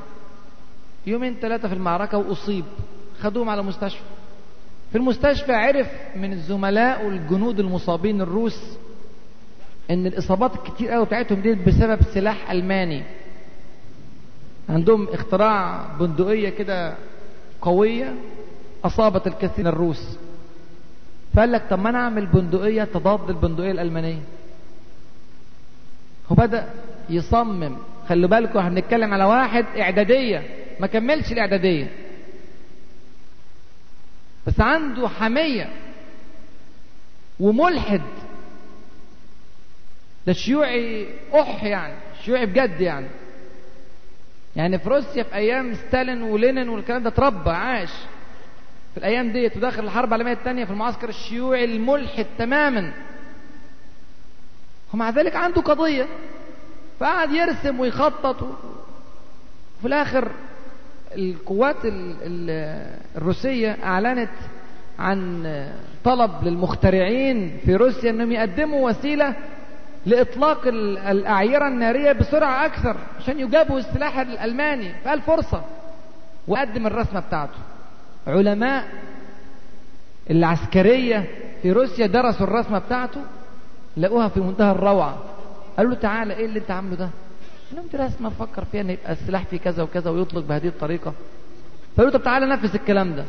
يومين 1.07 1.37
ثلاثة 1.41 1.69
في 1.69 1.75
المعركة 1.75 2.19
وأصيب. 2.19 2.65
خدوهم 3.21 3.49
على 3.49 3.63
مستشفى. 3.63 4.16
في 4.93 4.99
المستشفى 4.99 5.53
عرف 5.53 5.87
من 6.17 6.33
الزملاء 6.33 7.07
والجنود 7.07 7.61
المصابين 7.61 8.21
الروس 8.21 8.77
إن 9.91 10.07
الإصابات 10.07 10.51
الكتير 10.55 10.91
قوي 10.91 11.05
بتاعتهم 11.07 11.41
دي 11.41 11.55
بسبب 11.55 12.03
سلاح 12.15 12.51
ألماني. 12.51 13.03
عندهم 14.69 15.09
اختراع 15.09 15.87
بندقية 16.01 16.49
كده 16.49 16.95
قوية 17.61 18.15
أصابت 18.85 19.27
الكثير 19.27 19.65
من 19.65 19.67
الروس. 19.67 20.19
فقال 21.35 21.53
لك 21.53 21.63
طب 21.71 21.79
ما 21.79 21.91
أنا 21.91 21.99
أعمل 21.99 22.27
بندقية 22.27 22.85
تضاد 22.85 23.31
البندقية 23.31 23.71
الألمانية. 23.71 24.23
وبدأ 26.31 26.67
يصمم. 27.11 27.77
خلوا 28.09 28.29
بالكم 28.29 28.59
هنتكلم 28.59 29.15
على 29.15 29.25
واحد 29.25 29.65
إعدادية. 29.79 30.43
ما 30.81 30.87
كملش 30.87 31.33
الإعدادية. 31.33 31.91
بس 34.47 34.61
عنده 34.61 35.09
حمية 35.09 35.73
وملحد. 37.41 38.03
ده 40.27 40.33
شيوعي 40.33 41.09
أح 41.35 41.65
يعني 41.65 41.95
شيوعي 42.25 42.47
بجد 42.47 42.81
يعني. 42.81 43.07
يعني 44.57 44.79
في 44.79 44.89
روسيا 44.89 45.23
في 45.23 45.35
أيام 45.35 45.75
ستالين 45.75 46.23
ولينين 46.23 46.69
والكلام 46.69 47.03
ده 47.03 47.09
اتربى 47.09 47.51
عاش. 47.51 47.91
في 48.93 48.99
الأيام 49.01 49.33
ديت 49.33 49.57
وداخل 49.57 49.85
الحرب 49.85 50.09
العالمية 50.09 50.33
الثانية 50.33 50.65
في 50.65 50.71
المعسكر 50.71 51.09
الشيوعي 51.09 51.65
الملحد 51.65 52.27
تماما. 52.39 52.93
ومع 54.95 55.11
ذلك 55.11 55.37
عنده 55.37 55.63
قضية 55.63 56.07
فقعد 57.01 57.33
يرسم 57.33 57.81
ويخطط 57.81 58.43
وفي 59.79 59.87
الآخر 59.87 60.31
القوات 61.17 61.77
الروسية 63.17 63.77
أعلنت 63.85 64.31
عن 64.99 65.47
طلب 66.05 66.31
للمخترعين 66.43 67.59
في 67.65 67.77
روسيا 67.77 68.11
أنهم 68.11 68.33
يقدموا 68.33 68.91
وسيلة 68.91 69.35
لإطلاق 70.07 70.67
الأعيرة 70.67 71.69
النارية 71.69 72.13
بسرعة 72.13 72.67
أكثر 72.67 72.97
عشان 73.19 73.41
يجابوا 73.41 73.79
السلاح 73.79 74.19
الألماني. 74.19 74.93
فقال 75.05 75.21
فرصة 75.23 75.63
وقدم 76.49 76.87
الرسمة 76.87 77.21
بتاعته. 77.21 77.59
علماء 78.27 78.85
العسكرية 80.31 81.25
في 81.63 81.73
روسيا 81.73 82.07
درسوا 82.07 82.47
الرسمة 82.47 82.79
بتاعته 82.79 83.21
لقوها 83.97 84.29
في 84.29 84.41
منتهى 84.41 84.71
الروعة. 84.73 85.19
قالوا 85.77 85.91
له 85.93 85.99
تعالى 85.99 86.35
إيه 86.35 86.47
اللي 86.47 86.59
أنت 86.59 86.71
عامله 86.71 86.95
ده؟ 86.97 87.09
قال 87.71 87.77
لهم 87.77 87.87
دي 87.93 87.97
رسمة 87.97 88.29
فكر 88.29 88.65
فيها 88.65 88.81
إن 88.81 88.91
يبقى 88.91 89.13
السلاح 89.13 89.45
فيه 89.45 89.57
كذا 89.59 89.83
وكذا 89.83 90.11
ويطلق 90.11 90.45
بهذه 90.45 90.69
الطريقة. 90.69 91.13
فقالوا 91.97 92.13
طب 92.13 92.23
تعالى 92.23 92.47
نفذ 92.47 92.75
الكلام 92.75 93.15
ده. 93.17 93.25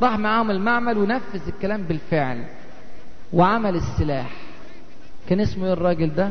راح 0.00 0.18
معاهم 0.18 0.50
المعمل 0.50 0.98
ونفذ 0.98 1.48
الكلام 1.48 1.82
بالفعل. 1.82 2.44
وعمل 3.32 3.76
السلاح. 3.76 4.30
كان 5.28 5.40
اسمه 5.40 5.66
إيه 5.66 5.72
الراجل 5.72 6.14
ده؟ 6.14 6.30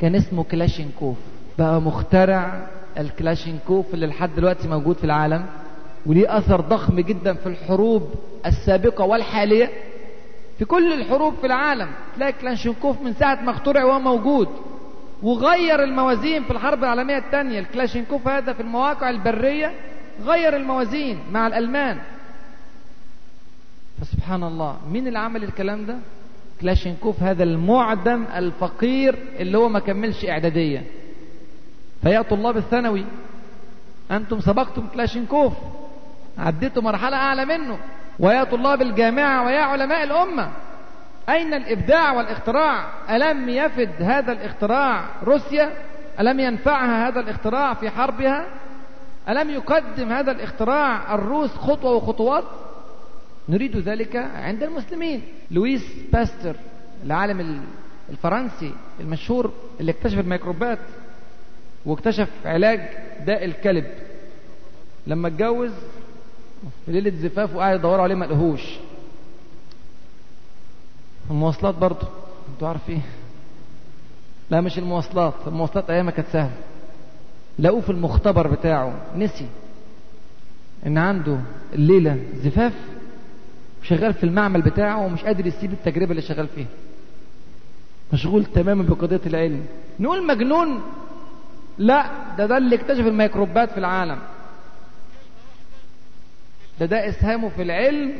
كان 0.00 0.14
اسمه 0.14 0.44
كلاشينكوف. 0.44 1.16
بقى 1.58 1.80
مخترع 1.80 2.66
الكلاشينكوف 2.98 3.94
اللي 3.94 4.06
لحد 4.06 4.34
دلوقتي 4.36 4.68
موجود 4.68 4.96
في 4.96 5.04
العالم. 5.04 5.46
وليه 6.06 6.38
أثر 6.38 6.60
ضخم 6.60 7.00
جدا 7.00 7.34
في 7.34 7.46
الحروب 7.46 8.14
السابقة 8.46 9.04
والحالية. 9.04 9.70
في 10.58 10.64
كل 10.64 10.92
الحروب 10.92 11.34
في 11.40 11.46
العالم 11.46 11.88
تلاقي 12.16 12.32
كلاشينكوف 12.32 13.02
من 13.02 13.14
ساعة 13.14 13.42
ما 13.44 13.50
اخترع 13.50 13.84
وهو 13.84 13.98
موجود. 13.98 14.48
وغير 15.22 15.84
الموازين 15.84 16.44
في 16.44 16.50
الحرب 16.50 16.84
العالمية 16.84 17.18
الثانية 17.18 17.60
الكلاشينكوف 17.60 18.28
هذا 18.28 18.52
في 18.52 18.60
المواقع 18.60 19.10
البرية 19.10 19.72
غير 20.24 20.56
الموازين 20.56 21.18
مع 21.32 21.46
الألمان. 21.46 21.98
فسبحان 24.00 24.42
الله 24.42 24.76
مين 24.90 25.06
اللي 25.08 25.18
عمل 25.18 25.44
الكلام 25.44 25.86
ده؟ 25.86 25.98
كلاشينكوف 26.60 27.22
هذا 27.22 27.42
المعدم 27.44 28.24
الفقير 28.34 29.18
اللي 29.38 29.58
هو 29.58 29.68
ما 29.68 29.78
كملش 29.78 30.24
إعدادية. 30.24 30.84
فيا 32.02 32.22
طلاب 32.22 32.56
الثانوي 32.56 33.04
أنتم 34.10 34.40
سبقتم 34.40 34.86
كلاشينكوف 34.86 35.52
عديتوا 36.38 36.82
مرحلة 36.82 37.16
أعلى 37.16 37.44
منه. 37.44 37.78
ويا 38.18 38.44
طلاب 38.44 38.82
الجامعة 38.82 39.46
ويا 39.46 39.60
علماء 39.60 40.04
الأمة. 40.04 40.50
أين 41.28 41.54
الإبداع 41.54 42.12
والاختراع؟ 42.12 42.88
ألم 43.16 43.48
يفد 43.48 44.02
هذا 44.02 44.32
الاختراع 44.32 45.04
روسيا؟ 45.24 45.72
ألم 46.20 46.40
ينفعها 46.40 47.08
هذا 47.08 47.20
الاختراع 47.20 47.74
في 47.74 47.90
حربها؟ 47.90 48.46
ألم 49.28 49.50
يقدم 49.50 50.12
هذا 50.12 50.32
الاختراع 50.32 51.14
الروس 51.14 51.50
خطوة 51.50 51.92
وخطوات؟ 51.92 52.44
نريد 53.48 53.76
ذلك 53.76 54.16
عند 54.16 54.62
المسلمين. 54.62 55.22
لويس 55.50 55.82
باستر 56.12 56.56
العالم 57.06 57.60
الفرنسي 58.10 58.72
المشهور 59.00 59.52
اللي 59.80 59.92
اكتشف 59.92 60.18
الميكروبات 60.18 60.78
واكتشف 61.86 62.28
علاج 62.44 62.80
داء 63.26 63.44
الكلب 63.44 63.84
لما 65.06 65.28
اتجوز 65.28 65.72
في 66.86 66.92
ليلة 66.92 67.10
زفاف 67.10 67.54
وقاعد 67.54 67.78
يدوروا 67.78 68.02
عليه 68.02 68.14
ما 68.14 68.24
لقوهوش 68.24 68.62
المواصلات 71.30 71.74
برضه. 71.74 72.06
أنتوا 72.54 72.68
عارفين 72.68 73.02
لا 74.50 74.60
مش 74.60 74.78
المواصلات. 74.78 75.34
المواصلات 75.46 75.90
ايامها 75.90 76.10
كانت 76.10 76.28
سهلة. 76.32 76.52
لقوه 77.58 77.80
في 77.80 77.90
المختبر 77.90 78.46
بتاعه. 78.46 78.94
نسي 79.16 79.46
إن 80.86 80.98
عنده 80.98 81.38
الليلة 81.72 82.18
زفاف 82.34 82.72
شغال 83.82 84.14
في 84.14 84.24
المعمل 84.24 84.62
بتاعه 84.62 85.06
ومش 85.06 85.24
قادر 85.24 85.46
يسيب 85.46 85.72
التجربة 85.72 86.10
اللي 86.10 86.22
شغال 86.22 86.48
فيها. 86.48 86.66
مشغول 88.12 88.44
تماما 88.44 88.82
بقضية 88.82 89.20
العلم. 89.26 89.66
نقول 90.00 90.26
مجنون؟ 90.26 90.82
لا 91.78 92.06
ده 92.38 92.46
ده 92.46 92.56
اللي 92.56 92.76
اكتشف 92.76 93.06
الميكروبات 93.06 93.70
في 93.70 93.78
العالم. 93.78 94.18
ده 96.80 96.86
ده 96.86 97.08
إسهامه 97.08 97.48
في 97.48 97.62
العلم 97.62 98.12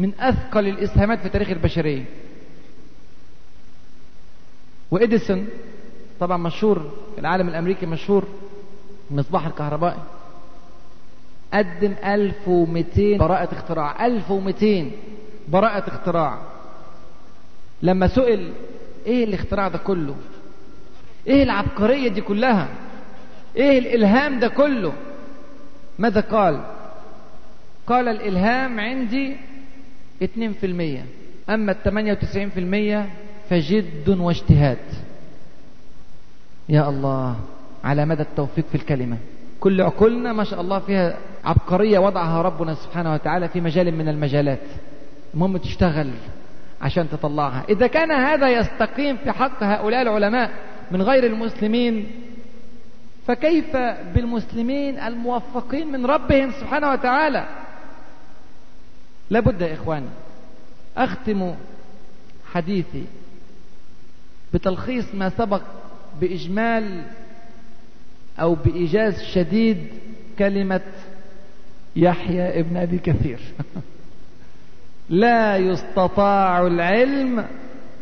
من 0.00 0.12
أثقل 0.20 0.68
الإسهامات 0.68 1.18
في 1.20 1.28
تاريخ 1.28 1.48
البشرية. 1.50 2.04
وإديسون 4.90 5.48
طبعا 6.20 6.36
مشهور 6.36 6.90
العالم 7.18 7.48
الأمريكي 7.48 7.86
مشهور 7.86 8.24
المصباح 9.10 9.46
الكهربائي 9.46 9.98
قدم 11.54 11.94
1200 12.04 13.16
براءة 13.18 13.52
اختراع. 13.54 14.06
1200 14.06 14.90
براءة 15.48 15.88
اختراع. 15.88 16.38
لما 17.82 18.06
سئل 18.08 18.52
إيه 19.06 19.24
الاختراع 19.24 19.68
ده 19.68 19.78
كله؟ 19.78 20.14
إيه 21.26 21.42
العبقرية 21.42 22.08
دي 22.08 22.20
كلها؟ 22.20 22.68
إيه 23.56 23.78
الإلهام 23.78 24.38
ده 24.38 24.48
كله؟ 24.48 24.92
ماذا 25.98 26.20
قال؟ 26.20 26.60
قال 27.86 28.08
الإلهام 28.08 28.80
عندي 28.80 29.36
2% 30.22 31.50
أما 31.50 31.72
الثمانية 31.72 32.12
وتسعين 32.12 32.50
في 32.50 32.60
المية 32.60 33.10
فجد 33.50 34.08
واجتهاد. 34.08 34.78
يا 36.68 36.88
الله 36.88 37.36
على 37.84 38.06
مدى 38.06 38.22
التوفيق 38.22 38.64
في 38.66 38.74
الكلمة. 38.74 39.16
كل 39.60 39.80
عقولنا 39.80 40.32
ما 40.32 40.44
شاء 40.44 40.60
الله 40.60 40.78
فيها 40.78 41.16
عبقرية 41.44 41.98
وضعها 41.98 42.42
ربنا 42.42 42.74
سبحانه 42.74 43.14
وتعالى 43.14 43.48
في 43.48 43.60
مجال 43.60 43.94
من 43.94 44.08
المجالات. 44.08 44.62
المهم 45.34 45.56
تشتغل 45.56 46.10
عشان 46.80 47.08
تطلعها. 47.10 47.64
إذا 47.68 47.86
كان 47.86 48.10
هذا 48.10 48.48
يستقيم 48.48 49.16
في 49.16 49.32
حق 49.32 49.62
هؤلاء 49.62 50.02
العلماء 50.02 50.50
من 50.90 51.02
غير 51.02 51.26
المسلمين 51.26 52.06
فكيف 53.26 53.76
بالمسلمين 54.14 54.98
الموفقين 54.98 55.92
من 55.92 56.06
ربهم 56.06 56.50
سبحانه 56.50 56.90
وتعالى؟ 56.90 57.59
لابد 59.30 59.60
يا 59.60 59.74
إخواني 59.74 60.08
أختم 60.96 61.54
حديثي 62.52 63.04
بتلخيص 64.54 65.14
ما 65.14 65.28
سبق 65.28 65.62
بإجمال 66.20 67.02
أو 68.40 68.54
بإيجاز 68.54 69.22
شديد 69.22 69.86
كلمة 70.38 70.80
يحيى 71.96 72.60
ابن 72.60 72.76
أبي 72.76 72.98
كثير. 72.98 73.40
لا 75.08 75.56
يستطاع 75.56 76.66
العلم 76.66 77.46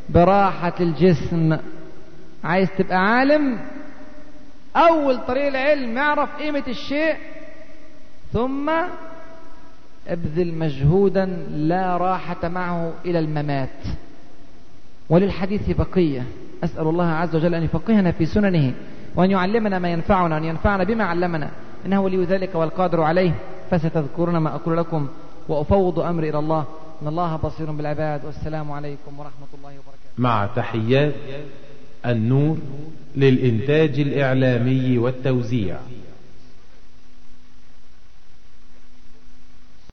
براحة 0.08 0.74
الجسم. 0.80 1.56
عايز 2.44 2.68
تبقى 2.78 2.96
عالم؟ 2.96 3.58
أول 4.76 5.26
طريق 5.26 5.46
العلم 5.46 5.98
اعرف 5.98 6.36
قيمة 6.36 6.64
الشيء 6.68 7.16
ثم 8.32 8.70
ابذل 10.08 10.54
مجهودا 10.54 11.26
لا 11.50 11.96
راحة 11.96 12.48
معه 12.48 12.92
إلى 13.04 13.18
الممات. 13.18 13.68
وللحديث 15.10 15.70
بقية 15.70 16.22
أسأل 16.64 16.86
الله 16.86 17.06
عز 17.06 17.36
وجل 17.36 17.54
أن 17.54 17.62
يفقهنا 17.62 18.12
في 18.12 18.26
سننه 18.26 18.74
وأن 19.16 19.30
يعلمنا 19.30 19.78
ما 19.78 19.88
ينفعنا 19.88 20.34
وأن 20.34 20.44
ينفعنا 20.44 20.84
بما 20.84 21.04
علمنا. 21.04 21.50
إنه 21.86 22.00
ولي 22.00 22.24
ذلك 22.24 22.54
والقادر 22.54 23.02
عليه. 23.02 23.34
فستذكرون 23.70 24.36
ما 24.36 24.54
أقول 24.54 24.76
لكم 24.76 25.08
وأفوض 25.48 26.00
أمري 26.00 26.30
إلى 26.30 26.38
الله. 26.38 26.64
إن 27.02 27.08
الله 27.08 27.36
بصير 27.36 27.70
بالعباد. 27.70 28.24
والسلام 28.24 28.72
عليكم 28.72 29.18
ورحمة 29.18 29.48
الله 29.58 29.68
وبركاته. 29.68 30.18
مع 30.18 30.48
تحيات 30.56 31.14
النور 32.06 32.58
للإنتاج 33.16 34.00
الإعلامي 34.00 34.98
والتوزيع. 34.98 35.76